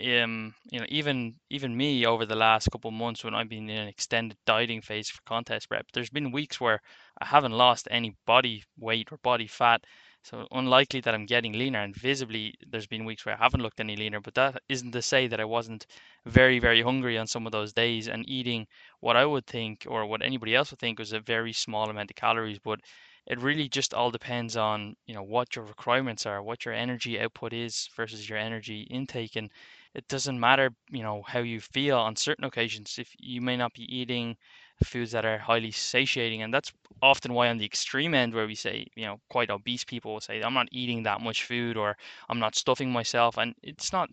um, 0.00 0.54
you 0.70 0.78
know, 0.80 0.86
even 0.88 1.34
even 1.50 1.76
me 1.76 2.06
over 2.06 2.24
the 2.24 2.36
last 2.36 2.70
couple 2.70 2.90
months 2.90 3.22
when 3.24 3.34
I've 3.34 3.48
been 3.48 3.68
in 3.68 3.76
an 3.78 3.88
extended 3.88 4.38
dieting 4.46 4.80
phase 4.80 5.10
for 5.10 5.20
contest 5.26 5.68
prep, 5.68 5.86
there's 5.92 6.10
been 6.10 6.32
weeks 6.32 6.60
where 6.60 6.80
I 7.20 7.26
haven't 7.26 7.52
lost 7.52 7.88
any 7.90 8.16
body 8.26 8.64
weight 8.78 9.12
or 9.12 9.18
body 9.18 9.46
fat. 9.46 9.84
So 10.22 10.46
unlikely 10.50 11.00
that 11.02 11.14
I'm 11.14 11.26
getting 11.26 11.52
leaner, 11.52 11.82
and 11.82 11.94
visibly 11.94 12.54
there's 12.66 12.86
been 12.86 13.04
weeks 13.04 13.26
where 13.26 13.34
I 13.34 13.38
haven't 13.42 13.60
looked 13.60 13.80
any 13.80 13.96
leaner. 13.96 14.18
But 14.20 14.32
that 14.34 14.62
isn't 14.66 14.92
to 14.92 15.02
say 15.02 15.26
that 15.26 15.40
I 15.40 15.44
wasn't 15.44 15.86
very 16.24 16.58
very 16.58 16.80
hungry 16.80 17.18
on 17.18 17.26
some 17.26 17.44
of 17.44 17.52
those 17.52 17.74
days 17.74 18.08
and 18.08 18.26
eating 18.26 18.66
what 19.00 19.16
I 19.16 19.26
would 19.26 19.46
think 19.46 19.84
or 19.86 20.06
what 20.06 20.22
anybody 20.22 20.54
else 20.54 20.70
would 20.70 20.80
think 20.80 20.98
was 20.98 21.12
a 21.12 21.20
very 21.20 21.52
small 21.52 21.90
amount 21.90 22.10
of 22.10 22.16
calories. 22.16 22.58
But 22.58 22.80
it 23.26 23.38
really 23.40 23.68
just 23.68 23.92
all 23.92 24.10
depends 24.10 24.56
on 24.56 24.96
you 25.06 25.12
know 25.14 25.22
what 25.22 25.54
your 25.54 25.66
requirements 25.66 26.24
are, 26.24 26.42
what 26.42 26.64
your 26.64 26.72
energy 26.72 27.20
output 27.20 27.52
is 27.52 27.90
versus 27.94 28.26
your 28.26 28.38
energy 28.38 28.82
intake, 28.90 29.36
and 29.36 29.50
it 29.94 30.08
doesn't 30.08 30.40
matter, 30.40 30.70
you 30.90 31.02
know, 31.02 31.22
how 31.26 31.40
you 31.40 31.60
feel 31.60 31.98
on 31.98 32.16
certain 32.16 32.44
occasions. 32.44 32.98
If 32.98 33.10
you 33.18 33.42
may 33.42 33.56
not 33.58 33.74
be 33.74 33.84
eating 33.94 34.36
foods 34.84 35.12
that 35.12 35.24
are 35.24 35.38
highly 35.38 35.70
satiating, 35.70 36.42
and 36.42 36.52
that's 36.52 36.72
often 37.02 37.32
why 37.32 37.48
on 37.48 37.58
the 37.58 37.64
extreme 37.64 38.14
end, 38.14 38.34
where 38.34 38.46
we 38.46 38.54
say, 38.54 38.86
you 38.94 39.04
know, 39.04 39.20
quite 39.30 39.50
obese 39.50 39.84
people 39.84 40.12
will 40.12 40.20
say, 40.20 40.40
I'm 40.42 40.54
not 40.54 40.68
eating 40.72 41.02
that 41.04 41.20
much 41.20 41.44
food 41.44 41.76
or 41.76 41.96
I'm 42.28 42.38
not 42.38 42.54
stuffing 42.56 42.90
myself, 42.92 43.38
and 43.38 43.54
it's 43.62 43.92
not 43.92 44.10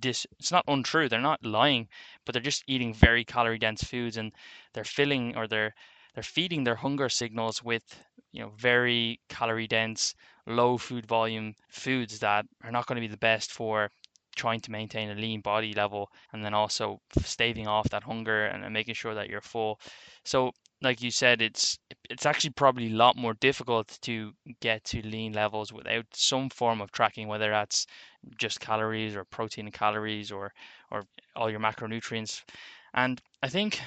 this 0.00 0.26
it's 0.38 0.52
not 0.52 0.64
untrue 0.68 1.08
they're 1.08 1.20
not 1.20 1.44
lying 1.44 1.88
but 2.24 2.32
they're 2.32 2.42
just 2.42 2.64
eating 2.66 2.92
very 2.92 3.24
calorie 3.24 3.58
dense 3.58 3.82
foods 3.82 4.16
and 4.16 4.32
they're 4.72 4.84
filling 4.84 5.34
or 5.36 5.46
they're 5.46 5.74
they're 6.14 6.22
feeding 6.22 6.64
their 6.64 6.74
hunger 6.74 7.08
signals 7.08 7.62
with 7.62 8.04
you 8.32 8.40
know 8.40 8.50
very 8.56 9.20
calorie 9.28 9.66
dense 9.66 10.14
low 10.46 10.76
food 10.76 11.06
volume 11.06 11.54
foods 11.68 12.18
that 12.18 12.46
are 12.62 12.70
not 12.70 12.86
going 12.86 12.96
to 12.96 13.06
be 13.06 13.10
the 13.10 13.16
best 13.16 13.52
for 13.52 13.90
trying 14.36 14.60
to 14.60 14.70
maintain 14.70 15.10
a 15.10 15.14
lean 15.14 15.40
body 15.40 15.72
level 15.74 16.10
and 16.32 16.44
then 16.44 16.54
also 16.54 17.00
staving 17.18 17.66
off 17.66 17.88
that 17.90 18.04
hunger 18.04 18.46
and 18.46 18.72
making 18.72 18.94
sure 18.94 19.14
that 19.14 19.28
you're 19.28 19.40
full. 19.40 19.80
So 20.24 20.52
like 20.82 21.02
you 21.02 21.10
said, 21.10 21.40
it's 21.40 21.78
it's 22.10 22.26
actually 22.26 22.50
probably 22.50 22.86
a 22.88 22.96
lot 22.96 23.16
more 23.16 23.34
difficult 23.34 23.98
to 24.02 24.32
get 24.60 24.84
to 24.84 25.02
lean 25.02 25.32
levels 25.32 25.72
without 25.72 26.06
some 26.12 26.50
form 26.50 26.80
of 26.80 26.92
tracking, 26.92 27.28
whether 27.28 27.50
that's 27.50 27.86
just 28.38 28.60
calories 28.60 29.16
or 29.16 29.24
protein 29.24 29.66
and 29.66 29.74
calories 29.74 30.30
or 30.30 30.52
or 30.90 31.04
all 31.34 31.50
your 31.50 31.60
macronutrients. 31.60 32.42
And 32.94 33.20
I 33.42 33.48
think 33.48 33.80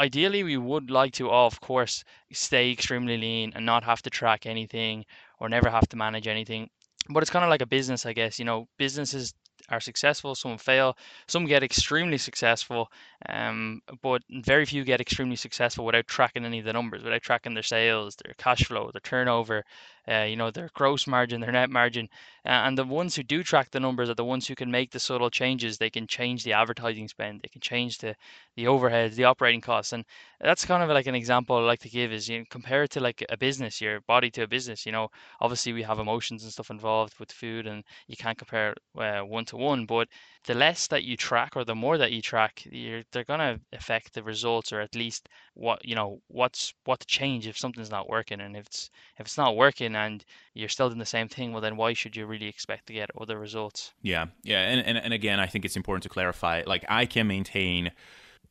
ideally 0.00 0.42
we 0.42 0.56
would 0.56 0.90
like 0.90 1.12
to, 1.14 1.30
of 1.30 1.60
course, 1.60 2.04
stay 2.32 2.70
extremely 2.70 3.16
lean 3.18 3.52
and 3.54 3.66
not 3.66 3.84
have 3.84 4.02
to 4.02 4.10
track 4.10 4.46
anything 4.46 5.04
or 5.38 5.48
never 5.48 5.70
have 5.70 5.88
to 5.88 5.96
manage 5.96 6.26
anything. 6.26 6.70
But 7.08 7.22
it's 7.22 7.30
kind 7.30 7.44
of 7.44 7.50
like 7.50 7.62
a 7.62 7.66
business, 7.66 8.06
I 8.06 8.12
guess. 8.12 8.38
You 8.38 8.44
know, 8.44 8.68
businesses 8.78 9.34
are 9.68 9.80
successful, 9.80 10.34
some 10.34 10.58
fail, 10.58 10.96
some 11.26 11.46
get 11.46 11.62
extremely 11.62 12.18
successful, 12.18 12.90
um, 13.28 13.80
but 14.02 14.22
very 14.30 14.64
few 14.64 14.84
get 14.84 15.00
extremely 15.00 15.36
successful 15.36 15.84
without 15.84 16.06
tracking 16.06 16.44
any 16.44 16.58
of 16.60 16.64
the 16.64 16.72
numbers, 16.72 17.02
without 17.02 17.22
tracking 17.22 17.54
their 17.54 17.62
sales, 17.62 18.16
their 18.16 18.34
cash 18.34 18.64
flow, 18.64 18.90
their 18.92 19.00
turnover, 19.00 19.64
uh, 20.08 20.26
you 20.28 20.36
know, 20.36 20.50
their 20.50 20.68
gross 20.74 21.06
margin, 21.06 21.40
their 21.40 21.52
net 21.52 21.70
margin. 21.70 22.08
Uh, 22.44 22.66
and 22.66 22.76
the 22.76 22.84
ones 22.84 23.14
who 23.14 23.22
do 23.22 23.42
track 23.42 23.70
the 23.70 23.80
numbers 23.80 24.10
are 24.10 24.14
the 24.14 24.24
ones 24.24 24.48
who 24.48 24.54
can 24.54 24.70
make 24.70 24.90
the 24.90 24.98
subtle 24.98 25.30
changes. 25.30 25.78
They 25.78 25.90
can 25.90 26.06
change 26.06 26.42
the 26.42 26.52
advertising 26.52 27.08
spend, 27.08 27.40
they 27.42 27.48
can 27.48 27.60
change 27.60 27.98
the, 27.98 28.16
the 28.56 28.64
overheads, 28.64 29.14
the 29.14 29.24
operating 29.24 29.60
costs. 29.60 29.92
And 29.92 30.04
that's 30.40 30.64
kind 30.64 30.82
of 30.82 30.88
like 30.90 31.06
an 31.06 31.14
example 31.14 31.56
I 31.56 31.60
like 31.60 31.80
to 31.80 31.88
give 31.88 32.12
is 32.12 32.28
you 32.28 32.40
know, 32.40 32.44
compare 32.50 32.82
it 32.82 32.90
to 32.92 33.00
like 33.00 33.24
a 33.28 33.36
business, 33.36 33.80
your 33.80 34.00
body 34.02 34.30
to 34.32 34.42
a 34.42 34.48
business. 34.48 34.84
You 34.84 34.92
know, 34.92 35.08
obviously 35.40 35.72
we 35.72 35.82
have 35.82 35.98
emotions 36.00 36.42
and 36.42 36.52
stuff 36.52 36.70
involved 36.70 37.18
with 37.20 37.30
food, 37.30 37.66
and 37.66 37.84
you 38.08 38.16
can't 38.16 38.38
compare 38.38 38.74
one 38.94 39.44
to 39.46 39.56
one, 39.56 39.86
but 39.86 40.08
the 40.44 40.54
less 40.54 40.88
that 40.88 41.04
you 41.04 41.16
track 41.16 41.56
or 41.56 41.64
the 41.64 41.74
more 41.74 41.96
that 41.98 42.12
you 42.12 42.20
track, 42.20 42.62
you're, 42.70 43.02
they're 43.12 43.24
going 43.24 43.38
to 43.40 43.60
affect 43.72 44.12
the 44.14 44.22
results 44.22 44.72
or 44.72 44.80
at 44.80 44.94
least 44.94 45.28
what 45.54 45.84
you 45.84 45.94
know 45.94 46.20
what's 46.28 46.72
what 46.84 47.00
to 47.00 47.06
change 47.06 47.46
if 47.46 47.58
something's 47.58 47.90
not 47.90 48.08
working 48.08 48.40
and 48.40 48.56
if 48.56 48.66
it's 48.66 48.90
if 49.18 49.26
it's 49.26 49.36
not 49.38 49.56
working 49.56 49.91
and 49.96 50.24
you're 50.54 50.68
still 50.68 50.88
doing 50.88 50.98
the 50.98 51.06
same 51.06 51.28
thing 51.28 51.52
well 51.52 51.60
then 51.60 51.76
why 51.76 51.92
should 51.92 52.16
you 52.16 52.26
really 52.26 52.48
expect 52.48 52.86
to 52.86 52.92
get 52.92 53.10
other 53.20 53.38
results 53.38 53.92
yeah 54.02 54.26
yeah 54.42 54.60
and, 54.60 54.86
and, 54.86 54.98
and 54.98 55.12
again 55.12 55.40
i 55.40 55.46
think 55.46 55.64
it's 55.64 55.76
important 55.76 56.02
to 56.02 56.08
clarify 56.08 56.62
like 56.66 56.84
i 56.88 57.06
can 57.06 57.26
maintain 57.26 57.92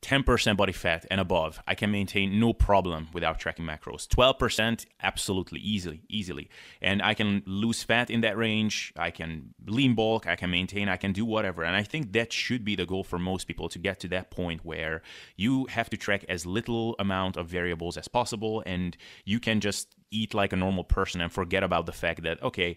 10% 0.01 0.57
body 0.57 0.71
fat 0.71 1.05
and 1.11 1.21
above, 1.21 1.61
I 1.67 1.75
can 1.75 1.91
maintain 1.91 2.39
no 2.39 2.53
problem 2.53 3.09
without 3.13 3.39
tracking 3.39 3.65
macros. 3.65 4.07
12%, 4.07 4.85
absolutely 5.03 5.59
easily, 5.59 6.01
easily. 6.09 6.49
And 6.81 7.03
I 7.03 7.13
can 7.13 7.43
lose 7.45 7.83
fat 7.83 8.09
in 8.09 8.21
that 8.21 8.35
range. 8.35 8.93
I 8.95 9.11
can 9.11 9.53
lean 9.67 9.93
bulk. 9.93 10.25
I 10.25 10.35
can 10.35 10.49
maintain. 10.49 10.89
I 10.89 10.97
can 10.97 11.13
do 11.13 11.23
whatever. 11.23 11.63
And 11.63 11.75
I 11.75 11.83
think 11.83 12.13
that 12.13 12.33
should 12.33 12.65
be 12.65 12.75
the 12.75 12.85
goal 12.85 13.03
for 13.03 13.19
most 13.19 13.45
people 13.47 13.69
to 13.69 13.77
get 13.77 13.99
to 13.99 14.07
that 14.09 14.31
point 14.31 14.65
where 14.65 15.03
you 15.35 15.67
have 15.67 15.89
to 15.91 15.97
track 15.97 16.25
as 16.27 16.47
little 16.47 16.95
amount 16.97 17.37
of 17.37 17.47
variables 17.47 17.95
as 17.95 18.07
possible, 18.07 18.63
and 18.65 18.97
you 19.23 19.39
can 19.39 19.59
just 19.59 19.95
eat 20.11 20.33
like 20.33 20.53
a 20.53 20.55
normal 20.55 20.83
person 20.83 21.21
and 21.21 21.31
forget 21.31 21.63
about 21.63 21.85
the 21.85 21.91
fact 21.91 22.23
that 22.23 22.41
okay 22.43 22.75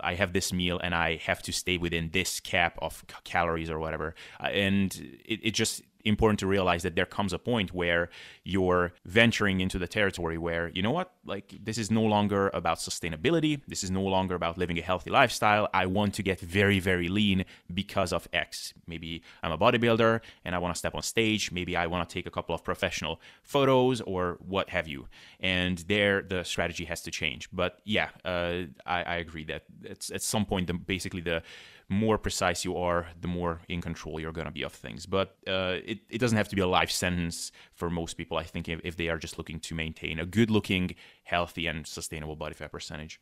i 0.00 0.14
have 0.14 0.32
this 0.32 0.52
meal 0.52 0.78
and 0.82 0.94
i 0.94 1.16
have 1.16 1.42
to 1.42 1.52
stay 1.52 1.76
within 1.76 2.10
this 2.12 2.40
cap 2.40 2.78
of 2.80 3.04
calories 3.24 3.70
or 3.70 3.78
whatever. 3.78 4.14
Uh, 4.40 4.46
and 4.46 5.20
it, 5.24 5.40
it 5.42 5.50
just 5.52 5.82
important 6.06 6.38
to 6.40 6.46
realize 6.46 6.82
that 6.82 6.94
there 6.94 7.06
comes 7.06 7.32
a 7.32 7.38
point 7.38 7.74
where 7.74 8.08
you're 8.44 8.92
venturing 9.04 9.60
into 9.60 9.78
the 9.78 9.88
territory 9.88 10.38
where, 10.38 10.68
you 10.68 10.82
know 10.82 10.90
what, 10.90 11.12
like 11.24 11.54
this 11.62 11.78
is 11.78 11.90
no 11.90 12.02
longer 12.02 12.50
about 12.54 12.78
sustainability. 12.78 13.60
This 13.66 13.82
is 13.82 13.90
no 13.90 14.02
longer 14.02 14.34
about 14.34 14.56
living 14.56 14.78
a 14.78 14.82
healthy 14.82 15.10
lifestyle. 15.10 15.68
I 15.74 15.86
want 15.86 16.14
to 16.14 16.22
get 16.22 16.40
very, 16.40 16.78
very 16.78 17.08
lean 17.08 17.44
because 17.72 18.12
of 18.12 18.28
X. 18.32 18.72
Maybe 18.86 19.22
I'm 19.42 19.52
a 19.52 19.58
bodybuilder 19.58 20.20
and 20.44 20.54
I 20.54 20.58
want 20.58 20.74
to 20.74 20.78
step 20.78 20.94
on 20.94 21.02
stage. 21.02 21.50
Maybe 21.52 21.76
I 21.76 21.86
want 21.86 22.08
to 22.08 22.12
take 22.12 22.26
a 22.26 22.30
couple 22.30 22.54
of 22.54 22.62
professional 22.62 23.20
photos 23.42 24.00
or 24.00 24.38
what 24.46 24.70
have 24.70 24.86
you. 24.86 25.08
And 25.40 25.78
there, 25.88 26.22
the 26.22 26.44
strategy 26.44 26.84
has 26.84 27.02
to 27.02 27.10
change. 27.10 27.48
But 27.52 27.80
yeah, 27.84 28.08
uh, 28.24 28.62
I, 28.86 29.02
I 29.02 29.16
agree 29.16 29.44
that 29.44 29.64
it's 29.82 30.10
at 30.10 30.22
some 30.22 30.46
point, 30.46 30.68
the, 30.68 30.74
basically 30.74 31.20
the 31.20 31.42
more 31.88 32.18
precise 32.18 32.64
you 32.64 32.76
are, 32.76 33.08
the 33.20 33.28
more 33.28 33.60
in 33.68 33.80
control 33.80 34.18
you're 34.18 34.32
going 34.32 34.46
to 34.46 34.52
be 34.52 34.62
of 34.62 34.72
things. 34.72 35.06
But 35.06 35.36
uh, 35.46 35.78
it, 35.84 36.00
it 36.10 36.18
doesn't 36.18 36.36
have 36.36 36.48
to 36.48 36.56
be 36.56 36.62
a 36.62 36.66
life 36.66 36.90
sentence 36.90 37.52
for 37.72 37.90
most 37.90 38.14
people, 38.14 38.36
I 38.36 38.42
think, 38.42 38.68
if, 38.68 38.80
if 38.82 38.96
they 38.96 39.08
are 39.08 39.18
just 39.18 39.38
looking 39.38 39.60
to 39.60 39.74
maintain 39.74 40.18
a 40.18 40.26
good 40.26 40.50
looking, 40.50 40.94
healthy, 41.24 41.66
and 41.66 41.86
sustainable 41.86 42.36
body 42.36 42.54
fat 42.54 42.72
percentage. 42.72 43.20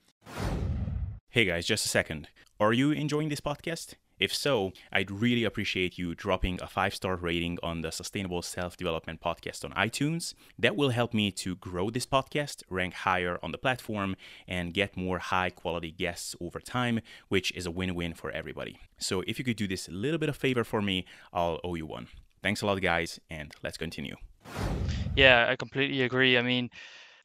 Hey 1.28 1.44
guys, 1.44 1.66
just 1.66 1.84
a 1.84 1.88
second. 1.88 2.28
Are 2.60 2.72
you 2.72 2.92
enjoying 2.92 3.28
this 3.28 3.40
podcast? 3.40 3.94
If 4.18 4.32
so, 4.32 4.72
I'd 4.92 5.10
really 5.10 5.42
appreciate 5.42 5.98
you 5.98 6.14
dropping 6.14 6.62
a 6.62 6.68
five 6.68 6.94
star 6.94 7.16
rating 7.16 7.58
on 7.62 7.80
the 7.80 7.90
Sustainable 7.90 8.42
Self 8.42 8.76
Development 8.76 9.20
Podcast 9.20 9.64
on 9.64 9.72
iTunes. 9.72 10.34
That 10.58 10.76
will 10.76 10.90
help 10.90 11.12
me 11.12 11.32
to 11.32 11.56
grow 11.56 11.90
this 11.90 12.06
podcast, 12.06 12.62
rank 12.70 12.94
higher 12.94 13.38
on 13.42 13.50
the 13.50 13.58
platform, 13.58 14.14
and 14.46 14.72
get 14.72 14.96
more 14.96 15.18
high 15.18 15.50
quality 15.50 15.90
guests 15.90 16.36
over 16.40 16.60
time, 16.60 17.00
which 17.28 17.50
is 17.52 17.66
a 17.66 17.72
win 17.72 17.94
win 17.94 18.14
for 18.14 18.30
everybody. 18.30 18.78
So 18.98 19.22
if 19.26 19.38
you 19.38 19.44
could 19.44 19.56
do 19.56 19.66
this 19.66 19.88
little 19.88 20.18
bit 20.18 20.28
of 20.28 20.36
favor 20.36 20.62
for 20.62 20.80
me, 20.80 21.06
I'll 21.32 21.60
owe 21.64 21.74
you 21.74 21.86
one. 21.86 22.06
Thanks 22.42 22.62
a 22.62 22.66
lot, 22.66 22.80
guys, 22.80 23.18
and 23.30 23.52
let's 23.62 23.78
continue. 23.78 24.16
Yeah, 25.16 25.48
I 25.48 25.56
completely 25.56 26.02
agree. 26.02 26.38
I 26.38 26.42
mean, 26.42 26.70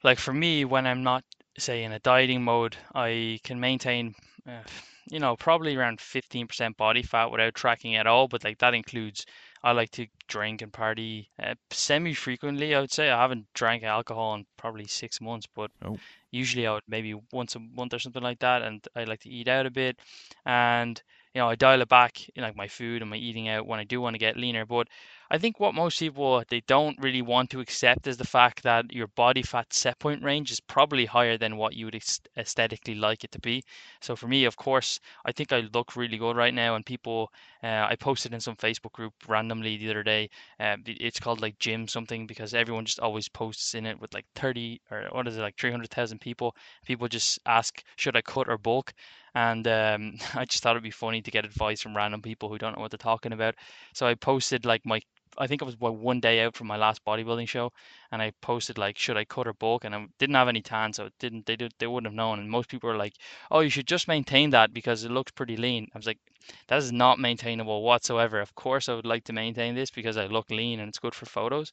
like 0.04 0.17
for 0.17 0.34
me, 0.34 0.65
when 0.65 0.88
I'm 0.88 1.04
not, 1.04 1.23
say, 1.58 1.84
in 1.84 1.91
a 1.91 1.99
dieting 1.99 2.43
mode, 2.43 2.78
I 2.95 3.39
can 3.43 3.60
maintain. 3.60 4.15
Uh, 4.47 4.62
you 5.10 5.19
know, 5.19 5.36
probably 5.36 5.76
around 5.76 6.00
15% 6.00 6.78
body 6.78 7.02
fat 7.02 7.32
without 7.32 7.56
tracking 7.56 7.95
at 7.95 8.08
all. 8.08 8.28
But 8.28 8.43
like 8.43 8.60
that 8.60 8.74
includes, 8.74 9.26
I 9.63 9.72
like 9.72 9.89
to 9.91 10.08
drink 10.28 10.62
and 10.62 10.72
party 10.72 11.30
uh, 11.41 11.56
semi 11.72 12.13
frequently. 12.13 12.76
I 12.76 12.80
would 12.80 12.91
say 12.91 13.10
I 13.10 13.22
haven't 13.22 13.48
drank 13.54 13.84
alcohol 13.84 14.36
in 14.36 14.45
probably 14.58 14.88
six 14.88 15.19
months, 15.19 15.48
but 15.56 15.72
oh. 15.84 15.98
usually 16.32 16.67
I 16.67 16.74
would 16.74 16.84
maybe 16.88 17.15
once 17.32 17.56
a 17.56 17.60
month 17.60 17.93
or 17.93 18.00
something 18.00 18.24
like 18.24 18.39
that. 18.39 18.62
And 18.62 18.86
I 18.95 19.04
like 19.06 19.22
to 19.22 19.30
eat 19.30 19.48
out 19.48 19.65
a 19.65 19.72
bit. 19.72 20.00
And, 20.45 21.02
you 21.34 21.41
know, 21.41 21.50
I 21.50 21.56
dial 21.56 21.82
it 21.82 21.89
back 21.89 22.30
in 22.36 22.43
like 22.43 22.56
my 22.56 22.67
food 22.67 23.02
and 23.02 23.10
my 23.10 23.17
eating 23.17 23.50
out 23.50 23.67
when 23.67 23.80
I 23.80 23.84
do 23.84 24.00
want 24.00 24.13
to 24.13 24.19
get 24.19 24.38
leaner. 24.38 24.65
But 24.65 24.88
I 25.32 25.38
think 25.38 25.60
what 25.60 25.76
most 25.76 26.00
people 26.00 26.44
they 26.50 26.62
don't 26.62 26.98
really 27.00 27.22
want 27.22 27.52
to 27.52 27.60
accept 27.60 28.08
is 28.08 28.18
the 28.18 28.26
fact 28.26 28.63
that 28.63 28.92
your 28.92 29.06
body 29.06 29.44
fat 29.44 29.72
set 29.72 30.00
point 30.00 30.24
range 30.24 30.50
is 30.50 30.60
probably 30.60 31.06
higher 31.06 31.38
than 31.38 31.56
what 31.56 31.76
you 31.76 31.86
would 31.86 32.02
aesthetically 32.36 32.96
like 32.96 33.24
it 33.24 33.32
to 33.34 33.39
be. 33.39 33.63
So 34.02 34.15
for 34.15 34.28
me, 34.28 34.46
of 34.46 34.58
course, 34.58 35.00
I 35.26 35.32
think 35.32 35.54
I 35.54 35.70
look 35.72 35.96
really 35.96 36.18
good 36.18 36.36
right 36.36 36.54
now, 36.54 36.74
and 36.74 36.84
people, 36.84 37.32
uh, 37.62 37.86
I 37.88 37.96
posted 37.96 38.34
in 38.34 38.40
some 38.40 38.56
Facebook 38.56 38.94
group 38.94 39.13
randomly 39.27 39.77
the 39.77 39.92
other 39.92 40.02
day. 40.02 40.32
Uh, 40.60 40.77
it's 40.88 41.19
called 41.19 41.42
like 41.42 41.60
gym 41.60 41.88
something 41.88 42.25
because 42.25 42.56
everyone 42.56 42.86
just 42.86 43.00
always 43.00 43.30
posts 43.30 43.75
in 43.75 43.86
it 43.86 44.00
with 44.00 44.13
like 44.15 44.25
30 44.34 44.82
or 44.90 45.10
what 45.12 45.27
is 45.27 45.38
it 45.38 45.42
like 45.42 45.58
300,000 45.58 46.19
people. 46.19 46.56
People 46.88 47.08
just 47.08 47.38
ask, 47.46 47.84
should 47.98 48.17
I 48.17 48.21
cut 48.21 48.50
or 48.50 48.58
bulk? 48.58 48.94
and 49.36 49.67
um, 49.67 50.15
I 50.34 50.46
just 50.46 50.63
thought 50.63 50.71
it'd 50.71 50.84
be 50.84 50.92
funny 50.92 51.21
to 51.21 51.32
get 51.32 51.46
advice 51.46 51.82
from 51.82 51.96
random 51.96 52.21
people 52.21 52.50
who 52.50 52.58
don't 52.58 52.75
know 52.75 52.82
what 52.82 52.90
they're 52.92 52.98
talking 52.98 53.34
about. 53.34 53.56
So 53.94 54.08
I 54.08 54.15
posted 54.15 54.65
like 54.65 54.86
my 54.86 55.02
I 55.38 55.48
think 55.48 55.62
it 55.62 55.65
was 55.65 55.77
one 55.80 56.19
day 56.19 56.42
out 56.42 56.56
from 56.56 56.67
my 56.67 56.77
last 56.77 57.04
bodybuilding 57.06 57.48
show, 57.48 57.71
and 58.12 58.21
I 58.21 58.32
posted 58.42 58.77
like, 58.77 58.98
should 58.98 59.17
I 59.17 59.25
cut 59.25 59.48
or 59.48 59.54
bulk? 59.54 59.86
And 59.86 59.96
I 59.96 60.08
didn't 60.17 60.36
have 60.36 60.48
any 60.48 60.62
tan, 60.62 60.94
so 60.94 61.06
it 61.06 61.13
didn't. 61.19 61.46
They 61.46 61.56
did. 61.56 61.73
They 61.80 61.88
wouldn't 61.88 62.08
have 62.12 62.15
known. 62.15 62.40
And 62.40 62.50
most 62.50 62.69
people 62.69 62.90
were 62.90 62.98
like, 62.98 63.13
oh, 63.52 63.60
you 63.62 63.69
should 63.69 63.88
just 63.88 64.08
maintain 64.08 64.50
that 64.52 64.73
because 64.73 65.04
it 65.04 65.12
looks 65.12 65.32
pretty 65.32 65.58
lean. 65.58 65.88
I 65.94 65.98
was 65.98 66.08
like, 66.08 66.19
that 66.67 66.77
is 66.77 66.92
not 66.92 67.19
maintainable 67.19 67.84
whatsoever. 67.84 68.40
Of 68.42 68.56
course, 68.56 68.90
I 68.90 68.96
would 68.96 69.06
like 69.06 69.23
to 69.25 69.34
maintain 69.34 69.75
this 69.75 69.92
because 69.92 70.17
I 70.17 70.25
look 70.27 70.50
lean 70.50 70.80
and 70.80 70.90
it's 70.90 71.00
good 71.00 71.15
for 71.15 71.25
photos. 71.25 71.71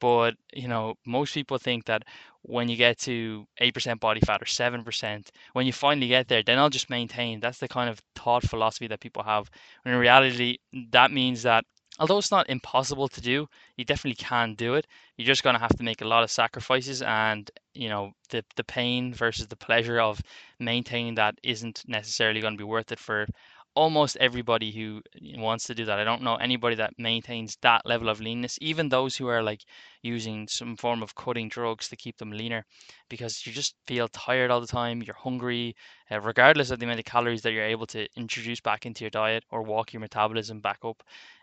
But 0.00 0.34
you 0.52 0.68
know, 0.68 0.94
most 1.06 1.34
people 1.34 1.58
think 1.58 1.86
that 1.86 2.04
when 2.42 2.68
you 2.68 2.76
get 2.76 2.98
to 3.00 3.46
eight 3.58 3.74
percent 3.74 4.00
body 4.00 4.20
fat 4.20 4.42
or 4.42 4.46
seven 4.46 4.84
percent, 4.84 5.30
when 5.52 5.66
you 5.66 5.72
finally 5.72 6.08
get 6.08 6.28
there, 6.28 6.42
then 6.42 6.58
I'll 6.58 6.70
just 6.70 6.90
maintain. 6.90 7.40
That's 7.40 7.58
the 7.58 7.68
kind 7.68 7.90
of 7.90 8.00
thought 8.14 8.44
philosophy 8.44 8.86
that 8.88 9.00
people 9.00 9.22
have. 9.24 9.50
When 9.82 9.94
in 9.94 10.00
reality, 10.00 10.58
that 10.92 11.10
means 11.12 11.42
that 11.42 11.64
although 11.98 12.18
it's 12.18 12.30
not 12.30 12.48
impossible 12.48 13.08
to 13.08 13.20
do, 13.20 13.48
you 13.76 13.84
definitely 13.84 14.16
can 14.16 14.54
do 14.54 14.74
it. 14.74 14.86
You're 15.16 15.26
just 15.26 15.42
going 15.42 15.54
to 15.54 15.60
have 15.60 15.76
to 15.76 15.82
make 15.84 16.00
a 16.02 16.08
lot 16.08 16.22
of 16.24 16.30
sacrifices, 16.30 17.02
and 17.02 17.50
you 17.74 17.88
know 17.88 18.12
the 18.30 18.44
the 18.56 18.64
pain 18.64 19.14
versus 19.14 19.46
the 19.48 19.56
pleasure 19.56 20.00
of 20.00 20.20
maintaining 20.58 21.16
that 21.16 21.34
isn't 21.42 21.84
necessarily 21.86 22.40
going 22.40 22.54
to 22.54 22.58
be 22.58 22.64
worth 22.64 22.92
it 22.92 22.98
for 22.98 23.26
almost 23.74 24.16
everybody 24.16 24.72
who 24.72 25.00
wants 25.36 25.64
to 25.66 25.74
do 25.74 25.84
that. 25.84 26.00
I 26.00 26.04
don't 26.04 26.22
know 26.22 26.34
anybody 26.34 26.74
that 26.76 26.98
maintains 26.98 27.56
that 27.62 27.86
level 27.86 28.08
of 28.08 28.20
leanness, 28.20 28.58
even 28.60 28.88
those 28.88 29.16
who 29.16 29.28
are 29.28 29.42
like 29.42 29.60
using 30.02 30.48
some 30.48 30.76
form 30.76 31.00
of 31.00 31.14
cutting 31.14 31.48
drugs 31.48 31.88
to 31.88 31.96
keep 31.96 32.16
them 32.16 32.32
leaner, 32.32 32.64
because 33.08 33.46
you 33.46 33.52
just 33.52 33.76
feel 33.86 34.08
tired 34.08 34.50
all 34.50 34.60
the 34.60 34.66
time. 34.66 35.00
You're 35.02 35.14
hungry, 35.14 35.76
uh, 36.10 36.20
regardless 36.20 36.72
of 36.72 36.80
the 36.80 36.86
amount 36.86 36.98
of 36.98 37.04
calories 37.04 37.42
that 37.42 37.52
you're 37.52 37.64
able 37.64 37.86
to 37.88 38.08
introduce 38.16 38.60
back 38.60 38.84
into 38.84 39.04
your 39.04 39.10
diet 39.10 39.44
or 39.50 39.62
walk 39.62 39.92
your 39.92 40.00
metabolism 40.00 40.60
back 40.60 40.78
up, 40.84 41.02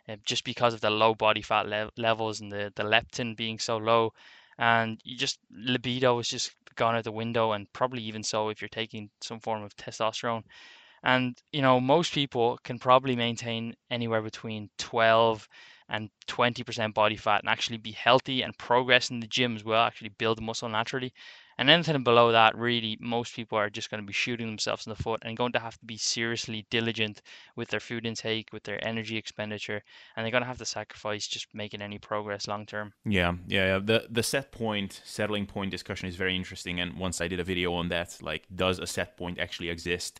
uh, 0.09 0.15
just 0.25 0.43
because 0.43 0.73
of 0.73 0.81
the 0.81 0.89
low 0.89 1.15
body 1.15 1.41
fat 1.41 1.67
le- 1.67 1.91
levels 1.97 2.41
and 2.41 2.51
the, 2.51 2.71
the 2.75 2.83
leptin 2.83 3.35
being 3.35 3.59
so 3.59 3.77
low. 3.77 4.13
And 4.57 4.99
you 5.03 5.17
just 5.17 5.39
libido 5.51 6.19
is 6.19 6.29
just 6.29 6.51
gone 6.75 6.95
out 6.95 7.03
the 7.03 7.11
window, 7.11 7.51
and 7.53 7.71
probably 7.73 8.03
even 8.03 8.23
so 8.23 8.49
if 8.49 8.61
you're 8.61 8.69
taking 8.69 9.09
some 9.21 9.39
form 9.39 9.63
of 9.63 9.75
testosterone. 9.75 10.43
And, 11.03 11.37
you 11.53 11.61
know, 11.61 11.79
most 11.79 12.13
people 12.13 12.57
can 12.63 12.79
probably 12.79 13.15
maintain 13.15 13.75
anywhere 13.91 14.21
between 14.21 14.69
12 14.77 15.47
and 15.87 16.09
20% 16.27 16.93
body 16.95 17.15
fat 17.15 17.41
and 17.41 17.49
actually 17.49 17.77
be 17.77 17.91
healthy 17.91 18.41
and 18.41 18.57
progress 18.57 19.09
in 19.11 19.19
the 19.19 19.27
gym 19.27 19.55
as 19.55 19.63
well, 19.63 19.83
actually 19.85 20.09
build 20.09 20.41
muscle 20.41 20.67
naturally. 20.69 21.13
And 21.57 21.69
anything 21.69 22.03
below 22.03 22.33
that, 22.33 22.57
really, 22.57 22.97
most 22.99 23.33
people 23.33 23.57
are 23.57 23.69
just 23.69 23.89
going 23.89 24.01
to 24.01 24.05
be 24.05 24.13
shooting 24.13 24.47
themselves 24.47 24.85
in 24.85 24.89
the 24.89 25.01
foot 25.01 25.21
and 25.23 25.37
going 25.37 25.53
to 25.53 25.59
have 25.59 25.77
to 25.77 25.85
be 25.85 25.97
seriously 25.97 26.65
diligent 26.69 27.21
with 27.55 27.69
their 27.69 27.79
food 27.79 28.05
intake, 28.05 28.49
with 28.51 28.63
their 28.63 28.85
energy 28.85 29.15
expenditure, 29.15 29.81
and 30.15 30.23
they're 30.23 30.31
going 30.31 30.43
to 30.43 30.47
have 30.47 30.57
to 30.57 30.65
sacrifice 30.65 31.27
just 31.27 31.47
making 31.53 31.81
any 31.81 31.97
progress 31.97 32.47
long 32.47 32.65
term. 32.65 32.93
Yeah, 33.05 33.35
yeah. 33.47 33.79
The 33.79 34.07
the 34.09 34.23
set 34.23 34.51
point, 34.51 35.01
settling 35.05 35.45
point 35.45 35.71
discussion 35.71 36.09
is 36.09 36.15
very 36.15 36.35
interesting. 36.35 36.79
And 36.81 36.97
once 36.97 37.21
I 37.21 37.27
did 37.27 37.39
a 37.39 37.43
video 37.43 37.73
on 37.73 37.89
that, 37.89 38.17
like, 38.21 38.43
does 38.53 38.79
a 38.79 38.87
set 38.87 39.15
point 39.15 39.39
actually 39.39 39.69
exist? 39.69 40.19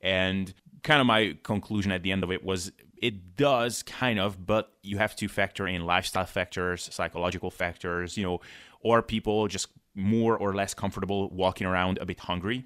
And 0.00 0.52
kind 0.82 1.00
of 1.00 1.06
my 1.06 1.36
conclusion 1.44 1.92
at 1.92 2.02
the 2.02 2.10
end 2.10 2.24
of 2.24 2.32
it 2.32 2.44
was 2.44 2.72
it 3.00 3.36
does 3.36 3.82
kind 3.82 4.18
of, 4.20 4.46
but 4.46 4.72
you 4.82 4.98
have 4.98 5.14
to 5.16 5.28
factor 5.28 5.66
in 5.66 5.84
lifestyle 5.84 6.26
factors, 6.26 6.88
psychological 6.92 7.50
factors, 7.50 8.16
you 8.16 8.24
know, 8.24 8.40
or 8.80 9.02
people 9.02 9.48
just 9.48 9.68
more 9.94 10.36
or 10.36 10.54
less 10.54 10.74
comfortable 10.74 11.28
walking 11.30 11.66
around 11.66 11.98
a 12.00 12.06
bit 12.06 12.20
hungry. 12.20 12.64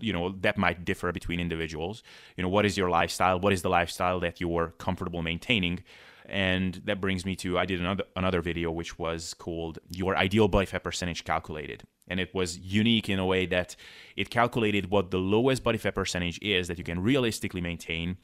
You 0.00 0.12
know, 0.12 0.34
that 0.40 0.56
might 0.56 0.84
differ 0.84 1.12
between 1.12 1.40
individuals. 1.40 2.02
You 2.36 2.42
know, 2.42 2.48
what 2.48 2.64
is 2.64 2.76
your 2.76 2.90
lifestyle? 2.90 3.40
What 3.40 3.52
is 3.52 3.62
the 3.62 3.68
lifestyle 3.68 4.20
that 4.20 4.40
you're 4.40 4.74
comfortable 4.78 5.22
maintaining? 5.22 5.82
And 6.26 6.80
that 6.84 7.00
brings 7.00 7.24
me 7.24 7.34
to 7.36 7.58
I 7.58 7.64
did 7.64 7.80
another 7.80 8.04
another 8.14 8.42
video 8.42 8.70
which 8.70 8.98
was 8.98 9.34
called 9.34 9.78
Your 9.88 10.16
Ideal 10.16 10.46
Body 10.46 10.66
Fat 10.66 10.84
Percentage 10.84 11.24
Calculated. 11.24 11.84
And 12.06 12.20
it 12.20 12.34
was 12.34 12.58
unique 12.58 13.08
in 13.08 13.18
a 13.18 13.26
way 13.26 13.46
that 13.46 13.76
it 14.16 14.30
calculated 14.30 14.90
what 14.90 15.10
the 15.10 15.18
lowest 15.18 15.62
body 15.62 15.78
fat 15.78 15.94
percentage 15.94 16.38
is 16.40 16.68
that 16.68 16.78
you 16.78 16.84
can 16.84 17.00
realistically 17.00 17.60
maintain 17.60 18.16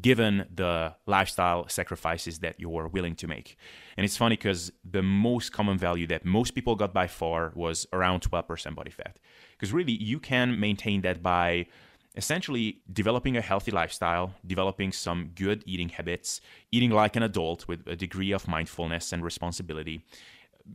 given 0.00 0.46
the 0.54 0.94
lifestyle 1.06 1.68
sacrifices 1.68 2.38
that 2.38 2.58
you're 2.58 2.88
willing 2.88 3.14
to 3.16 3.26
make. 3.26 3.56
And 3.96 4.04
it's 4.04 4.16
funny 4.16 4.36
because 4.36 4.72
the 4.84 5.02
most 5.02 5.52
common 5.52 5.76
value 5.76 6.06
that 6.06 6.24
most 6.24 6.52
people 6.54 6.76
got 6.76 6.94
by 6.94 7.06
far 7.06 7.52
was 7.54 7.86
around 7.92 8.22
12% 8.22 8.74
body 8.74 8.90
fat. 8.90 9.18
Because 9.52 9.72
really, 9.72 9.92
you 9.92 10.18
can 10.18 10.58
maintain 10.58 11.02
that 11.02 11.22
by 11.22 11.66
essentially 12.16 12.82
developing 12.92 13.36
a 13.36 13.40
healthy 13.40 13.70
lifestyle, 13.70 14.34
developing 14.46 14.92
some 14.92 15.30
good 15.34 15.62
eating 15.66 15.88
habits, 15.88 16.40
eating 16.70 16.90
like 16.90 17.16
an 17.16 17.22
adult 17.22 17.68
with 17.68 17.86
a 17.86 17.96
degree 17.96 18.32
of 18.32 18.48
mindfulness 18.48 19.12
and 19.12 19.24
responsibility, 19.24 20.04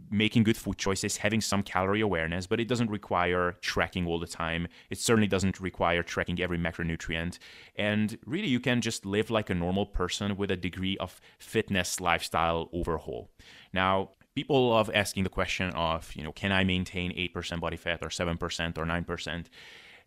making 0.10 0.44
good 0.44 0.58
food 0.58 0.78
choices, 0.78 1.18
having 1.18 1.42
some 1.42 1.64
calorie 1.64 2.02
awareness, 2.02 2.48
but 2.48 2.60
it 2.60 2.68
doesn't 2.68 2.90
require 2.90 3.56
tracking 3.62 4.06
all 4.08 4.20
the 4.20 4.28
time. 4.28 4.68
It 4.90 4.98
certainly 4.98 5.28
doesn't 5.28 5.60
require 5.60 6.04
tracking 6.04 6.40
every 6.42 6.58
macronutrient. 6.58 7.40
And 7.76 8.18
really, 8.26 8.48
you 8.48 8.60
can 8.60 8.82
just 8.82 9.06
live 9.06 9.30
like 9.30 9.50
a 9.50 9.56
normal 9.56 9.86
person 9.86 10.38
with 10.38 10.52
a 10.52 10.58
degree 10.58 10.98
of 10.98 11.20
fitness 11.40 12.00
lifestyle 12.00 12.70
overhaul. 12.74 13.30
Now, 13.74 14.12
people 14.36 14.70
love 14.70 14.92
asking 14.94 15.24
the 15.24 15.30
question 15.30 15.72
of, 15.72 16.16
you 16.16 16.24
know, 16.24 16.32
can 16.32 16.52
I 16.52 16.64
maintain 16.64 17.12
8% 17.12 17.60
body 17.60 17.78
fat 17.78 18.00
or 18.04 18.10
7% 18.10 18.78
or 18.78 18.86
9%? 18.86 19.46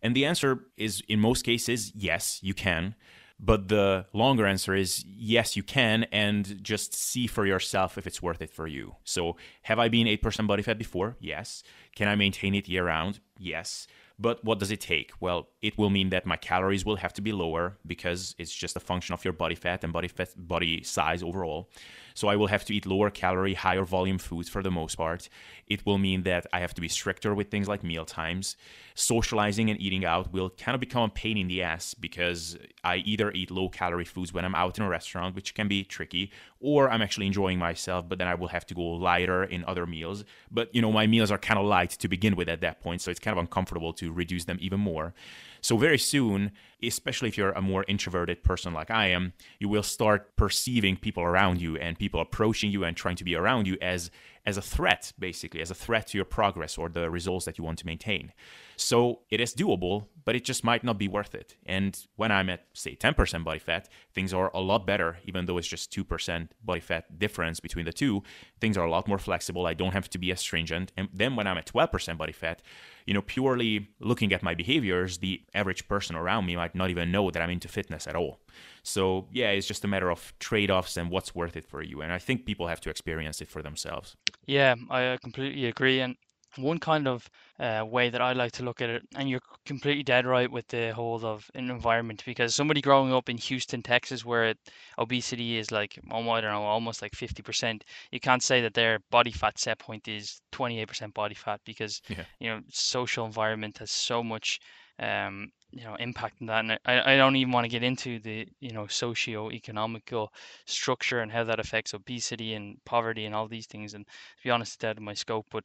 And 0.01 0.15
the 0.15 0.25
answer 0.25 0.65
is 0.77 1.03
in 1.07 1.19
most 1.19 1.43
cases, 1.43 1.91
yes, 1.93 2.39
you 2.41 2.53
can. 2.53 2.95
But 3.43 3.69
the 3.69 4.05
longer 4.13 4.45
answer 4.45 4.75
is 4.75 5.03
yes, 5.07 5.55
you 5.55 5.63
can, 5.63 6.05
and 6.11 6.63
just 6.63 6.93
see 6.93 7.25
for 7.25 7.45
yourself 7.45 7.97
if 7.97 8.05
it's 8.05 8.21
worth 8.21 8.41
it 8.41 8.51
for 8.51 8.67
you. 8.67 8.95
So, 9.03 9.35
have 9.63 9.79
I 9.79 9.89
been 9.89 10.05
8% 10.05 10.45
body 10.45 10.61
fat 10.61 10.77
before? 10.77 11.17
Yes. 11.19 11.63
Can 11.95 12.07
I 12.07 12.15
maintain 12.15 12.53
it 12.53 12.69
year 12.69 12.85
round? 12.85 13.19
Yes. 13.39 13.87
But 14.19 14.45
what 14.45 14.59
does 14.59 14.69
it 14.69 14.79
take? 14.79 15.11
Well, 15.19 15.49
it 15.63 15.79
will 15.79 15.89
mean 15.89 16.09
that 16.09 16.27
my 16.27 16.37
calories 16.37 16.85
will 16.85 16.97
have 16.97 17.13
to 17.13 17.21
be 17.21 17.31
lower 17.31 17.77
because 17.87 18.35
it's 18.37 18.53
just 18.53 18.75
a 18.75 18.79
function 18.79 19.13
of 19.13 19.25
your 19.25 19.33
body 19.33 19.55
fat 19.55 19.83
and 19.83 19.91
body 19.91 20.07
fat 20.07 20.29
body 20.37 20.83
size 20.83 21.23
overall. 21.23 21.71
So 22.13 22.27
I 22.27 22.35
will 22.35 22.47
have 22.47 22.65
to 22.65 22.75
eat 22.75 22.85
lower 22.85 23.09
calorie, 23.09 23.53
higher 23.53 23.83
volume 23.83 24.17
foods 24.17 24.49
for 24.49 24.61
the 24.61 24.71
most 24.71 24.95
part. 24.95 25.29
It 25.67 25.85
will 25.85 25.97
mean 25.97 26.23
that 26.23 26.45
I 26.51 26.59
have 26.59 26.73
to 26.73 26.81
be 26.81 26.87
stricter 26.87 27.33
with 27.33 27.49
things 27.49 27.67
like 27.67 27.83
meal 27.83 28.05
times. 28.05 28.57
Socializing 28.93 29.69
and 29.69 29.79
eating 29.79 30.05
out 30.05 30.33
will 30.33 30.49
kind 30.49 30.75
of 30.75 30.81
become 30.81 31.03
a 31.03 31.09
pain 31.09 31.37
in 31.37 31.47
the 31.47 31.63
ass 31.63 31.93
because 31.93 32.57
I 32.83 32.97
either 32.97 33.31
eat 33.31 33.51
low 33.51 33.69
calorie 33.69 34.05
foods 34.05 34.33
when 34.33 34.43
I'm 34.43 34.55
out 34.55 34.77
in 34.77 34.83
a 34.83 34.89
restaurant, 34.89 35.35
which 35.35 35.53
can 35.55 35.67
be 35.67 35.83
tricky, 35.83 36.31
or 36.59 36.89
I'm 36.89 37.01
actually 37.01 37.27
enjoying 37.27 37.57
myself, 37.57 38.09
but 38.09 38.17
then 38.17 38.27
I 38.27 38.35
will 38.35 38.49
have 38.49 38.65
to 38.67 38.73
go 38.73 38.81
lighter 38.81 39.43
in 39.43 39.63
other 39.65 39.85
meals. 39.85 40.25
But 40.51 40.73
you 40.75 40.81
know, 40.81 40.91
my 40.91 41.07
meals 41.07 41.31
are 41.31 41.37
kind 41.37 41.59
of 41.59 41.65
light 41.65 41.91
to 41.91 42.07
begin 42.07 42.35
with 42.35 42.49
at 42.49 42.61
that 42.61 42.81
point, 42.81 43.01
so 43.01 43.11
it's 43.11 43.19
kind 43.19 43.37
of 43.37 43.41
uncomfortable 43.41 43.93
to 43.93 44.11
reduce 44.11 44.45
them 44.45 44.57
even 44.61 44.79
more. 44.79 45.13
So, 45.61 45.77
very 45.77 45.99
soon, 45.99 46.51
especially 46.83 47.29
if 47.29 47.37
you're 47.37 47.51
a 47.51 47.61
more 47.61 47.85
introverted 47.87 48.43
person 48.43 48.73
like 48.73 48.91
I 48.91 49.07
am, 49.07 49.33
you 49.59 49.69
will 49.69 49.83
start 49.83 50.35
perceiving 50.35 50.97
people 50.97 51.23
around 51.23 51.61
you 51.61 51.77
and 51.77 51.97
people 51.97 52.21
approaching 52.21 52.71
you 52.71 52.83
and 52.83 52.95
trying 52.95 53.15
to 53.17 53.23
be 53.23 53.35
around 53.35 53.67
you 53.67 53.77
as 53.81 54.11
as 54.45 54.57
a 54.57 54.61
threat, 54.61 55.13
basically, 55.19 55.61
as 55.61 55.69
a 55.69 55.75
threat 55.75 56.07
to 56.07 56.17
your 56.17 56.25
progress 56.25 56.77
or 56.77 56.89
the 56.89 57.09
results 57.09 57.45
that 57.45 57.57
you 57.57 57.63
want 57.63 57.77
to 57.79 57.85
maintain. 57.85 58.33
So 58.75 59.19
it 59.29 59.39
is 59.39 59.53
doable, 59.53 60.07
but 60.25 60.35
it 60.35 60.43
just 60.43 60.63
might 60.63 60.83
not 60.83 60.97
be 60.97 61.07
worth 61.07 61.35
it. 61.35 61.55
And 61.65 61.97
when 62.15 62.31
I'm 62.31 62.49
at, 62.49 62.65
say, 62.73 62.95
10% 62.95 63.43
body 63.43 63.59
fat, 63.59 63.87
things 64.13 64.33
are 64.33 64.49
a 64.53 64.59
lot 64.59 64.87
better, 64.87 65.19
even 65.25 65.45
though 65.45 65.59
it's 65.59 65.67
just 65.67 65.93
2% 65.93 66.49
body 66.63 66.79
fat 66.79 67.19
difference 67.19 67.59
between 67.59 67.85
the 67.85 67.93
two. 67.93 68.23
Things 68.59 68.77
are 68.77 68.85
a 68.85 68.89
lot 68.89 69.07
more 69.07 69.19
flexible. 69.19 69.67
I 69.67 69.75
don't 69.75 69.93
have 69.93 70.09
to 70.09 70.17
be 70.17 70.31
as 70.31 70.39
stringent. 70.39 70.91
And 70.97 71.09
then 71.13 71.35
when 71.35 71.45
I'm 71.45 71.57
at 71.57 71.67
12% 71.67 72.17
body 72.17 72.33
fat, 72.33 72.63
you 73.05 73.13
know, 73.13 73.21
purely 73.21 73.89
looking 73.99 74.33
at 74.33 74.41
my 74.41 74.55
behaviors, 74.55 75.19
the 75.19 75.43
average 75.53 75.87
person 75.87 76.15
around 76.15 76.45
me 76.47 76.55
might 76.55 76.70
not 76.75 76.89
even 76.89 77.11
know 77.11 77.31
that 77.31 77.41
I'm 77.41 77.49
into 77.49 77.67
fitness 77.67 78.07
at 78.07 78.15
all. 78.15 78.39
So, 78.83 79.27
yeah, 79.31 79.49
it's 79.49 79.67
just 79.67 79.83
a 79.83 79.87
matter 79.87 80.11
of 80.11 80.33
trade 80.39 80.71
offs 80.71 80.97
and 80.97 81.09
what's 81.09 81.35
worth 81.35 81.55
it 81.55 81.65
for 81.65 81.81
you. 81.81 82.01
And 82.01 82.11
I 82.11 82.19
think 82.19 82.45
people 82.45 82.67
have 82.67 82.81
to 82.81 82.89
experience 82.89 83.41
it 83.41 83.49
for 83.49 83.61
themselves. 83.61 84.15
Yeah, 84.45 84.75
I 84.89 85.05
uh, 85.05 85.17
completely 85.17 85.65
agree. 85.65 85.99
And 85.99 86.15
one 86.57 86.79
kind 86.79 87.07
of 87.07 87.29
uh, 87.59 87.85
way 87.87 88.09
that 88.09 88.21
I 88.21 88.33
like 88.33 88.51
to 88.53 88.63
look 88.63 88.81
at 88.81 88.89
it, 88.89 89.03
and 89.15 89.29
you're 89.29 89.41
completely 89.65 90.03
dead 90.03 90.25
right 90.25 90.51
with 90.51 90.67
the 90.67 90.93
whole 90.93 91.25
of 91.25 91.49
an 91.55 91.69
environment, 91.69 92.23
because 92.25 92.53
somebody 92.53 92.81
growing 92.81 93.13
up 93.13 93.29
in 93.29 93.37
Houston, 93.37 93.81
Texas, 93.81 94.25
where 94.25 94.45
it, 94.45 94.57
obesity 94.97 95.57
is 95.57 95.71
like, 95.71 95.97
oh, 96.11 96.29
I 96.29 96.41
don't 96.41 96.51
know, 96.51 96.63
almost 96.63 97.01
like 97.01 97.13
50%, 97.13 97.83
you 98.11 98.19
can't 98.19 98.43
say 98.43 98.61
that 98.61 98.73
their 98.73 98.99
body 99.09 99.31
fat 99.31 99.59
set 99.59 99.79
point 99.79 100.07
is 100.07 100.41
28% 100.51 101.13
body 101.13 101.35
fat 101.35 101.61
because, 101.65 102.01
yeah. 102.09 102.23
you 102.39 102.49
know, 102.49 102.61
social 102.69 103.25
environment 103.25 103.77
has 103.77 103.91
so 103.91 104.23
much 104.23 104.59
um, 104.99 105.51
you 105.71 105.83
know 105.83 105.95
impact 105.95 106.35
that 106.41 106.59
and 106.59 106.79
I, 106.85 107.13
I 107.13 107.17
don't 107.17 107.35
even 107.35 107.53
want 107.53 107.65
to 107.65 107.69
get 107.69 107.83
into 107.83 108.19
the 108.19 108.47
you 108.59 108.71
know 108.71 108.87
socio-economical 108.87 110.31
structure 110.65 111.19
and 111.21 111.31
how 111.31 111.43
that 111.45 111.59
affects 111.59 111.93
obesity 111.93 112.53
and 112.53 112.77
poverty 112.85 113.25
and 113.25 113.33
all 113.33 113.47
these 113.47 113.67
things 113.67 113.93
and 113.93 114.05
to 114.05 114.43
be 114.43 114.49
honest 114.49 114.75
it's 114.75 114.83
out 114.83 114.97
of 114.97 115.03
my 115.03 115.13
scope 115.13 115.47
but 115.51 115.63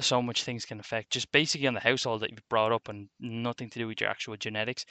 so 0.00 0.22
much 0.22 0.44
things 0.44 0.64
can 0.64 0.78
affect 0.80 1.10
just 1.10 1.30
basically 1.32 1.66
on 1.66 1.74
the 1.74 1.80
household 1.80 2.20
that 2.22 2.30
you've 2.30 2.48
brought 2.48 2.72
up 2.72 2.88
and 2.88 3.08
nothing 3.20 3.68
to 3.70 3.78
do 3.78 3.86
with 3.88 4.00
your 4.00 4.10
actual 4.10 4.36
genetics. 4.36 4.84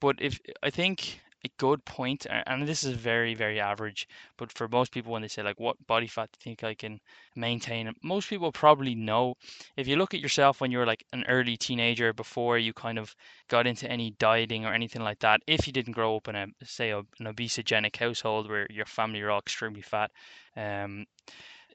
But 0.00 0.16
if 0.20 0.40
i 0.62 0.70
think 0.70 1.20
a 1.44 1.50
good 1.58 1.84
point, 1.84 2.26
and 2.30 2.66
this 2.66 2.84
is 2.84 2.96
very, 2.96 3.34
very 3.34 3.60
average, 3.60 4.08
but 4.36 4.50
for 4.52 4.68
most 4.68 4.92
people, 4.92 5.12
when 5.12 5.22
they 5.22 5.28
say, 5.28 5.42
like, 5.42 5.60
what 5.60 5.76
body 5.86 6.06
fat 6.06 6.30
do 6.32 6.38
you 6.38 6.56
think 6.56 6.64
I 6.64 6.74
can 6.74 7.00
maintain? 7.36 7.92
Most 8.02 8.28
people 8.30 8.50
probably 8.52 8.94
know. 8.94 9.34
If 9.76 9.86
you 9.86 9.96
look 9.96 10.14
at 10.14 10.20
yourself 10.20 10.60
when 10.60 10.70
you 10.70 10.78
were 10.78 10.86
like 10.86 11.04
an 11.12 11.24
early 11.28 11.56
teenager 11.56 12.12
before 12.12 12.58
you 12.58 12.72
kind 12.72 12.98
of 12.98 13.14
got 13.48 13.66
into 13.66 13.90
any 13.90 14.12
dieting 14.12 14.64
or 14.64 14.72
anything 14.72 15.02
like 15.02 15.18
that, 15.20 15.40
if 15.46 15.66
you 15.66 15.72
didn't 15.72 15.92
grow 15.92 16.16
up 16.16 16.28
in 16.28 16.36
a, 16.36 16.46
say, 16.64 16.90
an 16.90 17.04
obesogenic 17.20 17.96
household 17.96 18.48
where 18.48 18.66
your 18.70 18.86
family 18.86 19.20
are 19.22 19.30
all 19.30 19.40
extremely 19.40 19.82
fat, 19.82 20.10
um, 20.56 21.06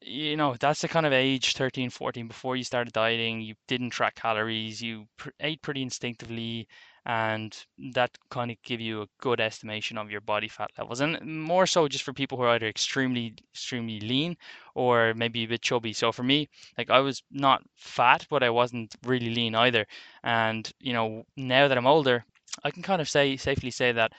you 0.01 0.37
know 0.37 0.55
that's 0.59 0.81
the 0.81 0.87
kind 0.87 1.05
of 1.05 1.13
age 1.13 1.53
13 1.53 1.89
14 1.89 2.27
before 2.27 2.55
you 2.55 2.63
started 2.63 2.93
dieting 2.93 3.41
you 3.41 3.53
didn't 3.67 3.89
track 3.89 4.15
calories 4.15 4.81
you 4.81 5.05
pr- 5.17 5.29
ate 5.41 5.61
pretty 5.61 5.81
instinctively 5.81 6.67
and 7.09 7.65
that 7.93 8.15
kind 8.29 8.51
of 8.51 8.57
give 8.61 8.79
you 8.79 9.01
a 9.01 9.07
good 9.19 9.39
estimation 9.39 9.97
of 9.97 10.11
your 10.11 10.21
body 10.21 10.47
fat 10.47 10.69
levels 10.77 10.99
and 11.01 11.19
more 11.25 11.65
so 11.65 11.87
just 11.87 12.03
for 12.03 12.13
people 12.13 12.37
who 12.37 12.43
are 12.43 12.49
either 12.49 12.67
extremely 12.67 13.33
extremely 13.51 13.99
lean 14.01 14.37
or 14.75 15.15
maybe 15.15 15.43
a 15.43 15.47
bit 15.47 15.59
chubby. 15.63 15.91
So 15.91 16.11
for 16.11 16.21
me 16.21 16.47
like 16.77 16.91
i 16.91 16.99
was 16.99 17.23
not 17.31 17.63
fat 17.75 18.27
but 18.29 18.43
i 18.43 18.51
wasn't 18.51 18.95
really 19.03 19.33
lean 19.33 19.55
either. 19.55 19.87
And 20.23 20.71
you 20.79 20.93
know 20.93 21.23
now 21.35 21.67
that 21.67 21.77
i'm 21.79 21.87
older 21.87 22.25
i 22.63 22.69
can 22.69 22.83
kind 22.83 23.01
of 23.01 23.09
say 23.09 23.37
safely 23.37 23.71
say 23.71 23.91
that 23.91 24.11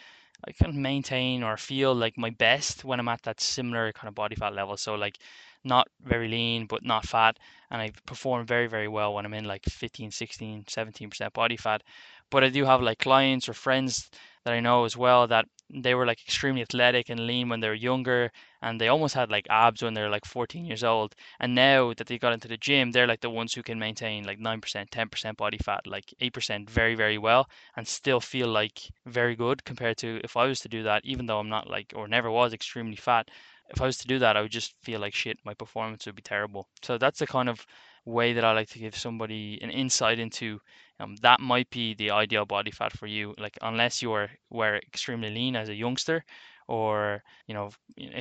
i 0.49 0.51
can 0.51 0.82
maintain 0.82 1.45
or 1.45 1.57
feel 1.57 1.95
like 1.95 2.18
my 2.18 2.30
best 2.30 2.84
when 2.84 2.99
i'm 2.99 3.09
at 3.09 3.22
that 3.22 3.41
similar 3.41 3.93
kind 3.93 4.09
of 4.09 4.16
body 4.16 4.34
fat 4.34 4.53
level. 4.55 4.76
So 4.76 4.97
like 4.97 5.16
not 5.62 5.86
very 6.03 6.26
lean 6.28 6.66
but 6.66 6.84
not 6.84 7.05
fat 7.07 7.38
and 7.70 7.82
I 7.82 7.93
perform 8.07 8.47
very 8.47 8.66
very 8.66 8.88
well 8.88 9.14
when 9.14 9.26
I'm 9.26 9.34
in 9.34 9.45
like 9.45 9.64
15 9.66 10.11
16 10.11 10.64
17% 10.64 11.32
body 11.34 11.57
fat 11.57 11.82
but 12.31 12.45
I 12.45 12.49
do 12.49 12.64
have 12.64 12.81
like 12.83 12.99
clients 12.99 13.49
or 13.49 13.55
friends 13.55 14.11
that 14.45 14.55
I 14.55 14.61
know 14.61 14.85
as 14.85 14.97
well 14.97 15.26
that 15.28 15.47
they 15.72 15.95
were 15.95 16.07
like 16.07 16.20
extremely 16.20 16.62
athletic 16.62 17.09
and 17.09 17.26
lean 17.26 17.49
when 17.49 17.61
they 17.61 17.68
were 17.68 17.74
younger 17.74 18.33
and 18.62 18.81
they 18.81 18.89
almost 18.89 19.14
had 19.14 19.31
like 19.31 19.47
abs 19.49 19.83
when 19.83 19.95
they 19.95 20.03
were 20.03 20.09
like 20.09 20.24
14 20.24 20.64
years 20.64 20.83
old 20.83 21.14
and 21.39 21.55
now 21.55 21.93
that 21.95 22.07
they 22.09 22.18
got 22.18 22.33
into 22.33 22.49
the 22.49 22.57
gym 22.57 22.91
they're 22.91 23.07
like 23.07 23.20
the 23.20 23.31
ones 23.31 23.55
who 23.55 23.62
can 23.62 23.78
maintain 23.78 24.24
like 24.24 24.39
9% 24.41 24.91
10% 24.91 25.37
body 25.37 25.59
fat 25.59 25.87
like 25.87 26.12
8% 26.20 26.68
very 26.68 26.95
very 26.95 27.18
well 27.18 27.49
and 27.76 27.87
still 27.87 28.20
feel 28.20 28.49
like 28.49 28.81
very 29.07 29.37
good 29.37 29.64
compared 29.64 29.99
to 29.99 30.20
if 30.24 30.37
I 30.37 30.47
was 30.47 30.61
to 30.61 30.68
do 30.68 30.83
that 30.83 31.05
even 31.05 31.26
though 31.26 31.39
I'm 31.39 31.49
not 31.49 31.70
like 31.70 31.93
or 31.95 32.09
never 32.09 32.31
was 32.31 32.53
extremely 32.53 32.97
fat 32.97 33.28
if 33.70 33.81
I 33.81 33.87
was 33.87 33.99
to 33.99 34.07
do 34.09 34.18
that, 34.18 34.37
I 34.37 34.43
would 34.43 34.51
just 34.51 34.74
feel 34.83 35.01
like 35.01 35.14
shit. 35.14 35.39
My 35.45 35.55
performance 35.55 36.07
would 36.07 36.16
be 36.16 36.22
terrible. 36.22 36.68
So 36.83 36.99
that's 36.99 37.20
the 37.20 37.26
kind 37.26 37.49
of 37.49 37.64
way 38.11 38.33
that 38.35 38.45
I 38.45 38.53
like 38.53 38.69
to 38.71 38.79
give 38.79 38.97
somebody 38.97 39.59
an 39.63 39.71
insight 39.71 40.19
into 40.19 40.61
um, 41.01 41.17
that 41.23 41.41
might 41.41 41.71
be 41.71 41.95
the 41.95 42.11
ideal 42.11 42.45
body 42.45 42.71
fat 42.71 42.93
for 42.93 43.07
you. 43.07 43.35
Like 43.39 43.57
unless 43.63 44.03
you 44.03 44.13
are 44.13 44.29
were 44.51 44.77
extremely 44.77 45.31
lean 45.31 45.57
as 45.57 45.71
a 45.71 45.75
youngster, 45.75 46.25
or 46.69 47.23
you 47.47 47.55
know 47.55 47.71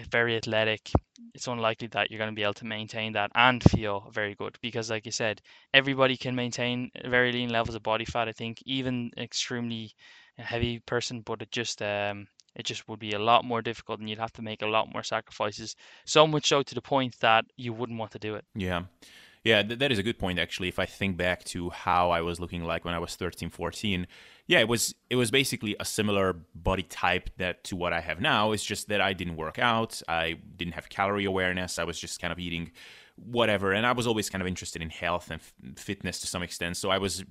very 0.10 0.38
athletic, 0.38 0.90
it's 1.34 1.48
unlikely 1.48 1.88
that 1.90 2.10
you're 2.10 2.18
going 2.18 2.32
to 2.32 2.36
be 2.36 2.44
able 2.44 2.54
to 2.56 2.66
maintain 2.66 3.14
that 3.14 3.32
and 3.36 3.62
feel 3.62 4.10
very 4.14 4.34
good. 4.34 4.58
Because 4.62 4.90
like 4.90 5.06
you 5.06 5.12
said, 5.12 5.42
everybody 5.74 6.16
can 6.16 6.36
maintain 6.36 6.90
very 7.06 7.34
lean 7.34 7.50
levels 7.50 7.76
of 7.76 7.84
body 7.84 8.06
fat. 8.06 8.30
I 8.30 8.32
think 8.32 8.64
even 8.66 9.12
extremely 9.18 9.92
heavy 10.38 10.80
person, 10.80 11.22
but 11.22 11.42
it 11.42 11.52
just 11.52 11.82
um, 11.82 12.28
it 12.56 12.66
just 12.66 12.88
would 12.88 13.00
be 13.00 13.12
a 13.12 13.20
lot 13.20 13.44
more 13.44 13.62
difficult 13.62 14.00
and 14.00 14.10
you'd 14.10 14.20
have 14.20 14.34
to 14.34 14.42
make 14.42 14.62
a 14.62 14.68
lot 14.68 14.92
more 14.92 15.04
sacrifices. 15.04 15.76
So 16.06 16.26
much 16.26 16.48
so 16.48 16.64
to 16.64 16.76
the 16.76 16.82
point 16.82 17.16
that 17.20 17.46
you 17.58 17.74
wouldn't 17.74 18.00
want 18.00 18.12
to 18.12 18.20
do 18.20 18.36
it. 18.36 18.46
Yeah. 18.56 18.84
Yeah, 19.44 19.64
th- 19.64 19.80
that 19.80 19.92
is 19.92 20.00
a 20.00 20.04
good 20.04 20.20
point 20.20 20.40
actually. 20.40 20.68
If 20.68 20.80
I 20.80 20.86
think 20.86 21.18
back 21.18 21.44
to 21.46 21.70
how 21.70 22.12
I 22.12 22.22
was 22.22 22.40
looking 22.40 22.64
like 22.64 22.86
when 22.86 22.94
I 22.94 23.00
was 23.00 23.16
13, 23.16 23.50
14, 23.50 24.08
yeah, 24.48 24.60
it 24.60 24.68
was 24.68 24.96
it 25.10 25.16
was 25.16 25.32
basically 25.32 25.76
a 25.80 25.86
similar 25.86 26.34
body 26.56 26.84
type 26.84 27.30
that 27.38 27.64
to 27.66 27.76
what 27.76 27.94
I 27.94 28.02
have 28.02 28.20
now. 28.20 28.52
It's 28.52 28.64
just 28.64 28.90
that 28.90 29.00
I 29.00 29.14
didn't 29.14 29.38
work 29.38 29.60
out, 29.60 30.02
I 30.08 30.38
didn't 30.58 30.74
have 30.74 30.90
calorie 30.90 31.26
awareness. 31.26 31.80
I 31.80 31.84
was 31.84 32.00
just 32.00 32.20
kind 32.20 32.34
of 32.34 32.40
eating 32.40 32.72
whatever 33.26 33.72
and 33.74 33.86
i 33.86 33.92
was 33.92 34.08
always 34.08 34.30
kind 34.30 34.42
of 34.42 34.48
interested 34.48 34.82
in 34.82 34.90
health 34.90 35.30
and 35.32 35.42
f- 35.42 35.54
fitness 35.78 36.20
to 36.20 36.28
some 36.28 36.44
extent 36.44 36.78
so 36.78 36.90
i 36.90 36.98
was 36.98 37.24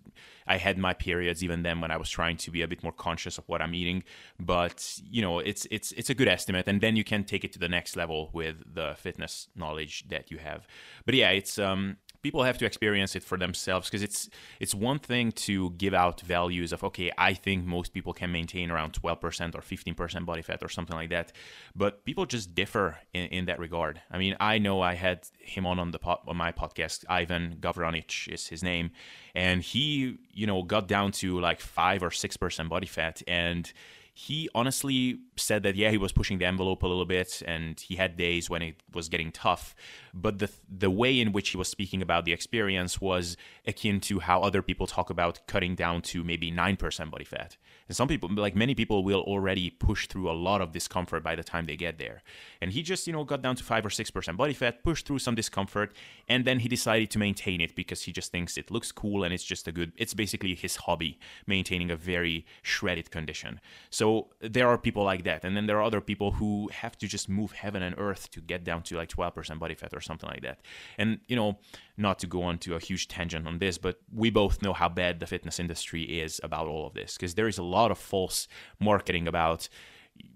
i 0.47 0.57
had 0.57 0.79
my 0.79 0.93
periods 0.93 1.43
even 1.43 1.63
then 1.63 1.81
when 1.81 1.91
i 1.91 1.97
was 1.97 2.11
trying 2.11 2.37
to 2.37 2.51
be 2.51 2.63
a 2.63 2.69
bit 2.69 2.83
more 2.83 2.93
conscious 2.93 3.39
of 3.39 3.45
what 3.49 3.61
i'm 3.61 3.75
eating 3.75 4.03
but 4.39 4.99
you 5.11 5.23
know 5.23 5.39
it's 5.39 5.67
it's 5.71 5.93
it's 5.93 6.11
a 6.11 6.15
good 6.15 6.29
estimate 6.29 6.67
and 6.69 6.81
then 6.81 6.97
you 6.97 7.05
can 7.05 7.25
take 7.25 7.45
it 7.45 7.53
to 7.53 7.59
the 7.59 7.69
next 7.69 7.97
level 7.97 8.31
with 8.33 8.57
the 8.75 8.95
fitness 8.97 9.49
knowledge 9.55 10.09
that 10.09 10.31
you 10.31 10.39
have. 10.39 10.67
But 11.05 11.15
yeah 11.15 11.31
it's 11.31 11.59
um 11.59 11.97
people 12.23 12.43
have 12.43 12.59
to 12.59 12.67
experience 12.67 13.15
it 13.15 13.23
for 13.23 13.39
themselves 13.39 13.89
because 13.89 14.03
it's 14.03 14.29
it's 14.61 14.75
one 14.75 14.99
thing 14.99 15.31
to 15.33 15.71
give 15.71 15.95
out 15.95 16.21
values 16.21 16.73
of 16.73 16.83
okay 16.83 17.11
i 17.19 17.33
think 17.33 17.65
most 17.65 17.93
people 17.93 18.13
can 18.13 18.31
maintain 18.33 18.71
around 18.71 18.93
12% 18.93 19.55
or 19.55 19.61
15% 19.61 20.27
body 20.27 20.43
fat 20.43 20.63
or 20.63 20.69
something 20.69 20.97
like 20.97 21.11
that 21.11 21.33
but 21.75 22.05
people 22.05 22.27
just 22.27 22.55
differ 22.55 22.99
in, 23.15 23.27
in 23.27 23.45
that 23.47 23.59
regard. 23.59 24.01
I 24.11 24.19
mean 24.19 24.37
i 24.41 24.59
know 24.59 24.81
i 24.81 24.95
had 24.95 25.27
him 25.39 25.67
on 25.67 25.79
on 25.79 25.91
the 25.91 26.01
on 26.05 26.37
my 26.37 26.53
podcast 26.53 27.05
ivan 27.09 27.57
gavronich 27.61 28.29
is 28.33 28.49
his 28.49 28.63
name 28.63 28.91
and 29.35 29.63
he 29.63 30.19
you 30.33 30.47
know 30.47 30.63
got 30.63 30.89
down 30.89 31.13
to 31.13 31.41
like 31.41 31.61
5 31.61 32.03
or 32.03 32.11
6% 32.11 32.69
body 32.69 32.87
fat 32.87 33.23
and 33.27 33.73
he 34.21 34.49
honestly 34.53 35.21
said 35.37 35.63
that 35.63 35.77
yeah 35.77 35.93
he 35.93 35.97
was 35.97 36.11
pushing 36.11 36.39
the 36.39 36.45
envelope 36.45 36.83
a 36.83 36.87
little 36.89 37.05
bit 37.05 37.41
and 37.47 37.79
he 37.79 37.95
had 37.95 38.17
days 38.17 38.51
when 38.51 38.63
it 38.63 38.83
was 38.93 39.09
getting 39.09 39.31
tough 39.31 39.77
but 40.13 40.41
the 40.41 40.51
the 40.69 40.91
way 40.91 41.21
in 41.21 41.31
which 41.31 41.51
he 41.51 41.57
was 41.57 41.69
speaking 41.69 42.03
about 42.03 42.25
the 42.25 42.33
experience 42.33 43.01
was 43.01 43.37
akin 43.65 44.01
to 44.01 44.19
how 44.19 44.41
other 44.41 44.61
people 44.61 44.89
talk 44.89 45.09
about 45.09 45.47
cutting 45.47 45.77
down 45.77 46.03
to 46.03 46.25
maybe 46.25 46.51
9% 46.51 47.11
body 47.13 47.25
fat 47.25 47.57
and 47.89 47.97
some 47.97 48.07
people, 48.07 48.29
like 48.35 48.55
many 48.55 48.75
people, 48.75 49.03
will 49.03 49.23
already 49.23 49.71
push 49.71 50.07
through 50.07 50.31
a 50.31 50.33
lot 50.33 50.61
of 50.61 50.73
discomfort 50.73 51.23
by 51.23 51.35
the 51.35 51.43
time 51.43 51.65
they 51.65 51.77
get 51.77 51.99
there. 51.99 52.23
And 52.61 52.71
he 52.71 52.83
just, 52.83 53.07
you 53.07 53.15
know, 53.15 53.25
got 53.25 53.41
down 53.41 53.57
to 53.57 53.65
five 53.65 53.85
or 53.85 53.91
six 53.91 54.11
percent 54.11 54.37
body 54.37 54.53
fat, 54.53 54.85
pushed 54.85 55.07
through 55.07 55.21
some 55.21 55.35
discomfort, 55.35 55.97
and 56.29 56.45
then 56.45 56.61
he 56.61 56.69
decided 56.69 57.11
to 57.13 57.19
maintain 57.19 57.63
it 57.63 57.75
because 57.75 58.03
he 58.03 58.13
just 58.13 58.31
thinks 58.31 58.59
it 58.59 58.71
looks 58.71 58.93
cool 58.93 59.25
and 59.25 59.33
it's 59.33 59.45
just 59.45 59.67
a 59.67 59.73
good. 59.73 59.93
It's 59.97 60.13
basically 60.13 60.55
his 60.55 60.77
hobby, 60.77 61.19
maintaining 61.47 61.91
a 61.91 61.97
very 61.97 62.45
shredded 62.63 63.11
condition. 63.11 63.59
So 63.89 64.08
there 64.41 64.69
are 64.69 64.79
people 64.79 65.05
like 65.05 65.25
that, 65.25 65.45
and 65.45 65.57
then 65.57 65.67
there 65.67 65.79
are 65.79 65.83
other 65.83 66.01
people 66.01 66.33
who 66.33 66.69
have 66.73 66.97
to 66.99 67.07
just 67.07 67.29
move 67.29 67.53
heaven 67.53 67.83
and 67.83 67.95
earth 67.99 68.31
to 68.33 68.41
get 68.41 68.65
down 68.65 68.83
to 68.85 68.97
like 68.97 69.09
12% 69.09 69.59
body 69.59 69.75
fat 69.75 69.93
or 69.95 70.01
something 70.01 70.29
like 70.29 70.43
that. 70.43 70.59
And 70.97 71.21
you 71.29 71.37
know, 71.37 71.59
not 71.97 72.19
to 72.21 72.27
go 72.27 72.43
on 72.43 72.59
to 72.59 72.75
a 72.75 72.81
huge 72.81 73.09
tangent 73.09 73.47
on 73.47 73.59
this, 73.59 73.79
but 73.79 74.01
we 74.13 74.31
both 74.31 74.63
know 74.63 74.73
how 74.73 74.89
bad 74.89 75.21
the 75.21 75.27
fitness 75.27 75.59
industry 75.59 76.03
is 76.03 76.41
about 76.43 76.67
all 76.67 76.87
of 76.87 76.95
this. 76.95 77.17
Because 77.17 77.35
there 77.35 77.49
is 77.49 77.59
a 77.59 77.63
lot 77.63 77.91
of 77.91 77.99
false 77.99 78.49
marketing 78.79 79.29
about 79.29 79.69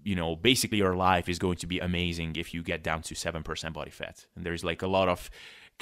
you 0.03 0.15
know 0.15 0.35
basically 0.35 0.77
your 0.77 0.95
life 0.95 1.27
is 1.27 1.39
going 1.39 1.57
to 1.57 1.67
be 1.67 1.79
amazing 1.79 2.35
if 2.37 2.53
you 2.53 2.63
get 2.63 2.83
down 2.83 3.01
to 3.01 3.13
7% 3.15 3.73
body 3.73 3.91
fat. 3.91 4.25
And 4.35 4.45
there's 4.45 4.63
like 4.63 4.81
a 4.81 4.87
lot 4.87 5.09
of 5.09 5.29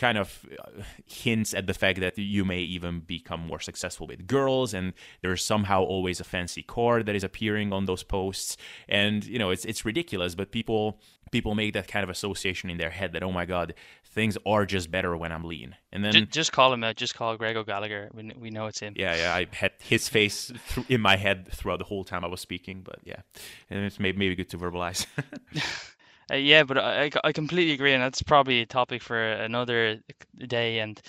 kind 0.01 0.17
of 0.17 0.43
uh, 0.59 0.81
hints 1.05 1.53
at 1.53 1.67
the 1.67 1.75
fact 1.75 1.99
that 1.99 2.17
you 2.17 2.43
may 2.43 2.57
even 2.57 3.01
become 3.01 3.39
more 3.39 3.59
successful 3.59 4.07
with 4.07 4.25
girls 4.25 4.73
and 4.73 4.93
there's 5.21 5.45
somehow 5.45 5.83
always 5.83 6.19
a 6.19 6.23
fancy 6.23 6.63
car 6.63 7.03
that 7.03 7.15
is 7.15 7.23
appearing 7.23 7.71
on 7.71 7.85
those 7.85 8.01
posts. 8.01 8.57
And 8.89 9.23
you 9.23 9.37
know 9.37 9.51
it's 9.51 9.63
it's 9.63 9.85
ridiculous 9.85 10.33
but 10.33 10.51
people 10.51 10.99
people 11.29 11.53
make 11.53 11.73
that 11.73 11.87
kind 11.87 12.03
of 12.03 12.09
association 12.09 12.71
in 12.71 12.77
their 12.79 12.89
head 12.89 13.13
that 13.13 13.21
oh 13.21 13.31
my 13.31 13.45
god 13.45 13.75
things 14.03 14.37
are 14.45 14.65
just 14.65 14.89
better 14.89 15.15
when 15.15 15.31
I'm 15.31 15.43
lean. 15.43 15.75
And 15.93 16.03
then 16.03 16.13
just, 16.13 16.31
just 16.31 16.51
call 16.51 16.73
him 16.73 16.83
out 16.83 16.95
just 16.95 17.13
call 17.13 17.37
Greg 17.37 17.55
O'Gallagher 17.55 18.09
we, 18.11 18.31
we 18.35 18.49
know 18.49 18.65
it's 18.65 18.79
him. 18.79 18.95
Yeah 18.97 19.15
yeah 19.15 19.35
I 19.35 19.45
had 19.55 19.73
his 19.83 20.09
face 20.09 20.51
th- 20.69 20.89
in 20.89 20.99
my 20.99 21.15
head 21.15 21.47
throughout 21.53 21.77
the 21.77 21.85
whole 21.85 22.03
time 22.03 22.25
I 22.25 22.27
was 22.27 22.41
speaking 22.41 22.81
but 22.81 22.99
yeah. 23.03 23.21
And 23.69 23.85
it's 23.85 23.99
maybe, 23.99 24.17
maybe 24.17 24.33
good 24.33 24.49
to 24.49 24.57
verbalize 24.57 25.05
Uh, 26.31 26.35
yeah, 26.35 26.63
but 26.63 26.77
I, 26.77 27.11
I 27.23 27.31
completely 27.33 27.73
agree, 27.73 27.93
and 27.93 28.01
that's 28.01 28.21
probably 28.21 28.61
a 28.61 28.65
topic 28.65 29.01
for 29.03 29.31
another 29.31 29.99
day. 30.47 30.79
And 30.79 30.99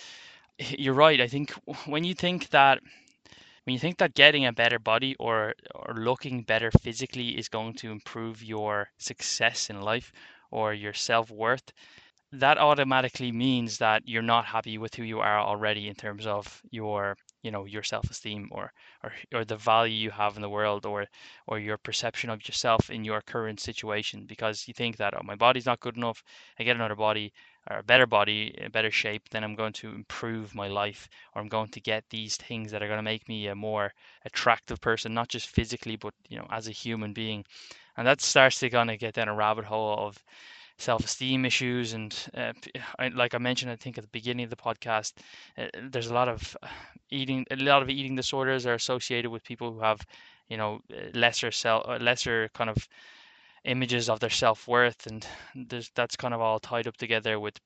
you're 0.59 0.95
right. 0.95 1.21
I 1.21 1.29
think 1.29 1.53
when 1.87 2.05
you 2.05 2.15
think 2.15 2.51
that 2.51 2.81
when 3.65 3.75
you 3.75 3.81
think 3.81 3.99
that 3.99 4.15
getting 4.15 4.47
a 4.47 4.53
better 4.53 4.79
body 4.79 5.17
or 5.21 5.55
or 5.75 5.95
looking 5.95 6.43
better 6.43 6.71
physically 6.83 7.39
is 7.39 7.49
going 7.49 7.75
to 7.75 7.91
improve 7.93 8.43
your 8.43 8.91
success 8.99 9.71
in 9.71 9.81
life 9.83 10.13
or 10.51 10.75
your 10.75 10.95
self 10.95 11.31
worth, 11.31 11.73
that 12.33 12.59
automatically 12.59 13.33
means 13.33 13.79
that 13.79 14.03
you're 14.07 14.23
not 14.35 14.47
happy 14.47 14.79
with 14.79 14.95
who 14.97 15.05
you 15.05 15.21
are 15.21 15.41
already 15.41 15.89
in 15.89 15.95
terms 15.97 16.27
of 16.27 16.63
your 16.71 17.17
you 17.43 17.51
know 17.51 17.65
your 17.65 17.83
self-esteem 17.83 18.49
or, 18.53 18.73
or 19.03 19.13
or 19.35 19.45
the 19.45 19.57
value 19.57 19.95
you 19.95 20.11
have 20.11 20.37
in 20.37 20.43
the 20.43 20.49
world 20.49 20.87
or 20.87 21.07
or 21.47 21.59
your 21.59 21.77
perception 21.79 22.31
of 22.31 22.47
yourself 22.49 22.91
in 22.91 23.05
your 23.05 23.21
current 23.21 23.61
situation 23.61 24.25
because 24.27 24.67
you 24.69 24.75
think 24.75 24.97
that 24.97 25.15
oh 25.15 25.23
my 25.25 25.35
body's 25.35 25.67
not 25.67 25.81
good 25.81 25.97
enough. 25.97 26.23
I 26.59 26.65
get 26.65 26.77
another 26.77 26.97
body 26.97 27.33
or 27.71 27.79
a 27.79 27.83
better 27.83 28.07
body 28.07 28.55
a 28.59 28.69
better 28.71 28.91
shape 28.91 29.29
then 29.31 29.45
i'm 29.45 29.55
going 29.55 29.73
to 29.73 29.89
improve 29.89 30.55
my 30.55 30.67
life 30.69 31.09
or 31.35 31.41
i'm 31.41 31.49
going 31.49 31.69
to 31.69 31.81
get 31.81 32.05
these 32.11 32.37
things 32.37 32.73
that 32.73 32.83
are 32.83 32.89
going 32.89 32.99
to 32.99 33.03
make 33.03 33.29
me 33.29 33.47
a 33.47 33.55
more 33.55 33.93
attractive 34.25 34.81
person 34.81 35.15
not 35.15 35.29
just 35.29 35.49
physically 35.49 35.97
but 35.97 36.13
you 36.29 36.37
know 36.39 36.47
as 36.51 36.67
a 36.69 36.73
human 36.73 37.13
being. 37.13 37.45
And 37.97 38.07
that 38.07 38.21
starts 38.23 38.59
to 38.61 38.71
kind 38.71 38.91
of 38.91 38.99
get 38.99 39.15
down 39.15 39.29
a 39.29 39.35
rabbit 39.35 39.65
hole 39.67 39.95
of 39.99 40.23
self-esteem 40.83 41.45
issues 41.45 41.93
and 41.93 42.27
uh, 42.37 42.53
like 43.15 43.35
i 43.35 43.39
mentioned 43.39 43.71
i 43.71 43.77
think 43.77 43.97
at 43.97 44.05
the 44.05 44.19
beginning 44.19 44.45
of 44.45 44.51
the 44.51 44.57
podcast 44.57 45.13
uh, 45.59 45.67
there's 45.91 46.09
a 46.09 46.15
lot 46.15 46.29
of 46.29 46.57
uh, 46.63 46.69
eating 47.11 47.47
a 47.51 47.57
lot 47.57 47.83
of 47.83 47.89
eating 47.89 48.17
disorders 48.17 48.67
are 48.67 48.75
associated 48.75 49.31
with 49.31 49.45
people 49.45 49.73
who 49.73 49.81
have 49.81 50.01
you 50.49 50.57
know 50.57 50.81
lesser 51.15 51.51
self 51.51 51.87
lesser 52.01 52.51
kind 52.55 52.69
of 52.69 52.89
images 53.65 54.09
of 54.11 54.19
their 54.19 54.31
self-worth 54.31 55.07
and 55.07 55.27
there's 55.55 55.91
that's 55.95 56.17
kind 56.17 56.35
of 56.35 56.41
all 56.41 56.59
tied 56.59 56.87
up 56.89 56.97
together 56.97 57.39
with 57.39 57.61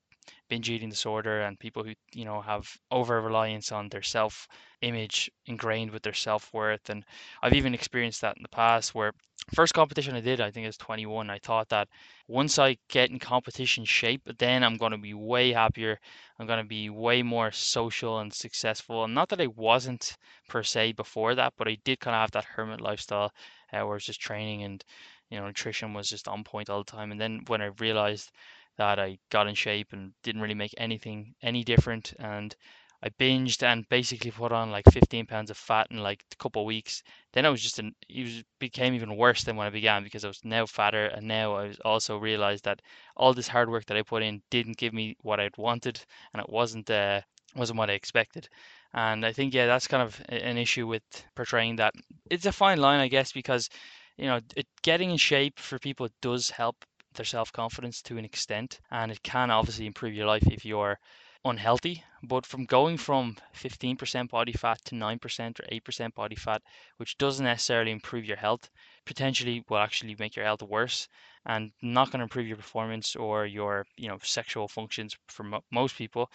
binge 0.49 0.69
eating 0.69 0.89
disorder 0.89 1.41
and 1.41 1.59
people 1.59 1.83
who 1.83 1.93
you 2.13 2.25
know 2.25 2.41
have 2.41 2.77
over 2.91 3.21
reliance 3.21 3.71
on 3.71 3.89
their 3.89 4.01
self 4.01 4.47
image 4.81 5.29
ingrained 5.45 5.91
with 5.91 6.03
their 6.03 6.13
self-worth. 6.13 6.89
And 6.89 7.03
i've 7.41 7.53
even 7.53 7.73
experienced 7.73 8.21
that 8.21 8.37
in 8.37 8.43
the 8.43 8.49
past 8.49 8.93
where 8.95 9.13
first 9.53 9.73
competition 9.73 10.15
i 10.15 10.19
did 10.21 10.41
i 10.41 10.51
think 10.51 10.63
it 10.65 10.67
was 10.67 10.77
21 10.77 11.29
i 11.29 11.39
thought 11.39 11.69
that 11.69 11.87
once 12.27 12.59
i 12.59 12.77
get 12.89 13.09
in 13.09 13.19
competition 13.19 13.85
shape 13.85 14.21
then 14.39 14.63
i'm 14.63 14.75
going 14.77 14.91
to 14.91 14.97
be 14.97 15.13
way 15.13 15.53
happier 15.53 15.99
i'm 16.37 16.47
going 16.47 16.61
to 16.61 16.67
be 16.67 16.89
way 16.89 17.23
more 17.23 17.51
social 17.51 18.19
and 18.19 18.33
successful. 18.33 19.03
And 19.05 19.13
not 19.15 19.29
that 19.29 19.41
i 19.41 19.47
wasn't 19.47 20.17
per 20.49 20.63
se 20.63 20.93
before 20.93 21.35
that 21.35 21.53
but 21.57 21.67
i 21.67 21.77
did 21.83 21.99
kind 21.99 22.15
of 22.15 22.21
have 22.21 22.31
that 22.31 22.45
hermit 22.45 22.81
lifestyle 22.81 23.31
uh, 23.73 23.79
where 23.79 23.91
i 23.91 23.93
was 23.93 24.05
just 24.05 24.21
training 24.21 24.63
and 24.63 24.83
you 25.29 25.37
know 25.37 25.45
nutrition 25.47 25.93
was 25.93 26.09
just 26.09 26.27
on 26.27 26.43
point 26.43 26.69
all 26.69 26.83
the 26.83 26.91
time. 26.91 27.11
And 27.11 27.19
then 27.19 27.41
when 27.47 27.61
i 27.61 27.69
realized 27.79 28.31
that 28.77 28.99
I 28.99 29.19
got 29.29 29.47
in 29.47 29.55
shape 29.55 29.91
and 29.91 30.13
didn't 30.23 30.41
really 30.41 30.53
make 30.53 30.73
anything 30.77 31.35
any 31.41 31.63
different. 31.63 32.13
And 32.19 32.55
I 33.03 33.09
binged 33.09 33.61
and 33.61 33.87
basically 33.89 34.31
put 34.31 34.51
on 34.51 34.71
like 34.71 34.85
15 34.91 35.27
pounds 35.27 35.51
of 35.51 35.57
fat 35.57 35.87
in 35.91 35.97
like 35.97 36.23
a 36.31 36.35
couple 36.37 36.63
of 36.63 36.67
weeks. 36.67 37.03
Then 37.33 37.45
I 37.45 37.49
was 37.49 37.61
just 37.61 37.77
an, 37.79 37.93
it 38.09 38.23
was, 38.23 38.43
became 38.59 38.93
even 38.95 39.15
worse 39.15 39.43
than 39.43 39.55
when 39.55 39.67
I 39.67 39.71
began 39.71 40.03
because 40.03 40.25
I 40.25 40.29
was 40.29 40.43
now 40.43 40.65
fatter. 40.65 41.05
And 41.05 41.27
now 41.27 41.57
I 41.57 41.73
also 41.85 42.17
realized 42.17 42.65
that 42.65 42.81
all 43.15 43.33
this 43.33 43.47
hard 43.47 43.69
work 43.69 43.85
that 43.85 43.97
I 43.97 44.01
put 44.01 44.23
in 44.23 44.41
didn't 44.49 44.77
give 44.77 44.93
me 44.93 45.15
what 45.21 45.39
I'd 45.39 45.57
wanted 45.57 46.03
and 46.33 46.41
it 46.41 46.49
wasn't, 46.49 46.89
uh, 46.89 47.21
wasn't 47.55 47.77
what 47.77 47.89
I 47.89 47.93
expected. 47.93 48.49
And 48.93 49.25
I 49.25 49.31
think, 49.31 49.53
yeah, 49.53 49.67
that's 49.67 49.87
kind 49.87 50.01
of 50.01 50.19
an 50.29 50.57
issue 50.57 50.87
with 50.87 51.03
portraying 51.35 51.75
that. 51.75 51.93
It's 52.31 52.45
a 52.45 52.51
fine 52.51 52.79
line, 52.79 52.99
I 52.99 53.09
guess, 53.09 53.31
because, 53.31 53.69
you 54.17 54.25
know, 54.25 54.39
it, 54.55 54.65
getting 54.81 55.11
in 55.11 55.17
shape 55.17 55.59
for 55.59 55.77
people 55.77 56.07
does 56.21 56.49
help 56.49 56.83
their 57.17 57.25
self 57.25 57.51
confidence 57.51 58.01
to 58.03 58.17
an 58.17 58.25
extent, 58.25 58.79
and 58.89 59.11
it 59.11 59.21
can 59.23 59.51
obviously 59.51 59.85
improve 59.85 60.13
your 60.13 60.27
life 60.27 60.47
if 60.47 60.63
you're 60.65 60.99
unhealthy. 61.43 62.03
But 62.23 62.45
from 62.45 62.65
going 62.65 62.97
from 62.97 63.35
15% 63.53 64.29
body 64.29 64.53
fat 64.53 64.83
to 64.85 64.95
9% 64.95 65.59
or 65.59 65.65
8% 65.71 66.15
body 66.15 66.35
fat, 66.35 66.61
which 66.97 67.17
doesn't 67.17 67.45
necessarily 67.45 67.91
improve 67.91 68.25
your 68.25 68.37
health, 68.37 68.69
potentially 69.05 69.63
will 69.67 69.77
actually 69.77 70.15
make 70.19 70.35
your 70.35 70.45
health 70.45 70.61
worse 70.61 71.07
and 71.45 71.71
not 71.81 72.11
going 72.11 72.19
to 72.19 72.23
improve 72.23 72.47
your 72.47 72.57
performance 72.57 73.15
or 73.15 73.45
your 73.45 73.85
you 73.95 74.07
know 74.07 74.19
sexual 74.21 74.67
functions 74.67 75.17
for 75.27 75.43
mo- 75.43 75.63
most 75.71 75.95
people 75.95 76.29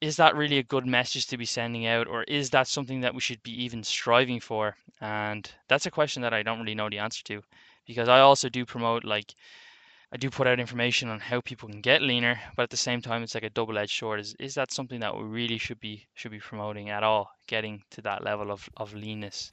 is 0.00 0.16
that 0.16 0.36
really 0.36 0.58
a 0.58 0.62
good 0.62 0.86
message 0.86 1.26
to 1.26 1.36
be 1.36 1.44
sending 1.44 1.86
out 1.86 2.06
or 2.06 2.22
is 2.24 2.50
that 2.50 2.68
something 2.68 3.00
that 3.00 3.14
we 3.14 3.20
should 3.20 3.42
be 3.42 3.64
even 3.64 3.82
striving 3.82 4.40
for 4.40 4.76
and 5.00 5.52
that's 5.68 5.86
a 5.86 5.90
question 5.90 6.22
that 6.22 6.34
i 6.34 6.42
don't 6.42 6.60
really 6.60 6.74
know 6.74 6.88
the 6.88 6.98
answer 6.98 7.22
to 7.24 7.42
because 7.86 8.08
i 8.08 8.20
also 8.20 8.48
do 8.48 8.64
promote 8.64 9.04
like 9.04 9.34
I 10.14 10.16
do 10.16 10.30
put 10.30 10.46
out 10.46 10.60
information 10.60 11.08
on 11.08 11.18
how 11.18 11.40
people 11.40 11.68
can 11.68 11.80
get 11.80 12.00
leaner, 12.00 12.40
but 12.54 12.62
at 12.62 12.70
the 12.70 12.76
same 12.76 13.02
time, 13.02 13.24
it's 13.24 13.34
like 13.34 13.42
a 13.42 13.50
double-edged 13.50 13.98
sword. 13.98 14.20
Is 14.20 14.36
is 14.38 14.54
that 14.54 14.70
something 14.70 15.00
that 15.00 15.16
we 15.16 15.24
really 15.24 15.58
should 15.58 15.80
be 15.80 16.06
should 16.14 16.30
be 16.30 16.38
promoting 16.38 16.88
at 16.88 17.02
all? 17.02 17.32
Getting 17.48 17.82
to 17.90 18.02
that 18.02 18.22
level 18.22 18.52
of 18.52 18.68
of 18.76 18.94
leanness. 18.94 19.50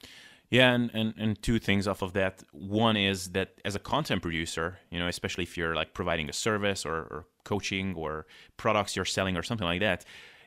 Yeah, 0.51 0.73
and, 0.73 0.91
and, 0.93 1.13
and 1.17 1.41
two 1.41 1.59
things 1.59 1.87
off 1.87 2.01
of 2.03 2.13
that. 2.13 2.43
One 2.51 2.95
is 2.95 3.29
that 3.29 3.53
as 3.63 3.73
a 3.75 3.79
content 3.79 4.21
producer, 4.21 4.77
you 4.91 4.99
know, 4.99 5.07
especially 5.07 5.45
if 5.45 5.57
you're 5.57 5.73
like 5.73 5.93
providing 5.93 6.29
a 6.29 6.33
service 6.33 6.85
or, 6.85 6.95
or 6.95 7.25
coaching 7.45 7.95
or 7.95 8.27
products 8.57 8.95
you're 8.95 9.05
selling 9.05 9.37
or 9.37 9.43
something 9.43 9.65
like 9.65 9.79
that, 9.79 10.03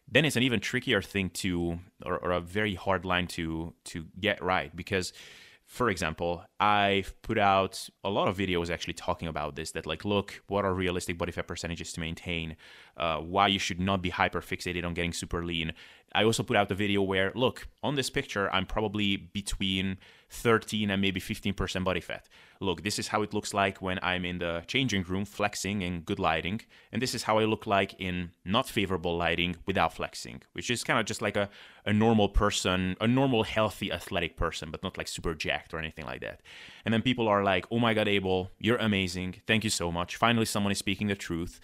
then 0.06 0.26
it's 0.26 0.36
an 0.36 0.42
even 0.42 0.60
trickier 0.60 1.00
thing 1.00 1.30
to 1.30 1.80
or, 2.04 2.18
or 2.18 2.32
a 2.32 2.40
very 2.40 2.74
hard 2.74 3.04
line 3.04 3.26
to 3.28 3.74
to 3.84 4.04
get 4.20 4.40
right 4.42 4.76
because 4.76 5.12
for 5.66 5.88
example, 5.88 6.44
I've 6.64 7.20
put 7.20 7.36
out 7.36 7.90
a 8.04 8.08
lot 8.08 8.26
of 8.26 8.38
videos 8.38 8.70
actually 8.70 8.94
talking 8.94 9.28
about 9.28 9.54
this 9.54 9.72
that, 9.72 9.84
like, 9.84 10.02
look, 10.02 10.42
what 10.46 10.64
are 10.64 10.72
realistic 10.72 11.18
body 11.18 11.30
fat 11.30 11.46
percentages 11.46 11.92
to 11.92 12.00
maintain, 12.00 12.56
uh, 12.96 13.18
why 13.18 13.48
you 13.48 13.58
should 13.58 13.78
not 13.78 14.00
be 14.00 14.08
hyper 14.08 14.40
fixated 14.40 14.82
on 14.82 14.94
getting 14.94 15.12
super 15.12 15.44
lean. 15.44 15.74
I 16.14 16.24
also 16.24 16.42
put 16.42 16.56
out 16.56 16.70
a 16.70 16.74
video 16.74 17.02
where, 17.02 17.32
look, 17.34 17.68
on 17.82 17.96
this 17.96 18.08
picture, 18.08 18.48
I'm 18.50 18.64
probably 18.64 19.16
between 19.16 19.98
13 20.30 20.90
and 20.90 21.02
maybe 21.02 21.20
15% 21.20 21.84
body 21.84 22.00
fat. 22.00 22.28
Look, 22.60 22.82
this 22.82 22.98
is 22.98 23.08
how 23.08 23.22
it 23.22 23.34
looks 23.34 23.52
like 23.52 23.82
when 23.82 23.98
I'm 24.02 24.24
in 24.24 24.38
the 24.38 24.62
changing 24.66 25.02
room 25.02 25.24
flexing 25.24 25.82
in 25.82 26.00
good 26.00 26.18
lighting, 26.18 26.60
and 26.92 27.02
this 27.02 27.14
is 27.14 27.24
how 27.24 27.38
I 27.38 27.44
look 27.44 27.66
like 27.66 27.94
in 27.98 28.30
not 28.44 28.68
favorable 28.68 29.16
lighting 29.16 29.56
without 29.66 29.92
flexing, 29.92 30.42
which 30.52 30.70
is 30.70 30.84
kind 30.84 31.00
of 31.00 31.06
just 31.06 31.20
like 31.20 31.36
a, 31.36 31.48
a 31.84 31.92
normal 31.92 32.28
person, 32.28 32.96
a 33.00 33.08
normal, 33.08 33.42
healthy, 33.42 33.92
athletic 33.92 34.36
person, 34.36 34.70
but 34.70 34.82
not 34.82 34.96
like 34.96 35.08
super 35.08 35.34
jacked 35.34 35.74
or 35.74 35.78
anything 35.78 36.06
like 36.06 36.20
that. 36.20 36.40
And 36.84 36.92
then 36.92 37.02
people 37.02 37.28
are 37.28 37.42
like, 37.42 37.66
oh 37.70 37.78
my 37.78 37.94
God, 37.94 38.09
Abel, 38.09 38.50
you're 38.59 38.76
amazing. 38.76 39.36
Thank 39.46 39.64
you 39.64 39.70
so 39.70 39.90
much. 39.90 40.16
Finally, 40.16 40.46
someone 40.46 40.72
is 40.72 40.78
speaking 40.78 41.09
the 41.09 41.14
truth. 41.14 41.61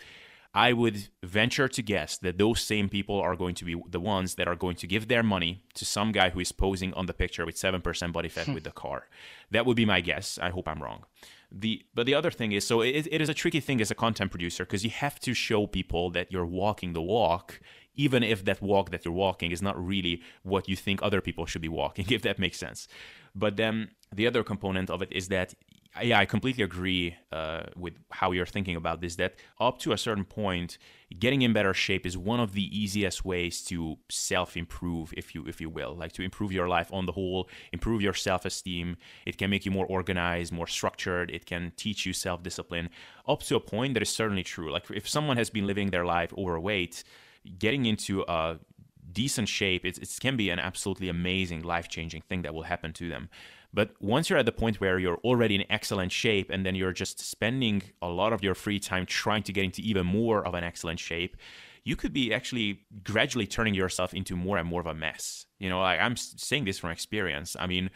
I 0.52 0.72
would 0.72 1.08
venture 1.22 1.68
to 1.68 1.82
guess 1.82 2.18
that 2.18 2.38
those 2.38 2.60
same 2.60 2.88
people 2.88 3.20
are 3.20 3.36
going 3.36 3.54
to 3.56 3.64
be 3.64 3.80
the 3.88 4.00
ones 4.00 4.34
that 4.34 4.48
are 4.48 4.56
going 4.56 4.74
to 4.76 4.86
give 4.86 5.06
their 5.06 5.22
money 5.22 5.62
to 5.74 5.84
some 5.84 6.10
guy 6.10 6.30
who 6.30 6.40
is 6.40 6.50
posing 6.50 6.92
on 6.94 7.06
the 7.06 7.12
picture 7.12 7.46
with 7.46 7.54
7% 7.54 8.12
body 8.12 8.28
fat 8.28 8.48
with 8.48 8.64
the 8.64 8.72
car. 8.72 9.06
That 9.52 9.64
would 9.64 9.76
be 9.76 9.84
my 9.84 10.00
guess. 10.00 10.38
I 10.42 10.50
hope 10.50 10.66
I'm 10.66 10.82
wrong. 10.82 11.04
The 11.52 11.82
but 11.94 12.06
the 12.06 12.14
other 12.14 12.30
thing 12.30 12.52
is 12.52 12.64
so 12.64 12.80
it, 12.80 13.08
it 13.10 13.20
is 13.20 13.28
a 13.28 13.34
tricky 13.34 13.58
thing 13.58 13.80
as 13.80 13.90
a 13.90 13.94
content 13.94 14.30
producer 14.30 14.64
because 14.64 14.84
you 14.84 14.90
have 14.90 15.18
to 15.20 15.34
show 15.34 15.66
people 15.66 16.08
that 16.10 16.30
you're 16.30 16.46
walking 16.46 16.92
the 16.92 17.02
walk 17.02 17.60
even 17.96 18.22
if 18.22 18.44
that 18.44 18.62
walk 18.62 18.90
that 18.90 19.04
you're 19.04 19.12
walking 19.12 19.50
is 19.50 19.60
not 19.60 19.76
really 19.84 20.22
what 20.44 20.68
you 20.68 20.76
think 20.76 21.02
other 21.02 21.20
people 21.20 21.46
should 21.46 21.62
be 21.62 21.68
walking 21.68 22.06
if 22.10 22.22
that 22.22 22.38
makes 22.38 22.58
sense. 22.58 22.86
But 23.34 23.56
then 23.56 23.90
the 24.12 24.26
other 24.26 24.42
component 24.42 24.90
of 24.90 25.02
it 25.02 25.12
is 25.12 25.28
that 25.28 25.54
yeah, 26.00 26.20
I 26.20 26.24
completely 26.24 26.62
agree 26.62 27.16
uh, 27.32 27.64
with 27.76 27.94
how 28.10 28.30
you're 28.30 28.46
thinking 28.46 28.76
about 28.76 29.00
this. 29.00 29.16
That 29.16 29.34
up 29.60 29.78
to 29.80 29.92
a 29.92 29.98
certain 29.98 30.24
point, 30.24 30.78
getting 31.18 31.42
in 31.42 31.52
better 31.52 31.74
shape 31.74 32.06
is 32.06 32.16
one 32.16 32.38
of 32.38 32.52
the 32.52 32.62
easiest 32.76 33.24
ways 33.24 33.62
to 33.64 33.98
self-improve, 34.08 35.12
if 35.16 35.34
you 35.34 35.44
if 35.46 35.60
you 35.60 35.68
will, 35.68 35.96
like 35.96 36.12
to 36.12 36.22
improve 36.22 36.52
your 36.52 36.68
life 36.68 36.92
on 36.92 37.06
the 37.06 37.12
whole, 37.12 37.48
improve 37.72 38.02
your 38.02 38.14
self-esteem. 38.14 38.96
It 39.26 39.36
can 39.36 39.50
make 39.50 39.64
you 39.66 39.72
more 39.72 39.86
organized, 39.86 40.52
more 40.52 40.68
structured. 40.68 41.30
It 41.30 41.44
can 41.44 41.72
teach 41.76 42.06
you 42.06 42.12
self-discipline. 42.12 42.90
Up 43.26 43.42
to 43.44 43.56
a 43.56 43.60
point, 43.60 43.94
that 43.94 44.02
is 44.02 44.10
certainly 44.10 44.44
true. 44.44 44.70
Like 44.70 44.90
if 44.90 45.08
someone 45.08 45.36
has 45.38 45.50
been 45.50 45.66
living 45.66 45.90
their 45.90 46.04
life 46.04 46.32
overweight, 46.38 47.02
getting 47.58 47.86
into 47.86 48.24
a 48.28 48.58
decent 49.12 49.48
shape, 49.48 49.84
it, 49.84 49.98
it 49.98 50.16
can 50.20 50.36
be 50.36 50.50
an 50.50 50.58
absolutely 50.58 51.08
amazing, 51.08 51.62
life-changing 51.62 52.22
thing 52.28 52.42
that 52.42 52.54
will 52.54 52.64
happen 52.64 52.92
to 52.94 53.08
them. 53.08 53.28
But 53.72 53.90
once 54.00 54.28
you're 54.28 54.38
at 54.38 54.46
the 54.46 54.52
point 54.52 54.80
where 54.80 54.98
you're 54.98 55.18
already 55.18 55.54
in 55.54 55.64
excellent 55.70 56.10
shape 56.12 56.50
and 56.50 56.66
then 56.66 56.74
you're 56.74 56.92
just 56.92 57.20
spending 57.20 57.82
a 58.02 58.08
lot 58.08 58.32
of 58.32 58.42
your 58.42 58.54
free 58.54 58.80
time 58.80 59.06
trying 59.06 59.44
to 59.44 59.52
get 59.52 59.64
into 59.64 59.80
even 59.82 60.06
more 60.06 60.44
of 60.44 60.54
an 60.54 60.64
excellent 60.64 60.98
shape, 60.98 61.36
you 61.84 61.96
could 61.96 62.12
be 62.12 62.34
actually 62.34 62.80
gradually 63.04 63.46
turning 63.46 63.74
yourself 63.74 64.12
into 64.12 64.36
more 64.36 64.58
and 64.58 64.68
more 64.68 64.80
of 64.80 64.86
a 64.86 64.94
mess. 64.94 65.46
You 65.58 65.68
know, 65.70 65.80
I, 65.80 65.98
I'm 65.98 66.16
saying 66.16 66.64
this 66.64 66.78
from 66.78 66.90
experience. 66.90 67.56
I 67.58 67.66
mean, 67.66 67.90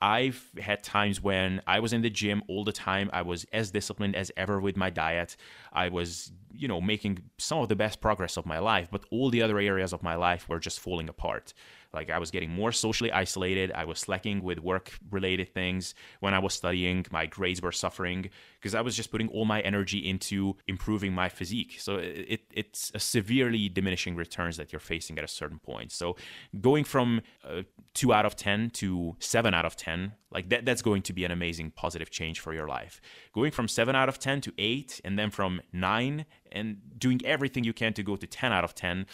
I've 0.00 0.50
had 0.60 0.82
times 0.82 1.22
when 1.22 1.62
I 1.66 1.80
was 1.80 1.92
in 1.92 2.02
the 2.02 2.10
gym 2.10 2.42
all 2.48 2.64
the 2.64 2.72
time. 2.72 3.10
I 3.12 3.22
was 3.22 3.44
as 3.52 3.70
disciplined 3.70 4.16
as 4.16 4.30
ever 4.36 4.60
with 4.60 4.76
my 4.76 4.90
diet. 4.90 5.36
I 5.72 5.88
was, 5.88 6.32
you 6.52 6.68
know, 6.68 6.80
making 6.80 7.20
some 7.38 7.58
of 7.58 7.68
the 7.68 7.76
best 7.76 8.00
progress 8.00 8.36
of 8.36 8.46
my 8.46 8.58
life, 8.58 8.88
but 8.90 9.04
all 9.10 9.30
the 9.30 9.42
other 9.42 9.58
areas 9.58 9.92
of 9.92 10.02
my 10.02 10.14
life 10.14 10.48
were 10.48 10.58
just 10.58 10.80
falling 10.80 11.08
apart. 11.08 11.54
Like 11.96 12.10
I 12.10 12.18
was 12.18 12.30
getting 12.30 12.50
more 12.50 12.70
socially 12.70 13.10
isolated. 13.10 13.72
I 13.74 13.84
was 13.84 13.98
slacking 13.98 14.42
with 14.42 14.58
work 14.60 14.92
related 15.10 15.52
things. 15.52 15.94
When 16.20 16.34
I 16.34 16.38
was 16.38 16.54
studying, 16.54 17.06
my 17.10 17.26
grades 17.26 17.60
were 17.60 17.72
suffering 17.72 18.30
because 18.60 18.74
I 18.74 18.82
was 18.82 18.94
just 18.94 19.10
putting 19.10 19.28
all 19.28 19.46
my 19.46 19.60
energy 19.62 19.98
into 19.98 20.56
improving 20.68 21.12
my 21.12 21.28
physique. 21.28 21.76
So 21.80 21.96
it, 21.96 22.42
it's 22.52 22.92
a 22.94 23.00
severely 23.00 23.68
diminishing 23.68 24.14
returns 24.14 24.56
that 24.58 24.72
you're 24.72 24.80
facing 24.80 25.18
at 25.18 25.24
a 25.24 25.28
certain 25.28 25.58
point. 25.58 25.90
So 25.90 26.16
going 26.60 26.84
from 26.84 27.22
uh, 27.42 27.62
two 27.94 28.12
out 28.12 28.26
of 28.26 28.36
10 28.36 28.70
to 28.70 29.16
seven 29.18 29.54
out 29.54 29.64
of 29.64 29.74
10, 29.76 30.12
like 30.30 30.50
that, 30.50 30.66
that's 30.66 30.82
going 30.82 31.02
to 31.02 31.12
be 31.12 31.24
an 31.24 31.30
amazing 31.30 31.70
positive 31.70 32.10
change 32.10 32.40
for 32.40 32.52
your 32.52 32.68
life. 32.68 33.00
Going 33.32 33.52
from 33.52 33.68
seven 33.68 33.96
out 33.96 34.08
of 34.08 34.18
10 34.18 34.42
to 34.42 34.52
eight, 34.58 35.00
and 35.02 35.18
then 35.18 35.30
from 35.30 35.62
nine 35.72 36.26
and 36.52 36.78
doing 36.98 37.20
everything 37.24 37.64
you 37.64 37.72
can 37.72 37.92
to 37.94 38.02
go 38.02 38.16
to 38.16 38.26
10 38.26 38.52
out 38.52 38.64
of 38.64 38.74
10 38.74 39.06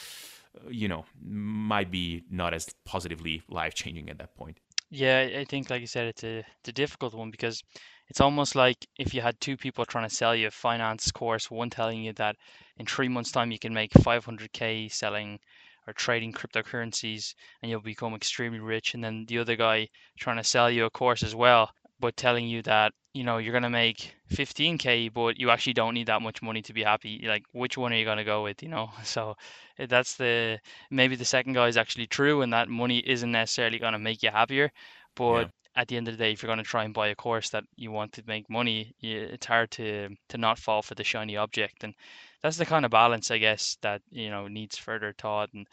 you 0.70 0.88
know, 0.88 1.04
might 1.22 1.90
be 1.90 2.24
not 2.30 2.54
as 2.54 2.68
positively 2.84 3.42
life 3.48 3.74
changing 3.74 4.10
at 4.10 4.18
that 4.18 4.34
point. 4.36 4.58
Yeah, 4.90 5.26
I 5.38 5.44
think, 5.44 5.70
like 5.70 5.80
you 5.80 5.86
said, 5.86 6.06
it's 6.08 6.22
a, 6.22 6.38
it's 6.38 6.68
a 6.68 6.72
difficult 6.72 7.14
one 7.14 7.30
because 7.30 7.62
it's 8.08 8.20
almost 8.20 8.54
like 8.54 8.76
if 8.98 9.14
you 9.14 9.22
had 9.22 9.40
two 9.40 9.56
people 9.56 9.86
trying 9.86 10.06
to 10.06 10.14
sell 10.14 10.36
you 10.36 10.48
a 10.48 10.50
finance 10.50 11.10
course, 11.10 11.50
one 11.50 11.70
telling 11.70 12.02
you 12.02 12.12
that 12.14 12.36
in 12.76 12.84
three 12.84 13.08
months' 13.08 13.32
time 13.32 13.50
you 13.50 13.58
can 13.58 13.72
make 13.72 13.90
500k 13.92 14.92
selling 14.92 15.38
or 15.86 15.94
trading 15.94 16.32
cryptocurrencies 16.32 17.34
and 17.62 17.70
you'll 17.70 17.80
become 17.80 18.14
extremely 18.14 18.60
rich, 18.60 18.92
and 18.92 19.02
then 19.02 19.24
the 19.28 19.38
other 19.38 19.56
guy 19.56 19.88
trying 20.18 20.36
to 20.36 20.44
sell 20.44 20.70
you 20.70 20.84
a 20.84 20.90
course 20.90 21.22
as 21.22 21.34
well, 21.34 21.70
but 21.98 22.16
telling 22.16 22.46
you 22.46 22.60
that 22.62 22.92
you 23.14 23.24
know 23.24 23.38
you're 23.38 23.52
going 23.52 23.62
to 23.62 23.70
make 23.70 24.14
15k 24.30 25.08
but 25.08 25.38
you 25.38 25.50
actually 25.50 25.74
don't 25.74 25.94
need 25.94 26.06
that 26.06 26.22
much 26.22 26.42
money 26.42 26.62
to 26.62 26.72
be 26.72 26.82
happy. 26.82 27.24
Like 27.26 27.44
which 27.52 27.76
one 27.76 27.92
are 27.92 27.96
you 27.96 28.04
going 28.04 28.18
to 28.18 28.24
go 28.24 28.42
with 28.42 28.62
you 28.62 28.68
know? 28.68 28.90
So 29.04 29.36
eh, 29.78 29.86
that's 29.88 30.16
the 30.16 30.58
maybe 30.90 31.16
the 31.16 31.24
second 31.24 31.54
guy 31.54 31.68
is 31.68 31.76
actually 31.76 32.06
true 32.06 32.42
and 32.42 32.52
that 32.52 32.68
money 32.68 32.98
isn't 32.98 33.30
necessarily 33.32 33.78
going 33.78 33.92
to 33.92 33.98
make 33.98 34.22
you 34.22 34.30
happier. 34.30 34.72
But 35.14 35.50
at 35.74 35.88
the 35.88 35.96
end 35.96 36.08
of 36.08 36.16
the 36.16 36.24
day, 36.24 36.32
if 36.32 36.42
you're 36.42 36.48
going 36.48 36.58
to 36.58 36.64
try 36.64 36.84
and 36.84 36.94
buy 36.94 37.08
a 37.08 37.14
course 37.14 37.50
that 37.50 37.64
you 37.76 37.90
want 37.90 38.12
to 38.14 38.22
make 38.26 38.48
money, 38.50 38.94
it's 39.00 39.46
hard 39.46 39.70
to 39.72 40.08
to 40.28 40.38
not 40.38 40.58
fall 40.58 40.82
for 40.82 40.94
the 40.94 41.04
shiny 41.04 41.36
object, 41.36 41.84
and 41.84 41.94
that's 42.42 42.56
the 42.56 42.66
kind 42.66 42.84
of 42.84 42.90
balance, 42.90 43.30
I 43.30 43.38
guess, 43.38 43.76
that 43.82 44.02
you 44.10 44.30
know 44.30 44.48
needs 44.48 44.76
further 44.76 45.14
thought. 45.16 45.50
And 45.54 45.66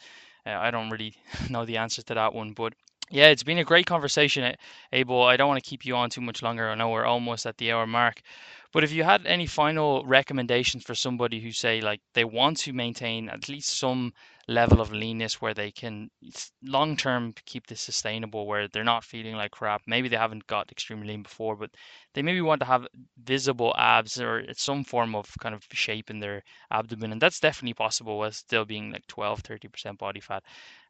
uh, 0.46 0.50
I 0.50 0.70
don't 0.70 0.90
really 0.90 1.14
know 1.50 1.64
the 1.64 1.78
answer 1.78 2.02
to 2.02 2.14
that 2.14 2.34
one, 2.34 2.52
but 2.52 2.74
yeah, 3.10 3.26
it's 3.28 3.42
been 3.42 3.58
a 3.58 3.64
great 3.64 3.86
conversation, 3.86 4.54
Abel. 4.92 5.22
I 5.24 5.36
don't 5.36 5.48
want 5.48 5.62
to 5.62 5.68
keep 5.68 5.84
you 5.84 5.96
on 5.96 6.10
too 6.10 6.20
much 6.20 6.42
longer. 6.42 6.70
I 6.70 6.74
know 6.76 6.90
we're 6.90 7.04
almost 7.04 7.44
at 7.46 7.58
the 7.58 7.72
hour 7.72 7.86
mark. 7.86 8.22
But 8.72 8.84
if 8.84 8.92
you 8.92 9.02
had 9.02 9.26
any 9.26 9.46
final 9.46 10.04
recommendations 10.04 10.84
for 10.84 10.94
somebody 10.94 11.40
who 11.40 11.50
say 11.50 11.80
like 11.80 12.00
they 12.14 12.24
want 12.24 12.58
to 12.58 12.72
maintain 12.72 13.28
at 13.28 13.48
least 13.48 13.76
some 13.78 14.12
level 14.48 14.80
of 14.80 14.92
leanness 14.92 15.40
where 15.40 15.54
they 15.54 15.70
can 15.70 16.10
long 16.62 16.96
term 16.96 17.32
keep 17.46 17.66
this 17.66 17.80
sustainable 17.80 18.46
where 18.46 18.68
they're 18.68 18.84
not 18.84 19.04
feeling 19.04 19.36
like 19.36 19.52
crap. 19.52 19.82
Maybe 19.86 20.08
they 20.08 20.16
haven't 20.16 20.46
got 20.46 20.72
extremely 20.72 21.08
lean 21.08 21.22
before, 21.22 21.56
but 21.56 21.70
they 22.14 22.22
maybe 22.22 22.40
want 22.40 22.60
to 22.60 22.66
have 22.66 22.86
visible 23.22 23.74
abs 23.76 24.20
or 24.20 24.44
some 24.54 24.84
form 24.84 25.14
of 25.14 25.32
kind 25.40 25.54
of 25.54 25.64
shape 25.72 26.10
in 26.10 26.20
their 26.20 26.42
abdomen. 26.70 27.12
And 27.12 27.22
that's 27.22 27.40
definitely 27.40 27.74
possible 27.74 28.18
while 28.18 28.32
still 28.32 28.64
being 28.64 28.90
like 28.92 29.06
12, 29.06 29.42
30% 29.42 29.98
body 29.98 30.20
fat. 30.20 30.42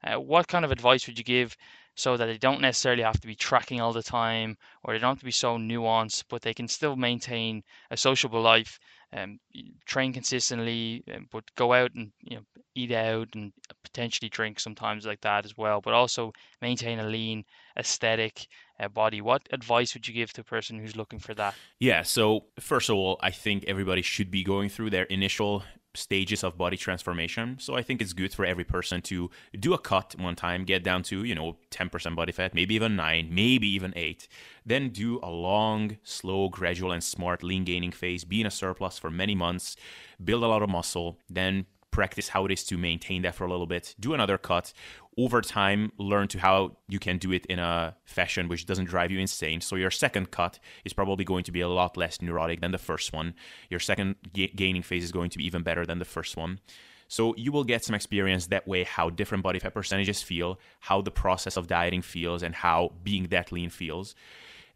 Uh, 0.02 0.18
what 0.18 0.48
kind 0.48 0.64
of 0.64 0.72
advice 0.72 1.06
would 1.06 1.18
you 1.18 1.24
give 1.24 1.56
so 1.94 2.16
that 2.16 2.26
they 2.26 2.38
don't 2.38 2.62
necessarily 2.62 3.02
have 3.02 3.20
to 3.20 3.26
be 3.26 3.34
tracking 3.34 3.80
all 3.80 3.92
the 3.92 4.02
time 4.02 4.56
or 4.82 4.94
they 4.94 4.98
don't 4.98 5.10
have 5.10 5.18
to 5.18 5.24
be 5.24 5.30
so 5.30 5.58
nuanced, 5.58 6.24
but 6.28 6.40
they 6.42 6.54
can 6.54 6.68
still 6.68 6.96
maintain 6.96 7.62
a 7.90 7.96
sociable 7.96 8.40
life, 8.40 8.78
um, 9.12 9.40
train 9.86 10.12
consistently, 10.12 11.02
um, 11.14 11.26
but 11.30 11.44
go 11.56 11.72
out 11.72 11.92
and 11.94 12.12
you 12.20 12.36
know 12.36 12.42
eat 12.74 12.92
out 12.92 13.28
and 13.34 13.52
potentially 13.82 14.28
drink 14.28 14.60
sometimes 14.60 15.04
like 15.04 15.20
that 15.22 15.44
as 15.44 15.56
well, 15.56 15.80
but 15.80 15.94
also 15.94 16.32
maintain 16.62 17.00
a 17.00 17.06
lean 17.06 17.44
aesthetic 17.76 18.46
uh, 18.78 18.88
body. 18.88 19.20
What 19.20 19.42
advice 19.52 19.94
would 19.94 20.06
you 20.06 20.14
give 20.14 20.32
to 20.34 20.42
a 20.42 20.44
person 20.44 20.78
who's 20.78 20.96
looking 20.96 21.18
for 21.18 21.34
that? 21.34 21.54
Yeah, 21.78 22.02
so 22.02 22.44
first 22.58 22.88
of 22.88 22.96
all, 22.96 23.18
I 23.20 23.30
think 23.30 23.64
everybody 23.66 24.02
should 24.02 24.30
be 24.30 24.44
going 24.44 24.68
through 24.68 24.90
their 24.90 25.04
initial 25.04 25.64
stages 25.94 26.44
of 26.44 26.56
body 26.56 26.76
transformation. 26.76 27.56
So 27.58 27.74
I 27.76 27.82
think 27.82 28.00
it's 28.00 28.12
good 28.12 28.32
for 28.32 28.44
every 28.44 28.64
person 28.64 29.02
to 29.02 29.30
do 29.58 29.74
a 29.74 29.78
cut 29.78 30.14
one 30.18 30.36
time, 30.36 30.64
get 30.64 30.84
down 30.84 31.02
to, 31.04 31.24
you 31.24 31.34
know, 31.34 31.56
10% 31.70 32.14
body 32.14 32.32
fat, 32.32 32.54
maybe 32.54 32.74
even 32.74 32.96
9, 32.96 33.28
maybe 33.32 33.68
even 33.68 33.92
8. 33.96 34.28
Then 34.64 34.90
do 34.90 35.18
a 35.22 35.30
long, 35.30 35.98
slow, 36.02 36.48
gradual 36.48 36.92
and 36.92 37.02
smart 37.02 37.42
lean 37.42 37.64
gaining 37.64 37.92
phase, 37.92 38.24
be 38.24 38.40
in 38.40 38.46
a 38.46 38.50
surplus 38.50 38.98
for 38.98 39.10
many 39.10 39.34
months, 39.34 39.76
build 40.22 40.44
a 40.44 40.48
lot 40.48 40.62
of 40.62 40.70
muscle, 40.70 41.18
then 41.28 41.66
practice 41.90 42.28
how 42.28 42.44
it 42.46 42.52
is 42.52 42.64
to 42.64 42.78
maintain 42.78 43.22
that 43.22 43.34
for 43.34 43.44
a 43.44 43.50
little 43.50 43.66
bit, 43.66 43.94
do 43.98 44.14
another 44.14 44.38
cut, 44.38 44.72
over 45.18 45.40
time 45.40 45.92
learn 45.98 46.28
to 46.28 46.38
how 46.38 46.76
you 46.88 46.98
can 46.98 47.18
do 47.18 47.32
it 47.32 47.44
in 47.46 47.58
a 47.58 47.96
fashion 48.04 48.48
which 48.48 48.66
doesn't 48.66 48.86
drive 48.86 49.10
you 49.10 49.18
insane. 49.18 49.60
So 49.60 49.76
your 49.76 49.90
second 49.90 50.30
cut 50.30 50.58
is 50.84 50.92
probably 50.92 51.24
going 51.24 51.44
to 51.44 51.52
be 51.52 51.60
a 51.60 51.68
lot 51.68 51.96
less 51.96 52.22
neurotic 52.22 52.60
than 52.60 52.72
the 52.72 52.78
first 52.78 53.12
one. 53.12 53.34
Your 53.68 53.80
second 53.80 54.16
ga- 54.32 54.52
gaining 54.54 54.82
phase 54.82 55.04
is 55.04 55.12
going 55.12 55.30
to 55.30 55.38
be 55.38 55.46
even 55.46 55.62
better 55.62 55.84
than 55.84 55.98
the 55.98 56.04
first 56.04 56.36
one. 56.36 56.60
So 57.08 57.34
you 57.36 57.50
will 57.50 57.64
get 57.64 57.84
some 57.84 57.96
experience 57.96 58.46
that 58.46 58.68
way 58.68 58.84
how 58.84 59.10
different 59.10 59.42
body 59.42 59.58
fat 59.58 59.74
percentages 59.74 60.22
feel, 60.22 60.60
how 60.78 61.02
the 61.02 61.10
process 61.10 61.56
of 61.56 61.66
dieting 61.66 62.02
feels, 62.02 62.42
and 62.42 62.54
how 62.54 62.92
being 63.02 63.24
that 63.28 63.50
lean 63.50 63.68
feels. 63.68 64.14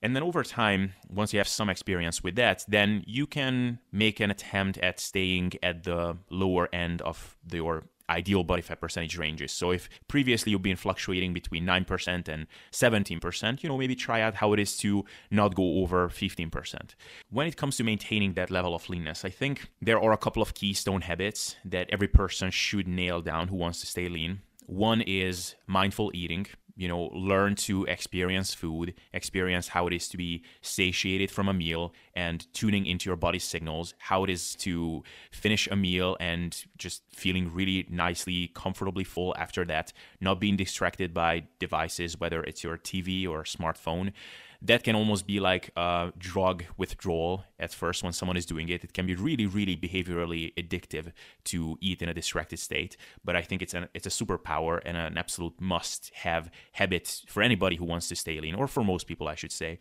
And 0.04 0.14
then 0.14 0.22
over 0.22 0.42
time, 0.42 0.92
once 1.08 1.32
you 1.32 1.38
have 1.38 1.48
some 1.48 1.70
experience 1.70 2.22
with 2.22 2.36
that, 2.36 2.62
then 2.68 3.04
you 3.06 3.26
can 3.26 3.78
make 3.90 4.20
an 4.20 4.30
attempt 4.30 4.76
at 4.78 5.00
staying 5.00 5.54
at 5.62 5.84
the 5.84 6.18
lower 6.28 6.68
end 6.74 7.00
of 7.00 7.38
your 7.50 7.84
ideal 8.10 8.44
body 8.44 8.60
fat 8.60 8.82
percentage 8.82 9.16
ranges. 9.16 9.50
So 9.50 9.70
if 9.70 9.88
previously 10.06 10.52
you've 10.52 10.60
been 10.60 10.76
fluctuating 10.76 11.32
between 11.32 11.64
9% 11.64 12.28
and 12.28 12.46
17%, 12.70 13.62
you 13.62 13.68
know, 13.70 13.78
maybe 13.78 13.94
try 13.94 14.20
out 14.20 14.34
how 14.34 14.52
it 14.52 14.60
is 14.60 14.76
to 14.76 15.06
not 15.30 15.54
go 15.54 15.78
over 15.78 16.10
15%. 16.10 16.50
When 17.30 17.46
it 17.46 17.56
comes 17.56 17.78
to 17.78 17.82
maintaining 17.82 18.34
that 18.34 18.50
level 18.50 18.74
of 18.74 18.90
leanness, 18.90 19.24
I 19.24 19.30
think 19.30 19.70
there 19.80 19.98
are 19.98 20.12
a 20.12 20.18
couple 20.18 20.42
of 20.42 20.52
keystone 20.52 21.00
habits 21.00 21.56
that 21.64 21.88
every 21.88 22.08
person 22.08 22.50
should 22.50 22.86
nail 22.86 23.22
down 23.22 23.48
who 23.48 23.56
wants 23.56 23.80
to 23.80 23.86
stay 23.86 24.10
lean. 24.10 24.42
One 24.66 25.00
is 25.00 25.54
mindful 25.66 26.10
eating 26.12 26.46
you 26.76 26.88
know 26.88 27.04
learn 27.12 27.54
to 27.54 27.84
experience 27.84 28.52
food 28.52 28.94
experience 29.12 29.68
how 29.68 29.86
it 29.86 29.92
is 29.92 30.08
to 30.08 30.16
be 30.16 30.42
satiated 30.60 31.30
from 31.30 31.48
a 31.48 31.54
meal 31.54 31.92
and 32.14 32.52
tuning 32.52 32.86
into 32.86 33.08
your 33.08 33.16
body 33.16 33.38
signals 33.38 33.94
how 33.98 34.24
it 34.24 34.30
is 34.30 34.54
to 34.56 35.02
finish 35.30 35.68
a 35.68 35.76
meal 35.76 36.16
and 36.20 36.64
just 36.76 37.02
feeling 37.12 37.52
really 37.52 37.86
nicely 37.88 38.50
comfortably 38.54 39.04
full 39.04 39.34
after 39.38 39.64
that 39.64 39.92
not 40.20 40.40
being 40.40 40.56
distracted 40.56 41.14
by 41.14 41.44
devices 41.58 42.18
whether 42.18 42.42
it's 42.42 42.64
your 42.64 42.76
tv 42.76 43.28
or 43.28 43.44
smartphone 43.44 44.12
that 44.64 44.82
can 44.82 44.96
almost 44.96 45.26
be 45.26 45.40
like 45.40 45.70
a 45.76 46.10
drug 46.18 46.64
withdrawal 46.78 47.44
at 47.58 47.72
first 47.72 48.02
when 48.02 48.14
someone 48.14 48.36
is 48.36 48.46
doing 48.46 48.70
it. 48.70 48.82
It 48.82 48.94
can 48.94 49.06
be 49.06 49.14
really, 49.14 49.46
really 49.46 49.76
behaviorally 49.76 50.54
addictive 50.54 51.12
to 51.44 51.76
eat 51.82 52.00
in 52.00 52.08
a 52.08 52.14
distracted 52.14 52.58
state. 52.58 52.96
But 53.22 53.36
I 53.36 53.42
think 53.42 53.60
it's 53.60 53.74
an 53.74 53.88
it's 53.94 54.06
a 54.06 54.10
superpower 54.10 54.80
and 54.84 54.96
an 54.96 55.18
absolute 55.18 55.60
must-have 55.60 56.50
habit 56.72 57.22
for 57.28 57.42
anybody 57.42 57.76
who 57.76 57.84
wants 57.84 58.08
to 58.08 58.16
stay 58.16 58.40
lean, 58.40 58.54
or 58.54 58.66
for 58.66 58.82
most 58.82 59.06
people, 59.06 59.28
I 59.28 59.34
should 59.34 59.52
say. 59.52 59.78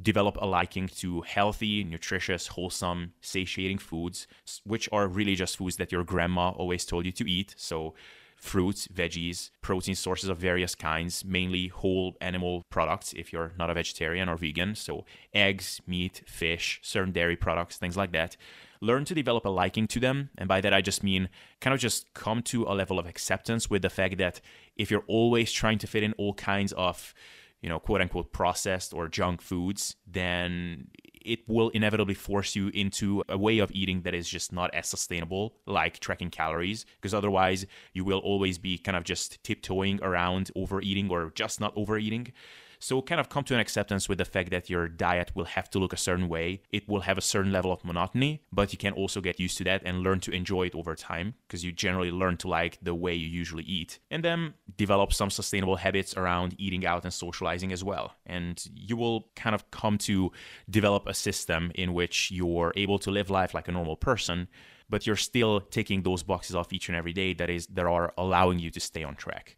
Develop 0.00 0.36
a 0.40 0.46
liking 0.46 0.86
to 1.02 1.22
healthy, 1.22 1.82
nutritious, 1.82 2.46
wholesome, 2.46 3.12
satiating 3.20 3.78
foods, 3.78 4.28
which 4.64 4.88
are 4.92 5.08
really 5.08 5.34
just 5.34 5.56
foods 5.56 5.76
that 5.76 5.90
your 5.90 6.04
grandma 6.04 6.50
always 6.50 6.84
told 6.84 7.06
you 7.06 7.12
to 7.12 7.28
eat. 7.28 7.54
So 7.58 7.94
fruits, 8.42 8.88
veggies, 8.88 9.50
protein 9.60 9.94
sources 9.94 10.28
of 10.28 10.36
various 10.36 10.74
kinds, 10.74 11.24
mainly 11.24 11.68
whole 11.68 12.16
animal 12.20 12.64
products 12.70 13.12
if 13.12 13.32
you're 13.32 13.52
not 13.56 13.70
a 13.70 13.74
vegetarian 13.74 14.28
or 14.28 14.36
vegan. 14.36 14.74
So, 14.74 15.04
eggs, 15.32 15.80
meat, 15.86 16.22
fish, 16.26 16.80
certain 16.82 17.12
dairy 17.12 17.36
products, 17.36 17.76
things 17.76 17.96
like 17.96 18.10
that. 18.12 18.36
Learn 18.80 19.04
to 19.04 19.14
develop 19.14 19.44
a 19.44 19.48
liking 19.48 19.86
to 19.86 20.00
them. 20.00 20.30
And 20.36 20.48
by 20.48 20.60
that, 20.60 20.74
I 20.74 20.80
just 20.80 21.04
mean 21.04 21.28
kind 21.60 21.72
of 21.72 21.78
just 21.78 22.12
come 22.14 22.42
to 22.42 22.64
a 22.64 22.74
level 22.74 22.98
of 22.98 23.06
acceptance 23.06 23.70
with 23.70 23.82
the 23.82 23.90
fact 23.90 24.18
that 24.18 24.40
if 24.76 24.90
you're 24.90 25.04
always 25.06 25.52
trying 25.52 25.78
to 25.78 25.86
fit 25.86 26.02
in 26.02 26.12
all 26.14 26.34
kinds 26.34 26.72
of 26.72 27.14
you 27.60 27.68
know, 27.68 27.78
quote 27.78 28.00
unquote 28.00 28.32
processed 28.32 28.92
or 28.92 29.06
junk 29.06 29.40
foods, 29.40 29.94
then 30.04 30.88
it 31.24 31.40
will 31.48 31.68
inevitably 31.70 32.14
force 32.14 32.54
you 32.56 32.68
into 32.68 33.22
a 33.28 33.38
way 33.38 33.58
of 33.58 33.70
eating 33.72 34.02
that 34.02 34.14
is 34.14 34.28
just 34.28 34.52
not 34.52 34.74
as 34.74 34.88
sustainable, 34.88 35.54
like 35.66 36.00
tracking 36.00 36.30
calories, 36.30 36.84
because 36.96 37.14
otherwise 37.14 37.66
you 37.92 38.04
will 38.04 38.18
always 38.18 38.58
be 38.58 38.78
kind 38.78 38.96
of 38.96 39.04
just 39.04 39.42
tiptoeing 39.42 40.02
around 40.02 40.50
overeating 40.56 41.10
or 41.10 41.32
just 41.34 41.60
not 41.60 41.72
overeating. 41.76 42.32
So 42.82 43.00
kind 43.00 43.20
of 43.20 43.28
come 43.28 43.44
to 43.44 43.54
an 43.54 43.60
acceptance 43.60 44.08
with 44.08 44.18
the 44.18 44.24
fact 44.24 44.50
that 44.50 44.68
your 44.68 44.88
diet 44.88 45.30
will 45.36 45.44
have 45.44 45.70
to 45.70 45.78
look 45.78 45.92
a 45.92 45.96
certain 45.96 46.28
way. 46.28 46.62
It 46.72 46.88
will 46.88 47.02
have 47.02 47.16
a 47.16 47.20
certain 47.20 47.52
level 47.52 47.72
of 47.72 47.84
monotony, 47.84 48.42
but 48.50 48.72
you 48.72 48.76
can 48.76 48.92
also 48.92 49.20
get 49.20 49.38
used 49.38 49.56
to 49.58 49.64
that 49.64 49.82
and 49.84 50.00
learn 50.00 50.18
to 50.18 50.32
enjoy 50.32 50.66
it 50.66 50.74
over 50.74 50.96
time 50.96 51.34
because 51.46 51.64
you 51.64 51.70
generally 51.70 52.10
learn 52.10 52.38
to 52.38 52.48
like 52.48 52.78
the 52.82 52.92
way 52.92 53.14
you 53.14 53.28
usually 53.28 53.62
eat. 53.62 54.00
And 54.10 54.24
then 54.24 54.54
develop 54.76 55.12
some 55.12 55.30
sustainable 55.30 55.76
habits 55.76 56.16
around 56.16 56.56
eating 56.58 56.84
out 56.84 57.04
and 57.04 57.14
socializing 57.14 57.72
as 57.72 57.84
well. 57.84 58.16
And 58.26 58.60
you 58.74 58.96
will 58.96 59.28
kind 59.36 59.54
of 59.54 59.70
come 59.70 59.96
to 59.98 60.32
develop 60.68 61.06
a 61.06 61.14
system 61.14 61.70
in 61.76 61.94
which 61.94 62.32
you're 62.32 62.72
able 62.74 62.98
to 62.98 63.12
live 63.12 63.30
life 63.30 63.54
like 63.54 63.68
a 63.68 63.72
normal 63.72 63.94
person 63.94 64.48
but 64.90 65.06
you're 65.06 65.16
still 65.16 65.60
taking 65.60 66.02
those 66.02 66.22
boxes 66.22 66.54
off 66.54 66.70
each 66.70 66.90
and 66.90 66.96
every 66.96 67.14
day 67.14 67.32
that 67.32 67.48
is 67.48 67.66
that 67.68 67.86
are 67.86 68.12
allowing 68.18 68.58
you 68.58 68.68
to 68.68 68.78
stay 68.78 69.02
on 69.02 69.14
track. 69.14 69.56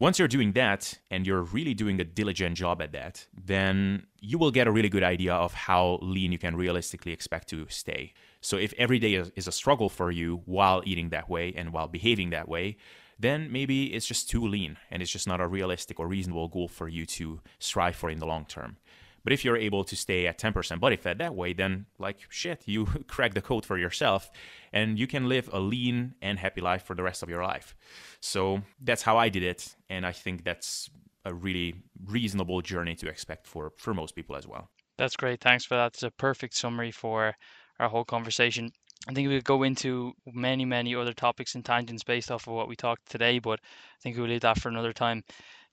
Once 0.00 0.18
you're 0.18 0.26
doing 0.26 0.52
that 0.52 0.98
and 1.12 1.24
you're 1.24 1.42
really 1.42 1.72
doing 1.72 2.00
a 2.00 2.04
diligent 2.04 2.56
job 2.56 2.82
at 2.82 2.90
that, 2.90 3.26
then 3.32 4.04
you 4.20 4.36
will 4.36 4.50
get 4.50 4.66
a 4.66 4.72
really 4.72 4.88
good 4.88 5.04
idea 5.04 5.32
of 5.32 5.54
how 5.54 6.00
lean 6.02 6.32
you 6.32 6.38
can 6.38 6.56
realistically 6.56 7.12
expect 7.12 7.48
to 7.48 7.64
stay. 7.68 8.12
So 8.40 8.56
if 8.56 8.74
every 8.76 8.98
day 8.98 9.14
is 9.14 9.46
a 9.46 9.52
struggle 9.52 9.88
for 9.88 10.10
you 10.10 10.42
while 10.46 10.82
eating 10.84 11.10
that 11.10 11.28
way 11.28 11.54
and 11.56 11.72
while 11.72 11.86
behaving 11.86 12.30
that 12.30 12.48
way, 12.48 12.76
then 13.20 13.52
maybe 13.52 13.94
it's 13.94 14.06
just 14.06 14.28
too 14.28 14.44
lean 14.44 14.76
and 14.90 15.00
it's 15.00 15.12
just 15.12 15.28
not 15.28 15.40
a 15.40 15.46
realistic 15.46 16.00
or 16.00 16.08
reasonable 16.08 16.48
goal 16.48 16.66
for 16.66 16.88
you 16.88 17.06
to 17.06 17.40
strive 17.60 17.94
for 17.94 18.10
in 18.10 18.18
the 18.18 18.26
long 18.26 18.44
term. 18.46 18.76
But 19.24 19.32
if 19.32 19.44
you're 19.44 19.56
able 19.56 19.84
to 19.84 19.96
stay 19.96 20.26
at 20.26 20.38
10% 20.38 20.78
body 20.78 20.96
fat 20.96 21.18
that 21.18 21.34
way, 21.34 21.54
then 21.54 21.86
like 21.98 22.18
shit, 22.28 22.62
you 22.66 22.86
crack 23.08 23.34
the 23.34 23.42
code 23.42 23.64
for 23.64 23.78
yourself 23.78 24.30
and 24.72 24.98
you 24.98 25.06
can 25.06 25.28
live 25.28 25.48
a 25.52 25.58
lean 25.58 26.14
and 26.22 26.38
happy 26.38 26.60
life 26.60 26.84
for 26.84 26.94
the 26.94 27.02
rest 27.02 27.22
of 27.22 27.28
your 27.28 27.42
life. 27.42 27.74
So 28.20 28.62
that's 28.80 29.02
how 29.02 29.16
I 29.16 29.30
did 29.30 29.42
it. 29.42 29.74
And 29.88 30.04
I 30.06 30.12
think 30.12 30.44
that's 30.44 30.90
a 31.24 31.32
really 31.32 31.74
reasonable 32.06 32.60
journey 32.60 32.94
to 32.96 33.08
expect 33.08 33.46
for, 33.46 33.72
for 33.76 33.94
most 33.94 34.14
people 34.14 34.36
as 34.36 34.46
well. 34.46 34.68
That's 34.98 35.16
great. 35.16 35.40
Thanks 35.40 35.64
for 35.64 35.74
that. 35.74 35.94
It's 35.94 36.02
a 36.02 36.10
perfect 36.10 36.54
summary 36.54 36.90
for 36.90 37.34
our 37.80 37.88
whole 37.88 38.04
conversation. 38.04 38.70
I 39.08 39.12
think 39.12 39.28
we 39.28 39.36
could 39.36 39.44
go 39.44 39.62
into 39.64 40.12
many, 40.32 40.64
many 40.64 40.94
other 40.94 41.12
topics 41.12 41.54
and 41.54 41.64
tangents 41.64 42.04
based 42.04 42.30
off 42.30 42.46
of 42.46 42.54
what 42.54 42.68
we 42.68 42.76
talked 42.76 43.10
today, 43.10 43.38
but 43.38 43.60
I 43.60 44.00
think 44.00 44.16
we'll 44.16 44.28
leave 44.28 44.40
that 44.42 44.58
for 44.58 44.68
another 44.68 44.92
time. 44.92 45.24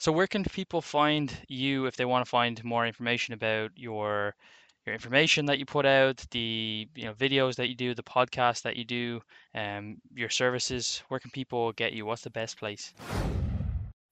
So 0.01 0.11
where 0.11 0.25
can 0.25 0.43
people 0.43 0.81
find 0.81 1.31
you 1.47 1.85
if 1.85 1.95
they 1.95 2.05
want 2.05 2.25
to 2.25 2.29
find 2.29 2.63
more 2.63 2.87
information 2.87 3.35
about 3.35 3.69
your 3.75 4.35
your 4.87 4.95
information 4.95 5.45
that 5.45 5.59
you 5.59 5.65
put 5.67 5.85
out, 5.85 6.25
the 6.31 6.89
you 6.95 7.05
know 7.05 7.13
videos 7.13 7.55
that 7.57 7.69
you 7.69 7.75
do, 7.75 7.93
the 7.93 8.01
podcast 8.01 8.63
that 8.63 8.77
you 8.77 8.83
do, 8.83 9.21
um, 9.53 10.01
your 10.15 10.29
services? 10.29 11.03
Where 11.09 11.19
can 11.19 11.29
people 11.29 11.71
get 11.73 11.93
you? 11.93 12.07
What's 12.07 12.23
the 12.23 12.31
best 12.31 12.57
place? 12.57 12.95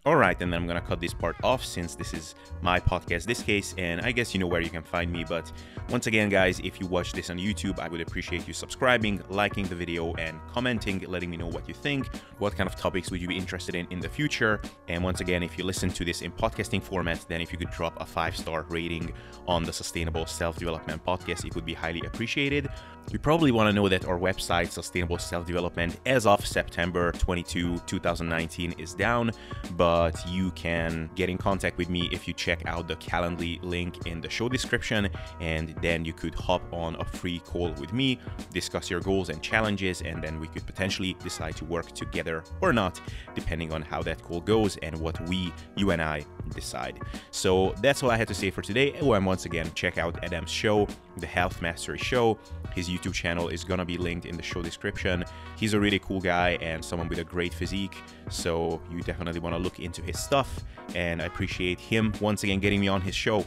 Alright, 0.05 0.41
and 0.41 0.53
then 0.53 0.61
I'm 0.61 0.65
gonna 0.65 0.79
cut 0.79 1.01
this 1.01 1.13
part 1.13 1.35
off 1.43 1.63
since 1.63 1.93
this 1.93 2.13
is 2.13 2.33
my 2.61 2.79
podcast 2.79 3.25
this 3.25 3.43
case, 3.43 3.75
and 3.77 3.99
I 3.99 4.13
guess 4.13 4.33
you 4.33 4.39
know 4.39 4.47
where 4.47 4.61
you 4.61 4.69
can 4.69 4.81
find 4.81 5.11
me. 5.11 5.25
But 5.27 5.51
once 5.89 6.07
again, 6.07 6.29
guys, 6.29 6.61
if 6.61 6.79
you 6.79 6.87
watch 6.87 7.11
this 7.11 7.29
on 7.29 7.37
YouTube, 7.37 7.79
I 7.79 7.89
would 7.89 7.99
appreciate 7.99 8.47
you 8.47 8.53
subscribing, 8.53 9.21
liking 9.27 9.65
the 9.65 9.75
video, 9.75 10.13
and 10.13 10.39
commenting, 10.53 10.99
letting 11.01 11.29
me 11.29 11.35
know 11.35 11.47
what 11.47 11.67
you 11.67 11.73
think. 11.73 12.07
What 12.37 12.55
kind 12.55 12.69
of 12.69 12.77
topics 12.77 13.11
would 13.11 13.21
you 13.21 13.27
be 13.27 13.35
interested 13.35 13.75
in 13.75 13.87
in 13.91 13.99
the 13.99 14.07
future? 14.07 14.61
And 14.87 15.03
once 15.03 15.19
again, 15.19 15.43
if 15.43 15.57
you 15.57 15.65
listen 15.65 15.89
to 15.89 16.05
this 16.05 16.21
in 16.21 16.31
podcasting 16.31 16.81
format, 16.81 17.25
then 17.27 17.41
if 17.41 17.51
you 17.51 17.57
could 17.57 17.71
drop 17.71 17.99
a 17.99 18.05
five 18.05 18.37
star 18.37 18.65
rating 18.69 19.11
on 19.49 19.63
the 19.63 19.73
Sustainable 19.73 20.25
Self 20.25 20.57
Development 20.57 21.05
podcast, 21.05 21.43
it 21.43 21.53
would 21.55 21.65
be 21.65 21.73
highly 21.73 22.03
appreciated. 22.05 22.69
You 23.11 23.17
probably 23.17 23.51
want 23.51 23.67
to 23.67 23.73
know 23.73 23.89
that 23.89 24.05
our 24.05 24.19
website, 24.19 24.69
Sustainable 24.69 25.17
Self 25.17 25.45
Development, 25.45 25.99
as 26.05 26.25
of 26.27 26.45
September 26.45 27.11
22, 27.11 27.79
2019, 27.79 28.75
is 28.77 28.93
down, 28.93 29.31
but 29.75 29.98
you 30.27 30.51
can 30.51 31.09
get 31.15 31.29
in 31.29 31.37
contact 31.37 31.77
with 31.77 31.89
me 31.89 32.09
if 32.11 32.27
you 32.27 32.33
check 32.33 32.65
out 32.65 32.87
the 32.87 32.95
Calendly 32.95 33.61
link 33.63 34.05
in 34.07 34.21
the 34.21 34.29
show 34.29 34.49
description, 34.49 35.09
and 35.39 35.75
then 35.81 36.05
you 36.05 36.13
could 36.13 36.35
hop 36.35 36.61
on 36.73 36.95
a 36.99 37.05
free 37.05 37.39
call 37.39 37.71
with 37.73 37.93
me, 37.93 38.19
discuss 38.51 38.89
your 38.89 38.99
goals 38.99 39.29
and 39.29 39.41
challenges, 39.41 40.01
and 40.01 40.23
then 40.23 40.39
we 40.39 40.47
could 40.47 40.65
potentially 40.65 41.15
decide 41.23 41.55
to 41.57 41.65
work 41.65 41.91
together 41.93 42.43
or 42.61 42.73
not, 42.73 43.01
depending 43.35 43.73
on 43.73 43.81
how 43.81 44.01
that 44.01 44.21
call 44.21 44.41
goes 44.41 44.77
and 44.77 44.95
what 44.99 45.19
we, 45.27 45.53
you 45.75 45.91
and 45.91 46.01
I, 46.01 46.25
decide. 46.53 46.99
So 47.31 47.73
that's 47.81 48.03
all 48.03 48.11
I 48.11 48.17
had 48.17 48.27
to 48.29 48.33
say 48.33 48.49
for 48.51 48.61
today. 48.61 48.93
And 48.93 49.25
once 49.25 49.45
again, 49.45 49.71
check 49.75 49.97
out 49.97 50.23
Adam's 50.23 50.51
show, 50.51 50.87
The 51.20 51.28
Health 51.28 51.61
Mastery 51.61 51.97
Show. 51.97 52.38
His 52.74 52.89
YouTube 52.89 53.13
channel 53.13 53.49
is 53.49 53.63
gonna 53.63 53.86
be 53.86 53.97
linked 53.97 54.26
in 54.26 54.38
the 54.38 54.43
show 54.43 54.61
description. 54.61 55.26
He's 55.57 55.74
a 55.74 55.80
really 55.80 55.99
cool 55.99 56.20
guy 56.20 56.57
and 56.61 56.84
someone 56.84 57.07
with 57.07 57.20
a 57.20 57.24
great 57.24 57.53
physique, 57.53 57.97
so 58.30 58.82
you 58.91 59.01
definitely 59.01 59.39
want 59.39 59.55
to 59.55 59.59
look 59.59 59.80
into 59.80 60.01
his 60.01 60.20
stuff. 60.20 60.61
And 60.95 61.22
I 61.22 61.26
appreciate 61.26 61.80
him 61.80 62.13
once 62.20 62.43
again 62.43 62.59
getting 62.59 62.82
me 62.82 62.88
on 62.88 63.01
his 63.01 63.15
show. 63.15 63.45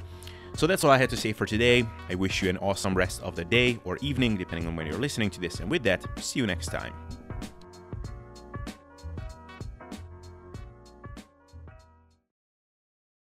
So 0.54 0.66
that's 0.66 0.84
all 0.84 0.90
I 0.90 0.98
had 0.98 1.10
to 1.10 1.16
say 1.16 1.32
for 1.32 1.46
today. 1.46 1.86
I 2.10 2.14
wish 2.14 2.42
you 2.42 2.50
an 2.50 2.58
awesome 2.58 2.94
rest 2.94 3.22
of 3.22 3.36
the 3.36 3.44
day 3.44 3.80
or 3.84 3.96
evening, 4.02 4.36
depending 4.36 4.68
on 4.68 4.76
when 4.76 4.86
you're 4.86 4.98
listening 4.98 5.30
to 5.30 5.40
this. 5.40 5.60
And 5.60 5.70
with 5.70 5.82
that, 5.84 6.04
see 6.18 6.40
you 6.40 6.46
next 6.46 6.66
time. 6.66 6.92